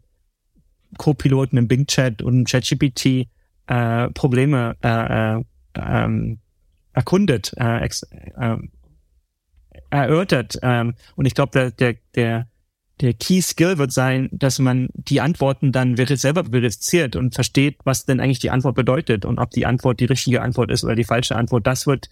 Co-Piloten, 0.98 1.58
einem 1.58 1.68
Bing-Chat 1.68 2.22
und 2.22 2.34
einem 2.34 2.46
ChatGPT 2.46 3.28
äh, 3.68 4.10
Probleme 4.12 4.76
äh, 4.82 5.38
äh, 5.38 5.44
ähm, 5.76 6.40
erkundet, 6.94 7.54
äh, 7.58 7.80
ex, 7.80 8.04
äh, 8.04 8.58
erörtert. 9.90 10.58
Ähm, 10.62 10.96
und 11.16 11.26
ich 11.26 11.36
glaube, 11.36 11.52
der, 11.52 11.72
der, 11.72 11.96
der, 12.16 12.48
der 13.02 13.14
Key 13.14 13.42
Skill 13.42 13.78
wird 13.78 13.92
sein, 13.92 14.30
dass 14.32 14.60
man 14.60 14.90
die 14.94 15.22
Antworten 15.22 15.72
dann 15.72 15.96
selber 15.98 16.46
verifiziert 16.46 17.16
und 17.16 17.36
versteht, 17.36 17.78
was 17.84 18.06
denn 18.06 18.20
eigentlich 18.20 18.40
die 18.40 18.50
Antwort 18.50 18.76
bedeutet 18.76 19.26
und 19.26 19.38
ob 19.38 19.52
die 19.52 19.66
Antwort 19.66 20.00
die 20.00 20.06
richtige 20.06 20.42
Antwort 20.42 20.72
ist 20.72 20.84
oder 20.84 20.96
die 20.96 21.04
falsche 21.04 21.36
Antwort. 21.36 21.68
Das 21.68 21.86
wird, 21.86 22.10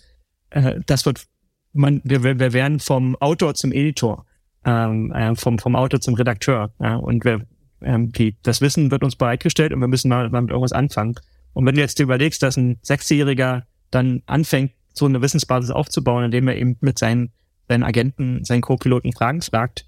äh, 0.51 0.79
das 0.85 1.05
wird 1.05 1.25
man, 1.73 2.01
wir, 2.03 2.23
wir 2.23 2.53
werden 2.53 2.79
vom 2.79 3.15
Autor 3.17 3.55
zum 3.55 3.71
Editor 3.71 4.25
ähm, 4.65 5.11
äh, 5.11 5.35
vom, 5.35 5.59
vom 5.59 5.75
Autor 5.75 6.01
zum 6.01 6.15
Redakteur. 6.15 6.71
Ja? 6.79 6.95
Und 6.95 7.23
wir, 7.23 7.41
ähm, 7.81 8.11
die, 8.11 8.35
das 8.43 8.61
Wissen 8.61 8.91
wird 8.91 9.03
uns 9.03 9.15
bereitgestellt 9.15 9.71
und 9.71 9.79
wir 9.79 9.87
müssen 9.87 10.09
mal, 10.09 10.29
mal 10.29 10.41
mit 10.41 10.51
irgendwas 10.51 10.73
anfangen. 10.73 11.15
Und 11.53 11.65
wenn 11.65 11.75
du 11.75 11.81
jetzt 11.81 11.99
dir 11.99 12.03
überlegst, 12.03 12.43
dass 12.43 12.57
ein 12.57 12.77
Sechsjähriger 12.81 13.65
dann 13.91 14.23
anfängt, 14.25 14.71
so 14.93 15.05
eine 15.05 15.21
Wissensbasis 15.21 15.71
aufzubauen, 15.71 16.25
indem 16.25 16.47
er 16.47 16.57
eben 16.57 16.77
mit 16.81 16.99
seinen, 16.99 17.31
seinen 17.67 17.83
Agenten, 17.83 18.43
seinen 18.43 18.61
Co-Piloten 18.61 19.13
Fragen 19.13 19.41
fragt, 19.41 19.85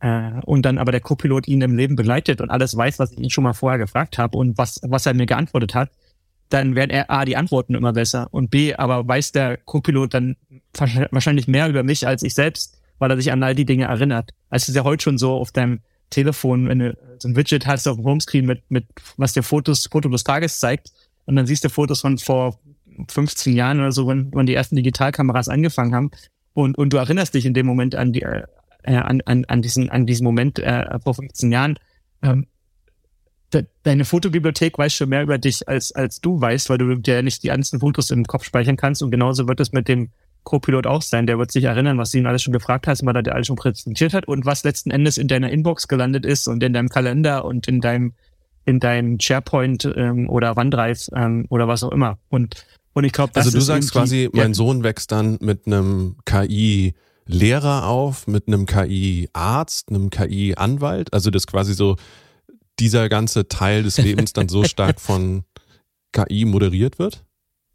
äh, 0.00 0.40
und 0.44 0.62
dann 0.62 0.78
aber 0.78 0.92
der 0.92 1.00
Co-Pilot 1.00 1.48
ihn 1.48 1.60
im 1.62 1.76
Leben 1.76 1.96
begleitet 1.96 2.40
und 2.40 2.50
alles 2.50 2.76
weiß, 2.76 2.98
was 2.98 3.12
ich 3.12 3.18
ihn 3.18 3.30
schon 3.30 3.44
mal 3.44 3.54
vorher 3.54 3.78
gefragt 3.78 4.18
habe 4.18 4.36
und 4.36 4.58
was, 4.58 4.80
was 4.82 5.06
er 5.06 5.14
mir 5.14 5.26
geantwortet 5.26 5.74
hat, 5.74 5.90
dann 6.48 6.74
werden 6.74 6.90
er 6.90 7.10
A, 7.10 7.24
die 7.24 7.36
Antworten 7.36 7.74
immer 7.74 7.92
besser 7.92 8.28
und 8.30 8.50
B, 8.50 8.74
aber 8.74 9.06
weiß 9.06 9.32
der 9.32 9.56
Co-Pilot 9.56 10.14
dann 10.14 10.36
wahrscheinlich 11.10 11.48
mehr 11.48 11.68
über 11.68 11.82
mich 11.82 12.06
als 12.06 12.22
ich 12.22 12.34
selbst, 12.34 12.81
weil 13.02 13.10
er 13.10 13.16
sich 13.16 13.32
an 13.32 13.42
all 13.42 13.56
die 13.56 13.64
Dinge 13.64 13.86
erinnert. 13.86 14.30
Also 14.48 14.62
es 14.62 14.68
ist 14.68 14.76
ja 14.76 14.84
heute 14.84 15.02
schon 15.02 15.18
so 15.18 15.32
auf 15.32 15.50
deinem 15.50 15.80
Telefon, 16.10 16.68
wenn 16.68 16.78
du 16.78 16.96
so 17.18 17.26
ein 17.26 17.34
Widget 17.34 17.66
hast 17.66 17.88
auf 17.88 17.96
dem 17.96 18.04
Homescreen 18.04 18.46
mit, 18.46 18.62
mit 18.68 18.86
was 19.16 19.32
dir 19.32 19.42
Fotos, 19.42 19.88
Foto 19.90 20.08
des 20.08 20.22
Tages 20.22 20.60
zeigt 20.60 20.92
und 21.24 21.34
dann 21.34 21.44
siehst 21.44 21.64
du 21.64 21.68
Fotos 21.68 22.00
von 22.00 22.16
vor 22.18 22.60
15 23.10 23.56
Jahren 23.56 23.80
oder 23.80 23.90
so, 23.90 24.06
wenn, 24.06 24.32
wenn 24.32 24.46
die 24.46 24.54
ersten 24.54 24.76
Digitalkameras 24.76 25.48
angefangen 25.48 25.96
haben 25.96 26.10
und, 26.54 26.78
und 26.78 26.92
du 26.92 26.96
erinnerst 26.96 27.34
dich 27.34 27.44
in 27.44 27.54
dem 27.54 27.66
Moment 27.66 27.96
an 27.96 28.12
die, 28.12 28.22
äh, 28.22 28.44
an, 28.84 29.20
an, 29.22 29.46
an 29.46 29.62
diesen, 29.62 29.90
an 29.90 30.06
diesen 30.06 30.22
Moment 30.22 30.60
äh, 30.60 31.00
vor 31.00 31.14
15 31.14 31.50
Jahren, 31.50 31.80
ähm, 32.22 32.46
de, 33.52 33.66
deine 33.82 34.04
Fotobibliothek 34.04 34.78
weiß 34.78 34.94
schon 34.94 35.08
mehr 35.08 35.24
über 35.24 35.38
dich, 35.38 35.68
als, 35.68 35.90
als 35.90 36.20
du 36.20 36.40
weißt, 36.40 36.70
weil 36.70 36.78
du 36.78 36.94
dir 36.94 37.20
nicht 37.24 37.42
die 37.42 37.48
ganzen 37.48 37.80
Fotos 37.80 38.12
im 38.12 38.26
Kopf 38.26 38.44
speichern 38.44 38.76
kannst. 38.76 39.02
Und 39.02 39.10
genauso 39.10 39.48
wird 39.48 39.58
es 39.58 39.72
mit 39.72 39.88
dem 39.88 40.10
Co-Pilot 40.44 40.86
auch 40.86 41.02
sein. 41.02 41.26
Der 41.26 41.38
wird 41.38 41.52
sich 41.52 41.64
erinnern, 41.64 41.98
was 41.98 42.10
du 42.10 42.18
ihn 42.18 42.26
alles 42.26 42.42
schon 42.42 42.52
gefragt 42.52 42.86
hast, 42.86 43.04
was 43.04 43.14
er 43.14 43.22
dir 43.22 43.34
alles 43.34 43.46
schon 43.46 43.56
präsentiert 43.56 44.14
hat 44.14 44.26
und 44.26 44.44
was 44.44 44.64
letzten 44.64 44.90
Endes 44.90 45.18
in 45.18 45.28
deiner 45.28 45.50
Inbox 45.50 45.88
gelandet 45.88 46.26
ist 46.26 46.48
und 46.48 46.62
in 46.62 46.72
deinem 46.72 46.88
Kalender 46.88 47.44
und 47.44 47.68
in 47.68 47.80
deinem 47.80 48.14
in 48.64 48.78
deinem 48.78 49.18
SharePoint 49.18 49.92
ähm, 49.96 50.30
oder 50.30 50.56
OneDrive 50.56 51.08
ähm, 51.16 51.46
oder 51.48 51.66
was 51.66 51.82
auch 51.82 51.90
immer. 51.90 52.18
Und 52.28 52.64
und 52.92 53.04
ich 53.04 53.12
glaube, 53.12 53.34
also 53.34 53.50
du 53.50 53.60
sagst 53.60 53.92
quasi, 53.92 54.28
mein 54.32 54.50
ja. 54.50 54.54
Sohn 54.54 54.84
wächst 54.84 55.12
dann 55.12 55.38
mit 55.40 55.66
einem 55.66 56.16
KI 56.24 56.94
Lehrer 57.24 57.86
auf, 57.86 58.26
mit 58.26 58.48
einem 58.48 58.66
KI-Arzt, 58.66 59.88
einem 59.88 60.10
KI-Anwalt. 60.10 61.12
Also 61.12 61.30
das 61.30 61.46
quasi 61.46 61.72
so 61.74 61.96
dieser 62.78 63.08
ganze 63.08 63.48
Teil 63.48 63.84
des 63.84 63.98
Lebens 63.98 64.32
dann 64.32 64.48
so 64.48 64.64
stark 64.64 65.00
von 65.00 65.44
KI 66.12 66.44
moderiert 66.44 66.98
wird? 66.98 67.24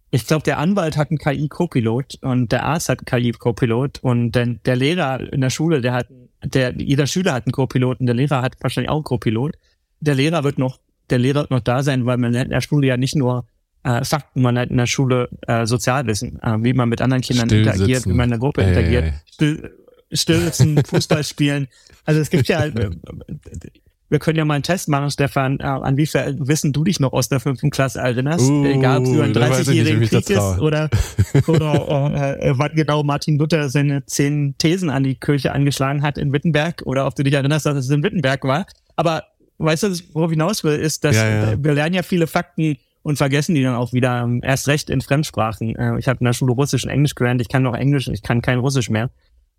Ich 0.10 0.26
glaube, 0.26 0.44
der 0.44 0.58
Anwalt 0.58 0.96
hat 0.96 1.10
einen 1.10 1.18
KI-Copilot 1.18 2.20
und 2.22 2.52
der 2.52 2.64
Arzt 2.64 2.90
hat 2.90 3.00
einen 3.00 3.06
KI-Copilot 3.06 4.00
und 4.02 4.32
der, 4.32 4.46
der 4.46 4.76
Lehrer 4.76 5.34
in 5.34 5.42
der 5.42 5.50
Schule, 5.50 5.82
der 5.82 5.94
hat, 5.94 6.08
der, 6.44 6.74
jeder 6.78 7.08
Schüler 7.08 7.34
hat 7.34 7.46
einen 7.46 7.52
Copilot 7.52 8.00
und 8.00 8.06
der 8.06 8.16
Lehrer 8.16 8.42
hat 8.42 8.56
wahrscheinlich 8.62 8.90
auch 8.90 8.98
einen 8.98 9.04
Copilot. 9.04 9.56
Der 10.00 10.16
Lehrer 10.16 10.44
wird 10.44 10.58
noch, 10.60 10.80
der 11.10 11.20
Lehrer 11.20 11.42
wird 11.42 11.52
noch 11.52 11.60
da 11.60 11.84
sein, 11.84 12.06
weil 12.06 12.18
man 12.18 12.34
in 12.34 12.50
der 12.50 12.62
Schule 12.62 12.88
ja 12.88 12.96
nicht 12.96 13.16
nur 13.16 13.46
äh, 13.84 14.04
Fakten, 14.04 14.42
man 14.42 14.58
hat 14.58 14.70
in 14.70 14.78
der 14.78 14.86
Schule 14.86 15.30
äh, 15.48 15.66
Sozialwissen, 15.66 16.42
äh, 16.42 16.58
wie 16.62 16.74
man 16.74 16.88
mit 16.88 17.02
anderen 17.02 17.22
Kindern 17.22 17.50
interagiert, 17.50 18.06
wie 18.06 18.14
man 18.14 18.26
in 18.26 18.32
der 18.32 18.40
Gruppe 18.40 18.62
Ey, 18.62 18.70
interagiert, 18.70 19.04
ey. 19.06 19.14
still, 19.26 19.72
still 20.12 20.40
sitzen, 20.42 20.84
Fußball 20.86 21.24
spielen. 21.24 21.68
Also 22.06 22.22
es 22.22 22.30
gibt 22.30 22.48
ja, 22.48 22.66
äh, 22.66 22.72
wir 24.10 24.20
können 24.20 24.38
ja 24.38 24.46
mal 24.46 24.54
einen 24.54 24.64
Test 24.64 24.88
machen, 24.88 25.12
Stefan, 25.12 25.60
äh, 25.60 25.64
an 25.64 25.98
wie 25.98 26.06
viel 26.06 26.38
Wissen 26.40 26.72
du 26.72 26.84
dich 26.84 27.00
noch 27.00 27.14
aus 27.14 27.30
der 27.30 27.40
fünften 27.40 27.70
Klasse 27.70 28.00
erinnerst, 28.00 28.50
Uh, 28.50 28.66
egal 28.66 29.00
ob 29.00 29.06
ich 29.06 29.12
nicht, 29.12 29.36
30-jährigen 29.36 29.98
ob 29.98 30.04
ich 30.04 30.10
das 30.10 30.26
Krieg 30.26 30.38
ist 30.38 30.60
oder, 30.60 30.90
oder 31.48 32.42
äh, 32.42 32.58
wann 32.58 32.72
genau 32.74 33.04
Martin 33.04 33.38
Luther 33.38 33.70
seine 33.70 34.06
zehn 34.06 34.56
Thesen 34.58 34.90
an 34.90 35.04
die 35.04 35.16
Kirche 35.16 35.52
angeschlagen 35.52 36.04
hat 36.04 36.18
in 36.18 36.32
Wittenberg 36.32 36.84
oder 36.86 37.06
ob 37.06 37.16
du 37.16 37.24
dich 37.24 37.34
erinnerst, 37.34 37.66
dass 37.66 37.78
es 37.78 37.90
in 37.90 38.04
Wittenberg 38.04 38.44
war. 38.44 38.66
Aber 38.96 39.24
weißt 39.58 39.84
du, 39.84 39.88
worauf 40.14 40.32
ich 40.32 40.36
hinaus 40.36 40.64
will, 40.64 40.78
ist, 40.78 41.04
dass 41.04 41.16
Ja, 41.16 41.30
ja. 41.30 41.52
äh, 41.52 41.64
wir 41.64 41.74
lernen 41.74 41.96
ja 41.96 42.04
viele 42.04 42.28
Fakten 42.28 42.78
und 43.04 43.18
vergessen 43.18 43.56
die 43.56 43.64
dann 43.64 43.76
auch 43.76 43.94
wieder 43.94 44.22
ähm, 44.22 44.42
erst 44.44 44.68
recht 44.68 44.90
in 44.90 45.02
Fremdsprachen. 45.02 45.76
Äh, 45.76 46.00
ich 46.00 46.08
habe 46.08 46.20
in 46.20 46.26
der 46.26 46.34
Schule 46.34 46.54
Russisch 46.54 46.84
und 46.84 46.90
Englisch 46.90 47.16
gelernt, 47.16 47.42
ich 47.42 47.50
kann 47.50 47.64
noch 47.64 47.76
Englisch, 47.76 48.08
ich 48.08 48.22
kann 48.22 48.42
kein 48.42 48.60
Russisch 48.60 48.90
mehr. 48.90 49.10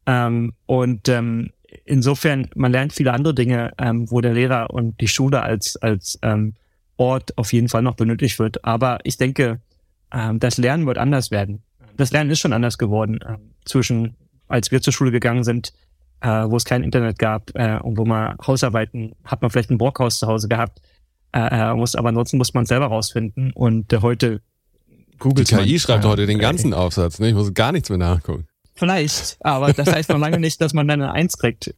Ähm, 0.07 0.53
und 0.67 1.09
ähm, 1.09 1.51
insofern, 1.85 2.49
man 2.55 2.73
lernt 2.73 2.93
viele 2.93 3.13
andere 3.13 3.35
Dinge, 3.35 3.73
ähm, 3.79 4.11
wo 4.11 4.21
der 4.21 4.35
Lehrer 4.35 4.71
und 4.71 5.01
die 5.01 5.09
Schule 5.09 5.43
als, 5.43 5.77
als 5.77 6.19
ähm, 6.23 6.55
Ort 6.97 7.37
auf 7.39 7.53
jeden 7.53 7.69
Fall 7.69 7.83
noch 7.83 7.95
benötigt 7.95 8.39
wird. 8.39 8.65
Aber 8.65 8.99
ich 9.05 9.17
denke, 9.17 9.61
ähm, 10.13 10.41
das 10.41 10.59
Lernen 10.59 10.87
wird 10.87 10.99
anders 10.99 11.31
werden. 11.31 11.63
Das 11.97 12.13
Lernen 12.13 12.31
ist 12.31 12.41
schon 12.41 12.53
anders 12.53 12.79
geworden 12.79 13.19
ähm, 13.27 13.53
zwischen, 13.65 14.17
als 14.49 14.71
wir 14.71 14.81
zur 14.81 14.93
Schule 14.93 15.11
gegangen 15.11 15.45
sind, 15.45 15.73
äh, 16.21 16.29
wo 16.29 16.57
es 16.57 16.65
kein 16.65 16.83
Internet 16.83 17.19
gab 17.19 17.51
äh, 17.55 17.79
und 17.79 17.99
wo 17.99 18.05
man 18.05 18.37
Hausarbeiten, 18.45 19.13
hat 19.25 19.43
man 19.43 19.51
vielleicht 19.51 19.71
ein 19.71 19.79
Brockhaus 19.79 20.19
zu 20.19 20.27
Hause 20.27 20.49
gehabt, 20.49 20.81
äh, 21.33 21.71
äh, 21.71 21.75
muss, 21.75 21.95
aber 21.95 22.09
ansonsten 22.09 22.39
muss 22.39 22.55
man 22.55 22.67
selber 22.67 22.87
rausfinden 22.87 23.53
und 23.53 23.93
äh, 23.93 24.01
heute 24.01 24.41
Die 24.89 25.19
googelt 25.19 25.53
man. 25.53 25.65
KI 25.65 25.79
schreibt 25.79 26.05
äh, 26.05 26.09
heute 26.09 26.27
den 26.27 26.39
äh, 26.39 26.43
ganzen 26.43 26.75
Aufsatz, 26.75 27.19
ne? 27.19 27.29
Ich 27.29 27.35
muss 27.35 27.53
gar 27.55 27.73
nichts 27.73 27.91
mehr 27.91 27.99
nachgucken. 27.99 28.47
Vielleicht, 28.79 29.39
aber 29.41 29.73
das 29.73 29.93
heißt 29.93 30.09
noch 30.11 30.19
lange 30.19 30.39
nicht, 30.39 30.61
dass 30.61 30.73
man 30.73 30.87
dann 30.87 31.03
eine 31.03 31.13
Eins 31.13 31.37
kriegt. 31.37 31.75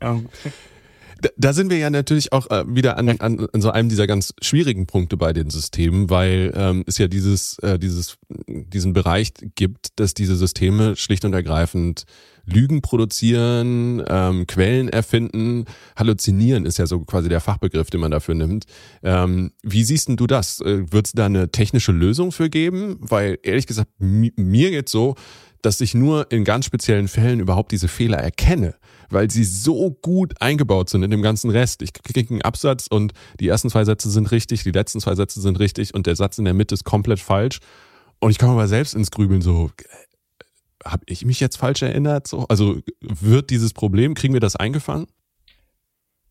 Da, 1.21 1.29
da 1.37 1.53
sind 1.53 1.71
wir 1.71 1.79
ja 1.79 1.91
natürlich 1.91 2.33
auch 2.33 2.51
äh, 2.51 2.65
wieder 2.67 2.97
an, 2.97 3.09
an, 3.21 3.47
an 3.53 3.61
so 3.61 3.71
einem 3.71 3.89
dieser 3.89 4.07
ganz 4.07 4.33
schwierigen 4.41 4.87
Punkte 4.87 5.17
bei 5.17 5.33
den 5.33 5.51
Systemen, 5.51 6.09
weil 6.09 6.53
ähm, 6.55 6.85
es 6.87 6.99
ja 6.99 7.09
dieses, 7.09 7.59
äh, 7.59 7.79
dieses, 7.79 8.17
diesen 8.49 8.93
Bereich 8.93 9.33
gibt, 9.55 9.89
dass 9.97 10.15
diese 10.15 10.37
Systeme 10.37 10.97
schlicht 10.97 11.25
und 11.25 11.35
ergreifend 11.35 12.05
Lügen 12.47 12.81
produzieren, 12.81 14.03
ähm, 14.09 14.47
Quellen 14.47 14.89
erfinden, 14.89 15.67
halluzinieren 15.95 16.65
ist 16.65 16.79
ja 16.79 16.87
so 16.87 17.01
quasi 17.01 17.29
der 17.29 17.41
Fachbegriff, 17.41 17.91
den 17.91 18.01
man 18.01 18.11
dafür 18.11 18.35
nimmt. 18.35 18.65
Ähm, 19.03 19.53
wie 19.63 19.85
siehst 19.85 20.09
denn 20.09 20.17
du 20.17 20.27
das? 20.27 20.61
Äh, 20.61 20.91
Wird 20.91 21.07
es 21.07 21.13
da 21.13 21.27
eine 21.27 21.51
technische 21.51 21.93
Lösung 21.93 22.33
für 22.33 22.49
geben? 22.49 22.97
Weil 23.01 23.39
ehrlich 23.43 23.67
gesagt, 23.67 23.91
mi 23.99 24.33
mir 24.37 24.71
geht's 24.71 24.93
so, 24.93 25.17
dass 25.63 25.81
ich 25.81 25.95
nur 25.95 26.31
in 26.31 26.45
ganz 26.45 26.65
speziellen 26.65 27.09
Fällen 27.09 27.41
überhaupt 27.41 27.73
diese 27.73 27.89
Fehler 27.89 28.19
erkenne, 28.19 28.75
weil 29.11 29.31
sie 29.31 29.45
so 29.45 29.91
gut 29.91 30.41
eingebaut 30.41 30.89
sind 30.89 31.03
in 31.03 31.11
dem 31.11 31.23
ganzen 31.23 31.51
Rest. 31.51 31.83
Ich 31.83 31.93
kriege 31.93 32.31
einen 32.31 32.43
Absatz 32.43 32.87
und 32.87 33.13
die 33.41 33.49
ersten 33.49 33.71
zwei 33.71 33.85
Sätze 33.85 34.11
sind 34.11 34.31
richtig, 34.31 34.63
die 34.63 34.71
letzten 34.71 35.01
zwei 35.01 35.15
Sätze 35.15 35.41
sind 35.41 35.59
richtig 35.59 35.95
und 35.95 36.07
der 36.07 36.17
Satz 36.17 36.39
in 36.39 36.45
der 36.45 36.55
Mitte 36.55 36.75
ist 36.75 36.85
komplett 36.85 37.21
falsch. 37.21 37.61
Und 38.21 38.31
ich 38.31 38.39
komme 38.39 38.53
aber 38.53 38.69
selbst 38.69 38.95
ins 38.95 39.11
Grübeln 39.11 39.43
so, 39.43 39.71
habe 40.85 41.03
ich 41.07 41.25
mich 41.25 41.41
jetzt 41.41 41.57
falsch 41.57 41.83
erinnert? 41.83 42.27
So, 42.27 42.47
also 42.49 42.81
wird 43.01 43.51
dieses 43.51 43.73
Problem, 43.73 44.15
kriegen 44.15 44.35
wir 44.35 44.41
das 44.41 44.57
eingefangen? 44.57 45.07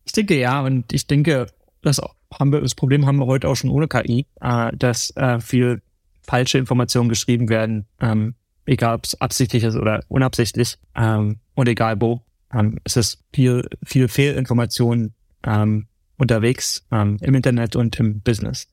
Ich 0.04 0.12
denke 0.12 0.38
ja, 0.38 0.62
und 0.62 0.92
ich 0.92 1.06
denke, 1.06 1.46
das 1.82 2.00
haben 2.32 2.52
wir, 2.52 2.60
das 2.60 2.74
Problem 2.74 3.06
haben 3.06 3.18
wir 3.18 3.26
heute 3.26 3.48
auch 3.48 3.54
schon 3.54 3.70
ohne 3.70 3.88
KI, 3.88 4.26
äh, 4.40 4.72
dass 4.76 5.14
äh, 5.16 5.40
viel 5.40 5.82
falsche 6.22 6.58
Informationen 6.58 7.08
geschrieben 7.08 7.48
werden, 7.48 7.86
ähm, 8.00 8.34
egal 8.70 8.94
ob 8.94 9.04
es 9.04 9.20
absichtlich 9.20 9.64
ist 9.64 9.74
oder 9.74 10.04
unabsichtlich, 10.08 10.78
ähm, 10.94 11.40
und 11.54 11.68
egal 11.68 12.00
wo. 12.00 12.22
Ähm, 12.52 12.78
es 12.84 12.96
ist 12.96 13.24
viel, 13.34 13.68
viel 13.84 14.08
Fehlinformation 14.08 15.12
ähm, 15.44 15.88
unterwegs 16.16 16.86
ähm, 16.90 17.18
im 17.20 17.34
Internet 17.34 17.76
und 17.76 17.98
im 17.98 18.20
Business. 18.20 18.68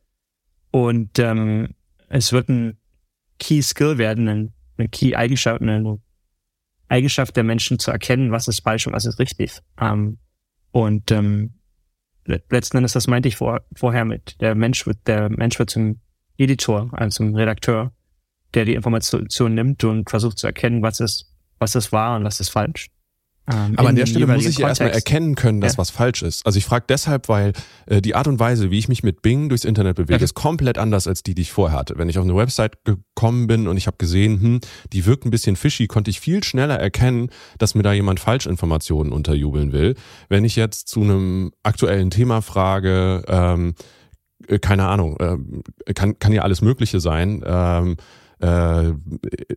Und 0.72 1.18
ähm, 1.18 1.74
es 2.10 2.32
wird 2.32 2.50
ein 2.50 2.78
Key 3.40 3.62
Skill 3.62 3.98
werden, 3.98 4.28
ein, 4.28 4.54
eine 4.78 4.88
Key 4.90 5.16
Eigenschaft, 5.16 5.62
eine 5.62 6.00
Eigenschaft 6.90 7.36
der 7.36 7.44
Menschen 7.44 7.80
zu 7.80 7.92
erkennen, 7.92 8.32
was 8.32 8.48
ist 8.48 8.62
falsch 8.62 8.88
und 8.88 8.94
was 8.94 9.06
ist 9.06 9.20
richtig. 9.20 9.60
Ähm, 9.80 10.20
und 10.72 11.12
ähm, 11.12 11.54
le- 12.26 12.44
letzten 12.50 12.78
Endes, 12.78 12.94
das 12.94 13.08
meinte 13.08 13.30
ich 13.30 13.38
vor, 13.38 13.62
vorher 13.74 14.06
mit, 14.06 14.40
der 14.42 14.54
Mensch 14.56 14.86
wird, 14.86 15.00
der 15.08 15.30
Mensch 15.30 15.58
wird 15.58 15.70
zum 15.70 16.00
Editor, 16.38 16.90
also 16.92 17.18
zum 17.18 17.36
Redakteur, 17.36 17.92
der 18.54 18.66
die 18.66 18.74
Information 18.74 19.54
nimmt 19.54 19.84
und 19.84 20.10
versucht 20.10 20.38
zu 20.40 20.48
erkennen, 20.48 20.82
was 20.82 21.00
ist, 21.00 21.32
was 21.60 21.76
ist 21.76 21.92
wahr 21.92 22.18
und 22.18 22.24
was 22.24 22.40
ist 22.40 22.50
falsch. 22.50 22.88
Ähm, 23.50 23.76
Aber 23.78 23.88
an 23.88 23.96
der 23.96 24.06
Stelle 24.08 24.28
muss 24.28 24.46
ich 24.46 24.58
ja 24.58 24.68
erstmal 24.68 24.90
erkennen 24.90 25.36
können, 25.36 25.62
dass 25.62 25.74
Ja. 25.74 25.78
was 25.78 25.90
falsch 25.90 26.22
ist. 26.22 26.46
Also 26.46 26.58
ich 26.58 26.66
frage 26.66 26.84
deshalb, 26.90 27.30
weil 27.30 27.54
äh, 27.86 28.02
die 28.02 28.14
Art 28.14 28.28
und 28.28 28.40
Weise, 28.42 28.72
wie 28.72 28.78
ich 28.78 28.90
mich 28.90 29.04
mit 29.04 29.22
Bing 29.22 29.48
durchs 29.48 29.64
Internet 29.64 29.96
bewege, 29.96 30.18
Mhm. 30.20 30.24
ist 30.26 30.34
komplett 30.34 30.78
anders 30.78 31.08
als 31.08 31.24
die, 31.24 31.34
die 31.34 31.44
ich 31.44 31.54
vorher 31.54 31.80
hatte. 31.80 31.94
Wenn 31.98 32.10
ich 32.10 32.18
auf 32.18 32.26
eine 32.26 32.36
Website 32.36 32.84
gekommen 32.84 33.48
bin 33.48 33.70
und 33.70 33.78
ich 33.78 33.88
habe 33.88 33.96
gesehen, 34.00 34.42
hm, 34.42 34.60
die 34.92 35.06
wirkt 35.06 35.24
ein 35.26 35.32
bisschen 35.32 35.56
fishy, 35.56 35.88
konnte 35.88 36.10
ich 36.12 36.20
viel 36.20 36.44
schneller 36.44 36.76
erkennen, 36.78 37.30
dass 37.58 37.74
mir 37.74 37.84
da 37.84 37.94
jemand 37.94 38.20
Falschinformationen 38.20 39.14
unterjubeln 39.14 39.72
will. 39.72 39.96
Wenn 40.28 40.44
ich 40.44 40.58
jetzt 40.58 40.90
zu 40.90 41.02
einem 41.04 41.54
aktuellen 41.64 42.10
Thema 42.10 42.42
frage, 42.42 43.24
ähm, 43.30 43.76
äh, 44.50 44.60
keine 44.60 44.88
Ahnung, 44.88 45.16
äh, 45.86 45.94
kann, 45.94 46.20
kann 46.20 46.34
ja 46.34 46.42
alles 46.42 46.62
Mögliche 46.62 47.00
sein. 47.00 47.44
Ähm, 47.46 47.96
äh, 48.40 48.92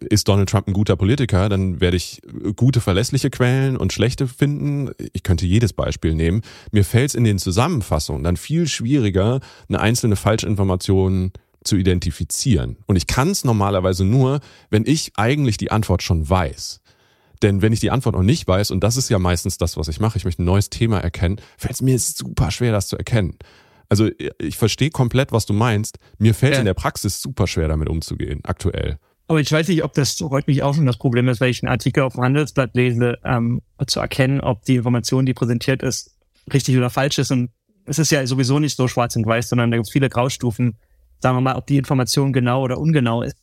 ist 0.08 0.28
Donald 0.28 0.48
Trump 0.48 0.68
ein 0.68 0.72
guter 0.72 0.96
Politiker, 0.96 1.48
dann 1.48 1.80
werde 1.80 1.96
ich 1.96 2.22
gute, 2.56 2.80
verlässliche 2.80 3.30
Quellen 3.30 3.76
und 3.76 3.92
schlechte 3.92 4.26
finden. 4.26 4.90
Ich 5.12 5.22
könnte 5.22 5.46
jedes 5.46 5.72
Beispiel 5.72 6.14
nehmen. 6.14 6.42
Mir 6.72 6.84
fällt 6.84 7.10
es 7.10 7.14
in 7.14 7.24
den 7.24 7.38
Zusammenfassungen 7.38 8.24
dann 8.24 8.36
viel 8.36 8.66
schwieriger, 8.68 9.40
eine 9.68 9.80
einzelne 9.80 10.16
Falschinformation 10.16 11.32
zu 11.62 11.76
identifizieren. 11.76 12.78
Und 12.86 12.96
ich 12.96 13.06
kann 13.06 13.30
es 13.30 13.44
normalerweise 13.44 14.04
nur, 14.04 14.40
wenn 14.70 14.86
ich 14.86 15.12
eigentlich 15.16 15.58
die 15.58 15.70
Antwort 15.70 16.02
schon 16.02 16.28
weiß. 16.28 16.80
Denn 17.42 17.62
wenn 17.62 17.72
ich 17.72 17.80
die 17.80 17.90
Antwort 17.90 18.14
noch 18.14 18.22
nicht 18.22 18.46
weiß, 18.46 18.70
und 18.70 18.84
das 18.84 18.96
ist 18.96 19.08
ja 19.08 19.18
meistens 19.18 19.58
das, 19.58 19.76
was 19.76 19.88
ich 19.88 20.00
mache, 20.00 20.18
ich 20.18 20.24
möchte 20.24 20.42
ein 20.42 20.46
neues 20.46 20.70
Thema 20.70 20.98
erkennen, 21.00 21.40
fällt 21.56 21.74
es 21.74 21.82
mir 21.82 21.98
super 21.98 22.50
schwer, 22.50 22.72
das 22.72 22.88
zu 22.88 22.96
erkennen. 22.96 23.38
Also 23.90 24.08
ich 24.38 24.56
verstehe 24.56 24.90
komplett, 24.90 25.32
was 25.32 25.44
du 25.46 25.52
meinst. 25.52 25.98
Mir 26.18 26.32
fällt 26.32 26.54
ja. 26.54 26.60
in 26.60 26.64
der 26.64 26.74
Praxis 26.74 27.20
super 27.20 27.46
schwer, 27.46 27.68
damit 27.68 27.88
umzugehen, 27.88 28.40
aktuell. 28.44 28.98
Aber 29.26 29.40
ich 29.40 29.50
weiß 29.50 29.68
nicht, 29.68 29.84
ob 29.84 29.94
das 29.94 30.18
heute 30.20 30.50
mich 30.50 30.62
auch 30.62 30.74
schon 30.74 30.86
das 30.86 30.96
Problem 30.96 31.28
ist, 31.28 31.40
weil 31.40 31.50
ich 31.50 31.62
einen 31.62 31.70
Artikel 31.70 32.02
auf 32.02 32.14
dem 32.14 32.22
Handelsblatt 32.22 32.74
lese, 32.74 33.18
ähm, 33.24 33.62
zu 33.86 34.00
erkennen, 34.00 34.40
ob 34.40 34.64
die 34.64 34.76
Information, 34.76 35.26
die 35.26 35.34
präsentiert 35.34 35.82
ist, 35.82 36.16
richtig 36.52 36.76
oder 36.76 36.90
falsch 36.90 37.18
ist. 37.18 37.30
Und 37.30 37.50
es 37.84 37.98
ist 37.98 38.10
ja 38.10 38.24
sowieso 38.26 38.58
nicht 38.58 38.76
so 38.76 38.88
schwarz 38.88 39.16
und 39.16 39.26
weiß, 39.26 39.48
sondern 39.48 39.70
da 39.70 39.76
gibt 39.76 39.86
es 39.86 39.92
viele 39.92 40.08
Graustufen. 40.08 40.78
Sagen 41.20 41.36
wir 41.36 41.40
mal, 41.42 41.56
ob 41.56 41.66
die 41.66 41.76
Information 41.76 42.32
genau 42.32 42.62
oder 42.62 42.78
ungenau 42.78 43.22
ist. 43.22 43.36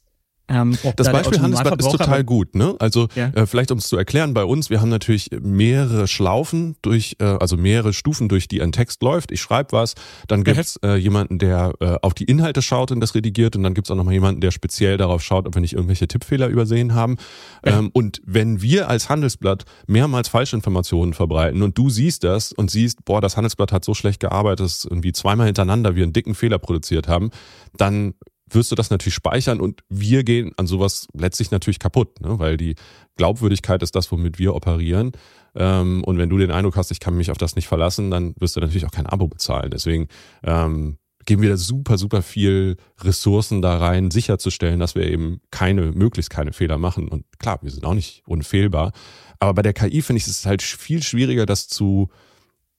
Ähm, 0.49 0.77
das 0.95 1.07
da 1.07 1.11
Beispiel 1.11 1.41
Handelsblatt 1.41 1.79
ist 1.79 1.91
total 1.91 2.23
gut. 2.23 2.55
Ne? 2.55 2.75
Also 2.79 3.07
ja. 3.15 3.27
äh, 3.29 3.45
vielleicht 3.45 3.71
um 3.71 3.79
es 3.79 3.87
zu 3.87 3.97
erklären, 3.97 4.33
bei 4.33 4.43
uns, 4.43 4.69
wir 4.69 4.79
haben 4.79 4.89
natürlich 4.89 5.29
mehrere 5.41 6.07
Schlaufen 6.07 6.77
durch, 6.81 7.17
äh, 7.19 7.25
also 7.25 7.57
mehrere 7.57 7.93
Stufen, 7.93 8.29
durch 8.29 8.47
die 8.47 8.61
ein 8.61 8.71
Text 8.71 9.01
läuft. 9.03 9.31
Ich 9.31 9.41
schreibe 9.41 9.73
was, 9.73 9.95
dann 10.27 10.43
gibt's 10.43 10.79
äh, 10.83 10.95
jemanden, 10.95 11.37
der 11.39 11.73
äh, 11.79 11.97
auf 12.01 12.13
die 12.13 12.23
Inhalte 12.25 12.61
schaut 12.61 12.91
und 12.91 13.01
das 13.01 13.13
redigiert 13.13 13.55
und 13.55 13.63
dann 13.63 13.73
gibt's 13.73 13.91
auch 13.91 13.95
nochmal 13.95 14.13
jemanden, 14.13 14.39
der 14.41 14.51
speziell 14.51 14.97
darauf 14.97 15.21
schaut, 15.21 15.47
ob 15.47 15.55
wir 15.55 15.61
nicht 15.61 15.73
irgendwelche 15.73 16.07
Tippfehler 16.07 16.47
übersehen 16.47 16.93
haben. 16.93 17.17
Ja. 17.65 17.79
Ähm, 17.79 17.89
und 17.93 18.21
wenn 18.25 18.61
wir 18.61 18.89
als 18.89 19.09
Handelsblatt 19.09 19.65
mehrmals 19.85 20.29
Falschinformationen 20.29 21.13
verbreiten 21.13 21.61
und 21.61 21.77
du 21.77 21.89
siehst 21.89 22.23
das 22.23 22.53
und 22.53 22.71
siehst, 22.71 23.03
boah, 23.03 23.19
das 23.19 23.35
Handelsblatt 23.35 23.71
hat 23.71 23.83
so 23.83 23.93
schlecht 23.93 24.21
gearbeitet, 24.21 24.65
dass 24.65 24.85
irgendwie 24.85 25.11
zweimal 25.11 25.47
hintereinander 25.47 25.95
wir 25.95 26.03
einen 26.03 26.13
dicken 26.13 26.35
Fehler 26.35 26.57
produziert 26.57 27.07
haben, 27.07 27.31
dann 27.75 28.13
wirst 28.49 28.71
du 28.71 28.75
das 28.75 28.89
natürlich 28.89 29.15
speichern 29.15 29.59
und 29.59 29.81
wir 29.89 30.23
gehen 30.23 30.51
an 30.57 30.67
sowas 30.67 31.07
letztlich 31.13 31.51
natürlich 31.51 31.79
kaputt, 31.79 32.21
ne? 32.21 32.39
weil 32.39 32.57
die 32.57 32.75
Glaubwürdigkeit 33.15 33.83
ist 33.83 33.95
das, 33.95 34.11
womit 34.11 34.39
wir 34.39 34.55
operieren. 34.55 35.11
Ähm, 35.55 36.03
und 36.03 36.17
wenn 36.17 36.29
du 36.29 36.37
den 36.37 36.51
Eindruck 36.51 36.75
hast, 36.75 36.91
ich 36.91 36.99
kann 36.99 37.17
mich 37.17 37.31
auf 37.31 37.37
das 37.37 37.55
nicht 37.55 37.67
verlassen, 37.67 38.11
dann 38.11 38.35
wirst 38.39 38.55
du 38.55 38.59
natürlich 38.59 38.85
auch 38.85 38.91
kein 38.91 39.07
Abo 39.07 39.27
bezahlen. 39.27 39.71
Deswegen 39.71 40.07
ähm, 40.43 40.97
geben 41.25 41.41
wir 41.41 41.49
da 41.49 41.57
super, 41.57 41.97
super 41.97 42.21
viel 42.21 42.77
Ressourcen 43.01 43.61
da 43.61 43.77
rein, 43.77 44.09
sicherzustellen, 44.09 44.79
dass 44.79 44.95
wir 44.95 45.03
eben 45.03 45.41
keine, 45.51 45.91
möglichst 45.91 46.31
keine 46.31 46.53
Fehler 46.53 46.77
machen. 46.77 47.09
Und 47.09 47.25
klar, 47.37 47.59
wir 47.61 47.69
sind 47.69 47.85
auch 47.85 47.93
nicht 47.93 48.23
unfehlbar. 48.25 48.93
Aber 49.39 49.53
bei 49.53 49.61
der 49.61 49.73
KI 49.73 50.01
finde 50.01 50.19
ich 50.19 50.27
es 50.27 50.45
halt 50.45 50.61
viel 50.61 51.03
schwieriger, 51.03 51.45
das 51.45 51.67
zu, 51.67 52.09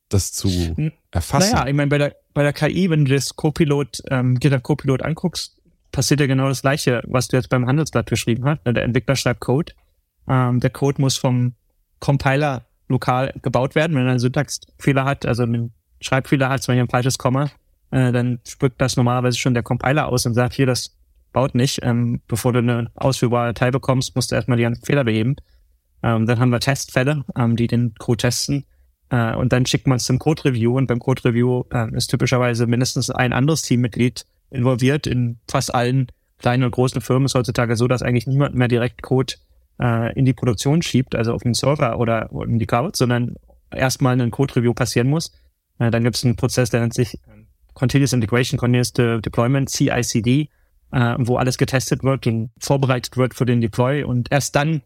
das 0.08 0.32
zu 0.32 0.48
erfassen. 1.10 1.52
Naja, 1.52 1.68
ich 1.68 1.74
meine, 1.74 1.88
bei 1.88 1.98
der, 1.98 2.16
bei 2.32 2.42
der 2.42 2.52
KI, 2.52 2.90
wenn 2.90 3.04
du 3.04 3.14
das 3.14 3.36
Copilot, 3.36 4.02
ähm, 4.10 4.36
GitHub 4.36 4.62
Copilot 4.62 5.02
anguckst, 5.02 5.57
passiert 5.92 6.20
ja 6.20 6.26
genau 6.26 6.48
das 6.48 6.62
Gleiche, 6.62 7.02
was 7.06 7.28
du 7.28 7.36
jetzt 7.36 7.48
beim 7.48 7.66
Handelsblatt 7.66 8.06
beschrieben 8.06 8.44
hast. 8.44 8.60
Der 8.66 8.82
Entwickler 8.82 9.16
schreibt 9.16 9.40
Code. 9.40 9.72
Ähm, 10.28 10.60
der 10.60 10.70
Code 10.70 11.00
muss 11.00 11.16
vom 11.16 11.54
Compiler 12.00 12.66
lokal 12.88 13.34
gebaut 13.42 13.74
werden. 13.74 13.96
Wenn 13.96 14.04
er 14.04 14.10
einen 14.10 14.18
Syntaxfehler 14.18 15.04
hat, 15.04 15.26
also 15.26 15.42
einen 15.42 15.72
Schreibfehler 16.00 16.48
hat, 16.48 16.62
zum 16.62 16.72
Beispiel 16.72 16.84
ein 16.84 16.90
falsches 16.90 17.18
Komma, 17.18 17.50
äh, 17.90 18.12
dann 18.12 18.40
spuckt 18.46 18.80
das 18.80 18.96
normalerweise 18.96 19.38
schon 19.38 19.54
der 19.54 19.62
Compiler 19.62 20.08
aus 20.08 20.26
und 20.26 20.34
sagt, 20.34 20.54
hier, 20.54 20.66
das 20.66 20.96
baut 21.32 21.54
nicht. 21.54 21.80
Ähm, 21.82 22.20
bevor 22.28 22.52
du 22.52 22.60
eine 22.60 22.90
ausführbare 22.94 23.48
Datei 23.48 23.70
bekommst, 23.70 24.14
musst 24.14 24.30
du 24.30 24.34
erstmal 24.34 24.56
die 24.56 24.64
ganzen 24.64 24.84
Fehler 24.84 25.04
beheben. 25.04 25.36
Ähm, 26.02 26.26
dann 26.26 26.38
haben 26.38 26.50
wir 26.50 26.60
Testfälle, 26.60 27.24
ähm, 27.36 27.56
die 27.56 27.66
den 27.66 27.94
Code 27.98 28.18
testen. 28.18 28.64
Äh, 29.10 29.34
und 29.34 29.52
dann 29.52 29.66
schickt 29.66 29.86
man 29.86 29.96
es 29.96 30.04
zum 30.04 30.18
Code-Review 30.18 30.76
und 30.76 30.86
beim 30.86 30.98
Code-Review 30.98 31.64
äh, 31.72 31.94
ist 31.96 32.08
typischerweise 32.08 32.66
mindestens 32.66 33.10
ein 33.10 33.32
anderes 33.32 33.62
Teammitglied 33.62 34.26
involviert. 34.50 35.06
In 35.06 35.38
fast 35.48 35.74
allen 35.74 36.08
kleinen 36.38 36.64
und 36.64 36.70
großen 36.70 37.00
Firmen 37.00 37.26
ist 37.26 37.34
heutzutage 37.34 37.76
so, 37.76 37.88
dass 37.88 38.02
eigentlich 38.02 38.26
niemand 38.26 38.54
mehr 38.54 38.68
direkt 38.68 39.02
Code 39.02 39.34
äh, 39.80 40.12
in 40.18 40.24
die 40.24 40.32
Produktion 40.32 40.82
schiebt, 40.82 41.14
also 41.14 41.32
auf 41.32 41.42
den 41.42 41.54
Server 41.54 41.98
oder, 41.98 42.30
in 42.46 42.58
die 42.58 42.66
Cloud, 42.66 42.96
sondern 42.96 43.36
erstmal 43.70 44.20
ein 44.20 44.30
Code-Review 44.30 44.74
passieren 44.74 45.08
muss. 45.08 45.32
Äh, 45.78 45.90
dann 45.90 46.04
gibt 46.04 46.16
es 46.16 46.24
einen 46.24 46.36
Prozess, 46.36 46.70
der 46.70 46.80
nennt 46.80 46.94
sich 46.94 47.18
Continuous 47.74 48.12
Integration, 48.12 48.58
Continuous 48.58 48.92
De 48.92 49.20
Deployment, 49.20 49.70
CICD, 49.70 50.48
äh, 50.92 51.14
wo 51.18 51.36
alles 51.36 51.58
getestet 51.58 52.02
wird 52.02 52.26
und 52.26 52.50
vorbereitet 52.58 53.16
wird 53.16 53.34
für 53.34 53.46
den 53.46 53.60
Deploy 53.60 54.02
und 54.02 54.32
erst 54.32 54.56
dann 54.56 54.82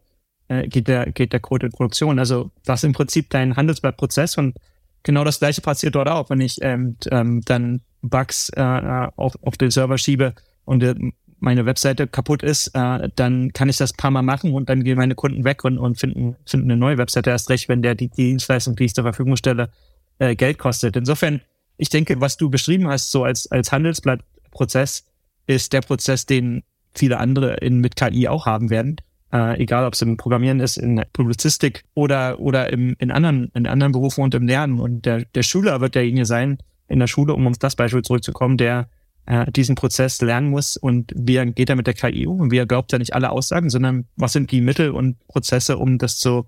äh, 0.47 0.67
geht, 0.67 0.87
der, 0.87 1.11
geht 1.11 1.33
der 1.33 1.39
Code 1.39 1.67
in 1.67 1.71
Produktion. 1.71 2.19
Also 2.19 2.51
das 2.65 2.81
ist 2.81 2.83
im 2.83 2.93
Prinzip 2.93 3.29
dein 3.29 3.55
Handelsblattprozess 3.55 4.37
und 4.37 4.57
genau 5.01 5.23
das 5.23 5.39
gleiche 5.39 5.61
passiert 5.61 5.95
dort 5.95 6.09
auch, 6.09 6.29
wenn 6.29 6.41
ich 6.41 6.59
ähm, 6.61 6.97
ähm, 7.09 7.41
dann 7.45 7.81
Bugs 8.03 8.49
äh, 8.49 8.61
auf, 9.15 9.35
auf 9.41 9.57
den 9.57 9.71
Server 9.71 9.97
schiebe 9.97 10.35
und 10.65 10.83
äh, 10.83 10.93
meine 11.39 11.65
Webseite 11.65 12.07
kaputt 12.07 12.41
ist, 12.41 12.67
äh, 12.73 13.09
dann 13.15 13.51
kann 13.51 13.67
ich 13.67 13.77
das 13.77 13.91
paar 13.93 14.11
Mal 14.11 14.21
machen 14.21 14.53
und 14.53 14.69
dann 14.69 14.83
gehen 14.83 14.97
meine 14.97 15.15
Kunden 15.15 15.43
weg 15.43 15.65
und, 15.65 15.77
und 15.77 15.99
finden, 15.99 16.37
finden 16.45 16.71
eine 16.71 16.79
neue 16.79 16.97
Webseite 16.97 17.31
erst 17.31 17.49
recht, 17.49 17.67
wenn 17.67 17.81
der 17.81 17.95
die, 17.95 18.07
die 18.07 18.29
Dienstleistung, 18.29 18.75
die 18.75 18.85
ich 18.85 18.93
zur 18.93 19.03
Verfügung 19.03 19.35
stelle, 19.35 19.69
äh, 20.19 20.35
Geld 20.35 20.57
kostet. 20.57 20.95
Insofern, 20.95 21.41
ich 21.77 21.89
denke, 21.89 22.21
was 22.21 22.37
du 22.37 22.49
beschrieben 22.49 22.87
hast, 22.87 23.11
so 23.11 23.25
als, 23.25 23.51
als 23.51 23.71
Handelsblattprozess, 23.71 25.05
ist 25.45 25.73
der 25.73 25.81
Prozess, 25.81 26.25
den 26.25 26.63
viele 26.93 27.19
andere 27.19 27.55
in, 27.55 27.79
mit 27.79 27.97
KI 27.97 28.27
auch 28.27 28.45
haben 28.45 28.69
werden. 28.69 28.97
Äh, 29.33 29.61
egal, 29.61 29.85
ob 29.85 29.93
es 29.93 30.01
im 30.01 30.15
Programmieren 30.15 30.59
ist, 30.59 30.77
in 30.77 31.03
Publizistik 31.11 31.83
oder, 31.93 32.39
oder 32.39 32.71
im, 32.71 32.95
in, 32.99 33.11
anderen, 33.11 33.51
in 33.53 33.67
anderen 33.67 33.91
Berufen 33.91 34.23
und 34.23 34.33
im 34.35 34.47
Lernen. 34.47 34.79
Und 34.79 35.05
der, 35.05 35.25
der 35.25 35.43
Schüler 35.43 35.81
wird 35.81 35.95
derjenige 35.95 36.25
sein, 36.25 36.59
in 36.87 36.99
der 36.99 37.07
Schule, 37.07 37.33
um 37.33 37.47
auf 37.47 37.57
das 37.57 37.75
Beispiel 37.75 38.01
zurückzukommen, 38.01 38.57
der 38.57 38.89
äh, 39.25 39.51
diesen 39.51 39.75
Prozess 39.75 40.21
lernen 40.21 40.49
muss 40.49 40.77
und 40.77 41.11
wie 41.15 41.43
geht 41.51 41.69
er 41.69 41.75
mit 41.75 41.87
der 41.87 41.93
KI 41.93 42.27
um 42.27 42.41
und 42.41 42.51
wie 42.51 42.57
er 42.57 42.65
glaubt 42.65 42.91
ja 42.91 42.99
nicht 42.99 43.13
alle 43.13 43.31
Aussagen, 43.31 43.69
sondern 43.69 44.05
was 44.15 44.33
sind 44.33 44.51
die 44.51 44.61
Mittel 44.61 44.91
und 44.91 45.17
Prozesse, 45.27 45.77
um 45.77 45.97
das 45.97 46.17
zu 46.17 46.45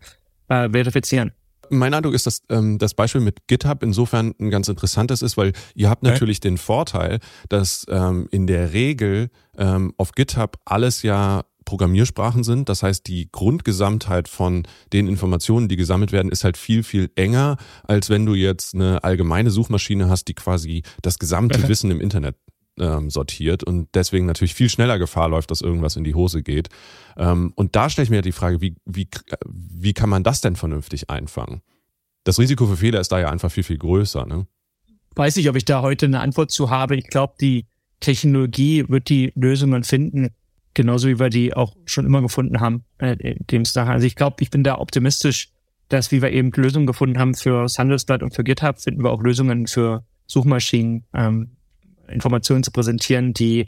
äh, 0.50 0.70
verifizieren. 0.70 1.32
Mein 1.70 1.94
Eindruck 1.94 2.14
ist, 2.14 2.28
dass 2.28 2.44
ähm, 2.50 2.78
das 2.78 2.94
Beispiel 2.94 3.22
mit 3.22 3.48
GitHub 3.48 3.82
insofern 3.82 4.36
ein 4.40 4.50
ganz 4.52 4.68
interessantes 4.68 5.22
ist, 5.22 5.38
weil 5.38 5.54
ihr 5.74 5.90
habt 5.90 6.04
natürlich 6.04 6.38
okay. 6.38 6.50
den 6.50 6.58
Vorteil, 6.58 7.20
dass 7.50 7.86
ähm, 7.90 8.28
in 8.32 8.46
der 8.46 8.74
Regel 8.74 9.30
ähm, 9.58 9.94
auf 9.98 10.12
GitHub 10.12 10.58
alles 10.66 11.02
ja 11.02 11.44
Programmiersprachen 11.66 12.44
sind. 12.44 12.70
Das 12.70 12.84
heißt, 12.84 13.08
die 13.08 13.30
Grundgesamtheit 13.32 14.28
von 14.30 14.64
den 14.94 15.08
Informationen, 15.08 15.68
die 15.68 15.76
gesammelt 15.76 16.12
werden, 16.12 16.32
ist 16.32 16.44
halt 16.44 16.58
viel, 16.58 16.84
viel 16.84 17.12
enger, 17.16 17.58
als 17.84 18.10
wenn 18.10 18.26
du 18.26 18.36
jetzt 18.36 18.76
eine 18.76 19.04
allgemeine 19.04 19.52
Suchmaschine 19.52 20.10
hast, 20.10 20.28
die 20.28 20.36
quasi 20.36 20.84
das 21.02 21.20
gesamte 21.20 21.68
Wissen 21.68 21.92
im 21.92 22.00
Internet 22.00 22.36
ähm, 22.80 23.10
sortiert 23.10 23.64
und 23.64 23.90
deswegen 23.94 24.26
natürlich 24.26 24.54
viel 24.54 24.70
schneller 24.70 25.00
Gefahr 25.00 25.30
läuft, 25.30 25.52
dass 25.52 25.62
irgendwas 25.62 25.96
in 25.96 26.04
die 26.04 26.16
Hose 26.16 26.44
geht. 26.44 26.70
Ähm, 27.18 27.54
und 27.56 27.76
da 27.76 27.90
stelle 27.90 28.04
ich 28.04 28.10
mir 28.10 28.22
die 28.22 28.32
Frage, 28.32 28.62
wie, 28.62 28.76
wie, 28.86 29.08
wie 29.46 29.94
kann 29.94 30.10
man 30.10 30.24
das 30.24 30.42
denn 30.42 30.56
vernünftig 30.56 31.10
einfangen? 31.10 31.62
Das 32.24 32.40
Risiko 32.40 32.66
für 32.66 32.78
Fehler 32.78 33.00
ist 33.00 33.12
da 33.12 33.20
ja 33.20 33.30
einfach 33.30 33.52
viel, 33.52 33.64
viel 33.64 33.78
größer. 33.78 34.26
Ne? 34.26 34.48
Weiß 35.16 35.36
nicht, 35.36 35.50
ob 35.50 35.56
ich 35.56 35.66
da 35.66 35.82
heute 35.82 36.08
eine 36.08 36.20
Antwort 36.20 36.52
zu 36.52 36.70
habe. 36.70 36.96
Ich 36.96 37.08
glaube, 37.08 37.36
die 37.40 37.68
Technologie 38.00 38.86
wird 38.90 39.10
die 39.10 39.32
Lösungen 39.36 39.84
finden, 39.84 40.30
genauso 40.76 41.08
wie 41.08 41.20
wir 41.20 41.30
die 41.30 41.56
auch 41.56 41.76
schon 41.86 42.06
immer 42.06 42.22
gefunden 42.22 42.60
haben, 42.60 42.84
äh, 43.00 43.36
dem 43.50 43.66
Sache. 43.66 43.90
Also 43.90 44.06
ich 44.06 44.16
glaube, 44.16 44.38
ich 44.42 44.52
bin 44.52 44.64
da 44.64 44.78
optimistisch, 44.78 45.50
dass 45.90 46.12
wie 46.12 46.22
wir 46.22 46.32
eben 46.32 46.52
Lösungen 46.52 46.86
gefunden 46.86 47.18
haben 47.18 47.34
für 47.34 47.64
das 47.64 47.80
Handelsblatt 47.80 48.22
und 48.22 48.36
für 48.36 48.44
GitHub, 48.44 48.80
finden 48.80 49.04
wir 49.04 49.12
auch 49.12 49.22
Lösungen 49.22 49.66
für 49.66 50.04
Suchmaschinen, 50.28 51.06
ähm, 51.14 51.58
Informationen 52.08 52.64
zu 52.64 52.72
präsentieren, 52.72 53.34
die 53.34 53.68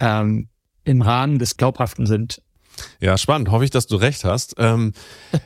ähm, 0.00 0.48
im 0.84 1.02
Rahmen 1.02 1.38
des 1.38 1.56
Glaubhaften 1.56 2.06
sind. 2.06 2.42
Ja, 3.00 3.18
spannend. 3.18 3.50
Hoffe 3.50 3.64
ich, 3.64 3.70
dass 3.70 3.86
du 3.86 3.96
recht 3.96 4.24
hast. 4.24 4.54
Ähm, 4.58 4.92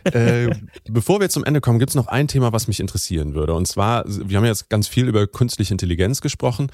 äh, 0.04 0.50
bevor 0.88 1.20
wir 1.20 1.28
zum 1.28 1.44
Ende 1.44 1.60
kommen, 1.60 1.78
gibt 1.78 1.90
es 1.90 1.96
noch 1.96 2.06
ein 2.06 2.28
Thema, 2.28 2.52
was 2.52 2.68
mich 2.68 2.80
interessieren 2.80 3.34
würde. 3.34 3.54
Und 3.54 3.66
zwar, 3.66 4.04
wir 4.06 4.36
haben 4.36 4.44
jetzt 4.44 4.70
ganz 4.70 4.86
viel 4.86 5.08
über 5.08 5.26
künstliche 5.26 5.74
Intelligenz 5.74 6.20
gesprochen. 6.20 6.70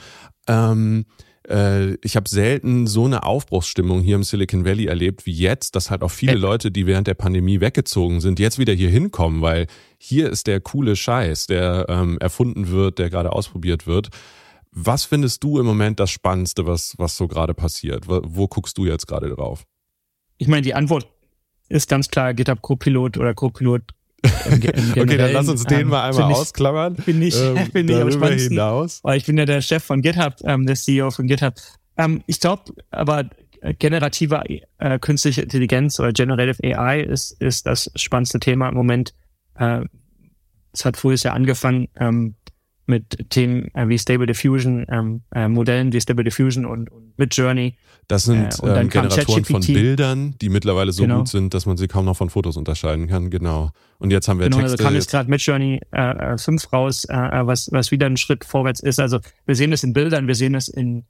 Ähm, 0.46 1.06
äh, 1.48 1.94
ich 2.02 2.16
habe 2.16 2.28
selten 2.28 2.86
so 2.86 3.04
eine 3.04 3.22
Aufbruchsstimmung 3.24 4.00
hier 4.00 4.16
im 4.16 4.22
Silicon 4.22 4.64
Valley 4.64 4.86
erlebt 4.86 5.26
wie 5.26 5.32
jetzt, 5.32 5.76
dass 5.76 5.90
halt 5.90 6.02
auch 6.02 6.10
viele 6.10 6.34
Leute, 6.34 6.70
die 6.70 6.86
während 6.86 7.06
der 7.06 7.14
Pandemie 7.14 7.60
weggezogen 7.60 8.20
sind, 8.20 8.38
jetzt 8.38 8.58
wieder 8.58 8.72
hier 8.72 8.90
hinkommen, 8.90 9.42
weil 9.42 9.66
hier 9.98 10.30
ist 10.30 10.46
der 10.46 10.60
coole 10.60 10.96
Scheiß, 10.96 11.46
der 11.46 11.86
ähm, 11.88 12.18
erfunden 12.18 12.68
wird, 12.70 12.98
der 12.98 13.10
gerade 13.10 13.32
ausprobiert 13.32 13.86
wird. 13.86 14.08
Was 14.72 15.04
findest 15.04 15.42
du 15.42 15.58
im 15.58 15.66
Moment 15.66 15.98
das 15.98 16.10
Spannendste, 16.10 16.66
was, 16.66 16.94
was 16.98 17.16
so 17.16 17.26
gerade 17.26 17.54
passiert? 17.54 18.08
Wo, 18.08 18.20
wo 18.24 18.46
guckst 18.46 18.78
du 18.78 18.86
jetzt 18.86 19.06
gerade 19.06 19.28
drauf? 19.30 19.64
Ich 20.38 20.48
meine, 20.48 20.62
die 20.62 20.74
Antwort 20.74 21.08
ist 21.68 21.88
ganz 21.88 22.08
klar 22.08 22.34
GitHub 22.34 22.62
Copilot 22.62 23.16
oder 23.16 23.34
Copilot 23.34 23.82
okay, 24.46 25.16
dann 25.16 25.32
lass 25.32 25.48
uns 25.48 25.64
den 25.64 25.80
ähm, 25.80 25.88
mal 25.88 26.08
einmal 26.08 26.32
ausklammern. 26.32 26.94
Bin 26.94 27.22
ich, 27.22 27.36
ähm, 27.40 27.56
bin 27.72 27.88
ich 27.88 27.96
am 27.96 28.10
spannendsten, 28.10 28.56
hinaus. 28.56 29.00
Weil 29.02 29.18
ich 29.18 29.26
bin 29.26 29.38
ja 29.38 29.46
der 29.46 29.60
Chef 29.62 29.82
von 29.82 30.02
GitHub, 30.02 30.34
ähm, 30.44 30.66
der 30.66 30.76
CEO 30.76 31.10
von 31.10 31.26
GitHub. 31.26 31.54
Ähm, 31.96 32.22
ich 32.26 32.40
glaube, 32.40 32.72
aber 32.90 33.24
generative 33.78 34.42
äh, 34.78 34.98
künstliche 34.98 35.42
Intelligenz 35.42 36.00
oder 36.00 36.12
Generative 36.12 36.62
AI 36.76 37.00
ist, 37.00 37.40
ist 37.40 37.66
das 37.66 37.90
spannendste 37.94 38.40
Thema 38.40 38.68
im 38.68 38.74
Moment. 38.74 39.14
Äh, 39.54 39.82
es 40.72 40.84
hat 40.84 40.96
früher 40.96 41.16
ja 41.16 41.32
angefangen 41.32 41.88
ähm, 41.96 42.36
mit 42.90 43.30
Themen 43.30 43.74
äh, 43.74 43.88
wie 43.88 43.98
Stable 43.98 44.26
Diffusion, 44.26 44.84
ähm, 44.90 45.22
äh, 45.34 45.48
Modellen 45.48 45.92
wie 45.92 46.00
Stable 46.00 46.24
Diffusion 46.24 46.66
und, 46.66 46.90
und 46.90 47.18
mit 47.18 47.34
Journey. 47.34 47.76
Das 48.08 48.24
sind 48.24 48.62
äh, 48.62 48.80
ähm, 48.80 48.88
Generatoren 48.90 49.44
von 49.44 49.60
Bildern, 49.62 50.34
die 50.40 50.48
mittlerweile 50.48 50.92
so 50.92 51.04
genau. 51.04 51.18
gut 51.18 51.28
sind, 51.28 51.54
dass 51.54 51.64
man 51.64 51.76
sie 51.76 51.86
kaum 51.86 52.04
noch 52.04 52.16
von 52.16 52.28
Fotos 52.28 52.56
unterscheiden 52.56 53.06
kann. 53.06 53.30
Genau. 53.30 53.70
Und 53.98 54.10
jetzt 54.10 54.28
haben 54.28 54.40
wir 54.40 54.46
genau, 54.46 54.58
Texte. 54.58 54.72
Also 54.72 54.84
kam 54.84 54.94
jetzt 54.94 55.10
gerade 55.10 55.30
mit 55.30 55.40
Journey 55.40 55.80
äh, 55.92 56.36
5 56.36 56.64
äh, 56.64 56.66
raus, 56.74 57.04
äh, 57.04 57.14
äh, 57.14 57.46
was, 57.46 57.70
was 57.72 57.90
wieder 57.92 58.06
ein 58.06 58.16
Schritt 58.16 58.44
vorwärts 58.44 58.80
ist. 58.80 58.98
Also 58.98 59.20
wir 59.46 59.54
sehen 59.54 59.72
es 59.72 59.84
in 59.84 59.92
Bildern, 59.92 60.26
wir 60.26 60.34
sehen 60.34 60.54
es 60.54 60.68
in 60.68 61.04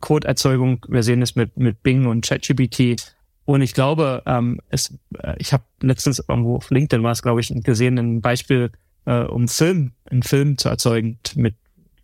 Codeerzeugung, 0.00 0.84
wir 0.88 1.02
sehen 1.02 1.22
es 1.22 1.36
mit, 1.36 1.56
mit 1.56 1.82
Bing 1.82 2.06
und 2.06 2.26
ChatGPT. 2.26 2.96
Und 3.44 3.60
ich 3.60 3.74
glaube, 3.74 4.22
ähm, 4.26 4.60
es, 4.70 4.98
äh, 5.18 5.34
ich 5.38 5.52
habe 5.52 5.64
letztens 5.80 6.24
irgendwo 6.26 6.56
auf 6.56 6.70
LinkedIn 6.70 7.02
war 7.02 7.12
es, 7.12 7.22
glaube 7.22 7.40
ich, 7.40 7.52
gesehen, 7.62 7.98
ein 7.98 8.20
Beispiel, 8.20 8.70
äh, 9.06 9.22
um 9.22 9.48
Film, 9.48 9.92
einen 10.10 10.22
Film 10.22 10.58
zu 10.58 10.68
erzeugen 10.68 11.18
mit 11.34 11.54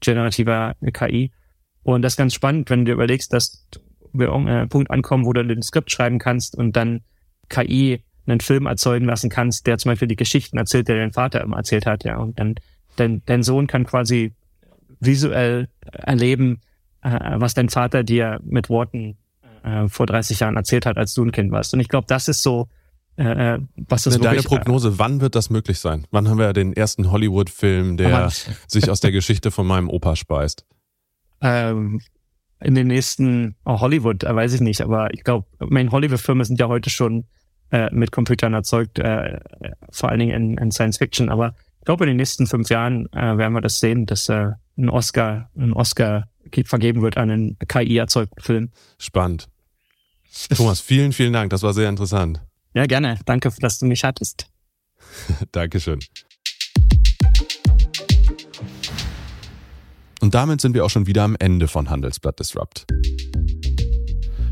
generativer 0.00 0.74
KI. 0.92 1.30
Und 1.82 2.02
das 2.02 2.14
ist 2.14 2.16
ganz 2.16 2.34
spannend, 2.34 2.70
wenn 2.70 2.84
du 2.84 2.92
überlegst, 2.92 3.32
dass 3.32 3.66
wir 4.12 4.28
irgendeinen 4.28 4.68
Punkt 4.68 4.90
ankommen, 4.90 5.26
wo 5.26 5.32
du 5.32 5.40
ein 5.40 5.62
Skript 5.62 5.90
schreiben 5.90 6.18
kannst 6.18 6.56
und 6.56 6.76
dann 6.76 7.02
KI 7.48 8.02
einen 8.26 8.40
Film 8.40 8.66
erzeugen 8.66 9.06
lassen 9.06 9.30
kannst, 9.30 9.66
der 9.66 9.78
zum 9.78 9.90
Beispiel 9.90 10.08
die 10.08 10.16
Geschichten 10.16 10.58
erzählt, 10.58 10.88
der 10.88 10.96
dein 10.96 11.12
Vater 11.12 11.40
immer 11.40 11.56
erzählt 11.56 11.86
hat, 11.86 12.04
ja. 12.04 12.18
Und 12.18 12.38
dann 12.38 12.54
dein, 12.96 13.22
dein 13.26 13.42
Sohn 13.42 13.66
kann 13.66 13.84
quasi 13.84 14.32
visuell 15.00 15.68
erleben, 15.92 16.60
äh, 17.02 17.18
was 17.34 17.54
dein 17.54 17.68
Vater 17.68 18.04
dir 18.04 18.40
mit 18.44 18.68
Worten 18.68 19.16
äh, 19.64 19.88
vor 19.88 20.06
30 20.06 20.40
Jahren 20.40 20.56
erzählt 20.56 20.86
hat, 20.86 20.98
als 20.98 21.14
du 21.14 21.24
ein 21.24 21.32
Kind 21.32 21.50
warst. 21.50 21.74
Und 21.74 21.80
ich 21.80 21.88
glaube, 21.88 22.06
das 22.06 22.28
ist 22.28 22.42
so, 22.42 22.68
äh, 23.16 23.54
äh 23.54 23.58
was 23.88 24.04
das 24.04 24.18
Deine 24.18 24.42
Prognose, 24.42 24.98
wann 24.98 25.20
wird 25.20 25.34
das 25.34 25.50
möglich 25.50 25.78
sein? 25.78 26.06
Wann 26.10 26.28
haben 26.28 26.38
wir 26.38 26.52
den 26.52 26.72
ersten 26.72 27.10
Hollywood-Film, 27.10 27.96
der 27.96 28.30
sich 28.66 28.90
aus 28.90 29.00
der 29.00 29.12
Geschichte 29.12 29.50
von 29.50 29.66
meinem 29.66 29.88
Opa 29.88 30.16
speist? 30.16 30.66
Ähm, 31.40 32.00
in 32.60 32.74
den 32.74 32.86
nächsten, 32.86 33.56
oh, 33.64 33.80
Hollywood, 33.80 34.24
äh, 34.24 34.34
weiß 34.34 34.54
ich 34.54 34.60
nicht, 34.60 34.80
aber 34.82 35.12
ich 35.12 35.24
glaube, 35.24 35.46
meine 35.58 35.90
Hollywood-Filme 35.90 36.44
sind 36.44 36.60
ja 36.60 36.68
heute 36.68 36.90
schon 36.90 37.24
äh, 37.70 37.88
mit 37.92 38.12
Computern 38.12 38.54
erzeugt, 38.54 38.98
äh, 38.98 39.40
vor 39.90 40.10
allen 40.10 40.20
Dingen 40.20 40.34
in, 40.34 40.58
in 40.58 40.70
Science 40.70 40.98
Fiction. 40.98 41.28
Aber 41.28 41.54
ich 41.80 41.84
glaube, 41.84 42.04
in 42.04 42.08
den 42.08 42.16
nächsten 42.18 42.46
fünf 42.46 42.70
Jahren 42.70 43.12
äh, 43.12 43.36
werden 43.36 43.52
wir 43.52 43.60
das 43.60 43.80
sehen, 43.80 44.06
dass 44.06 44.28
äh, 44.28 44.52
ein 44.76 44.88
Oscar, 44.88 45.50
ein 45.56 45.72
Oscar 45.72 46.28
vergeben 46.64 47.02
wird 47.02 47.16
an 47.16 47.30
einen 47.30 47.58
KI-erzeugten 47.66 48.42
Film. 48.42 48.70
Spannend. 48.98 49.48
Thomas, 50.56 50.80
vielen, 50.80 51.12
vielen 51.12 51.32
Dank. 51.32 51.50
Das 51.50 51.62
war 51.62 51.72
sehr 51.72 51.88
interessant. 51.88 52.40
Ja, 52.74 52.86
gerne. 52.86 53.18
Danke, 53.26 53.52
dass 53.60 53.78
du 53.78 53.86
mich 53.86 54.04
hattest. 54.04 54.46
Dankeschön. 55.52 56.00
Und 60.20 60.34
damit 60.34 60.60
sind 60.60 60.74
wir 60.74 60.84
auch 60.84 60.90
schon 60.90 61.06
wieder 61.06 61.24
am 61.24 61.36
Ende 61.38 61.66
von 61.66 61.90
Handelsblatt 61.90 62.38
Disrupt. 62.38 62.86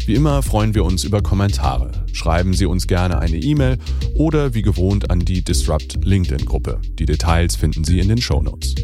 Wie 0.05 0.15
immer 0.15 0.43
freuen 0.43 0.75
wir 0.75 0.85
uns 0.85 1.05
über 1.05 1.23
Kommentare. 1.23 1.93
Schreiben 2.13 2.55
Sie 2.55 2.67
uns 2.67 2.89
gerne 2.89 3.21
eine 3.21 3.37
E-Mail 3.37 3.79
oder 4.15 4.53
wie 4.55 4.63
gewohnt 4.63 5.11
an 5.11 5.21
die 5.21 5.45
Disrupt 5.45 6.05
LinkedIn-Gruppe. 6.05 6.81
Die 6.99 7.07
Details 7.07 7.55
finden 7.55 7.85
Sie 7.85 8.01
in 8.01 8.09
den 8.09 8.21
Show 8.21 8.43
Notes. 8.43 8.75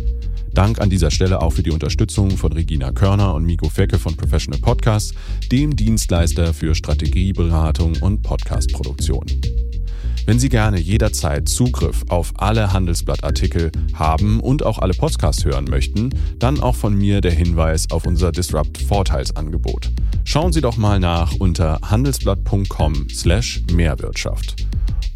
Dank 0.56 0.80
an 0.80 0.88
dieser 0.88 1.10
Stelle 1.10 1.42
auch 1.42 1.50
für 1.50 1.62
die 1.62 1.70
Unterstützung 1.70 2.30
von 2.30 2.50
Regina 2.50 2.90
Körner 2.90 3.34
und 3.34 3.44
Miko 3.44 3.68
Fecke 3.68 3.98
von 3.98 4.16
Professional 4.16 4.58
Podcasts, 4.58 5.12
dem 5.52 5.76
Dienstleister 5.76 6.54
für 6.54 6.74
Strategieberatung 6.74 7.98
und 8.00 8.22
Podcastproduktion. 8.22 9.26
Wenn 10.24 10.38
Sie 10.38 10.48
gerne 10.48 10.80
jederzeit 10.80 11.46
Zugriff 11.46 12.06
auf 12.08 12.32
alle 12.36 12.72
Handelsblattartikel 12.72 13.70
haben 13.92 14.40
und 14.40 14.64
auch 14.64 14.78
alle 14.78 14.94
Podcasts 14.94 15.44
hören 15.44 15.66
möchten, 15.66 16.08
dann 16.38 16.58
auch 16.58 16.74
von 16.74 16.94
mir 16.96 17.20
der 17.20 17.32
Hinweis 17.32 17.90
auf 17.90 18.06
unser 18.06 18.32
Disrupt 18.32 18.78
Vorteilsangebot. 18.78 19.90
Schauen 20.24 20.54
Sie 20.54 20.62
doch 20.62 20.78
mal 20.78 20.98
nach 20.98 21.34
unter 21.38 21.80
handelsblatt.com 21.82 23.10
slash 23.10 23.62
Mehrwirtschaft. 23.70 24.56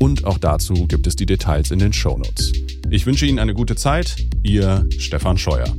Und 0.03 0.25
auch 0.25 0.39
dazu 0.39 0.87
gibt 0.87 1.07
es 1.07 1.15
die 1.15 1.27
Details 1.27 1.71
in 1.71 1.79
den 1.79 1.93
Shownotes. 1.93 2.53
Ich 2.89 3.05
wünsche 3.05 3.27
Ihnen 3.27 3.39
eine 3.39 3.53
gute 3.53 3.77
Zeit. 3.77 4.17
Ihr 4.43 4.87
Stefan 4.99 5.37
Scheuer. 5.37 5.77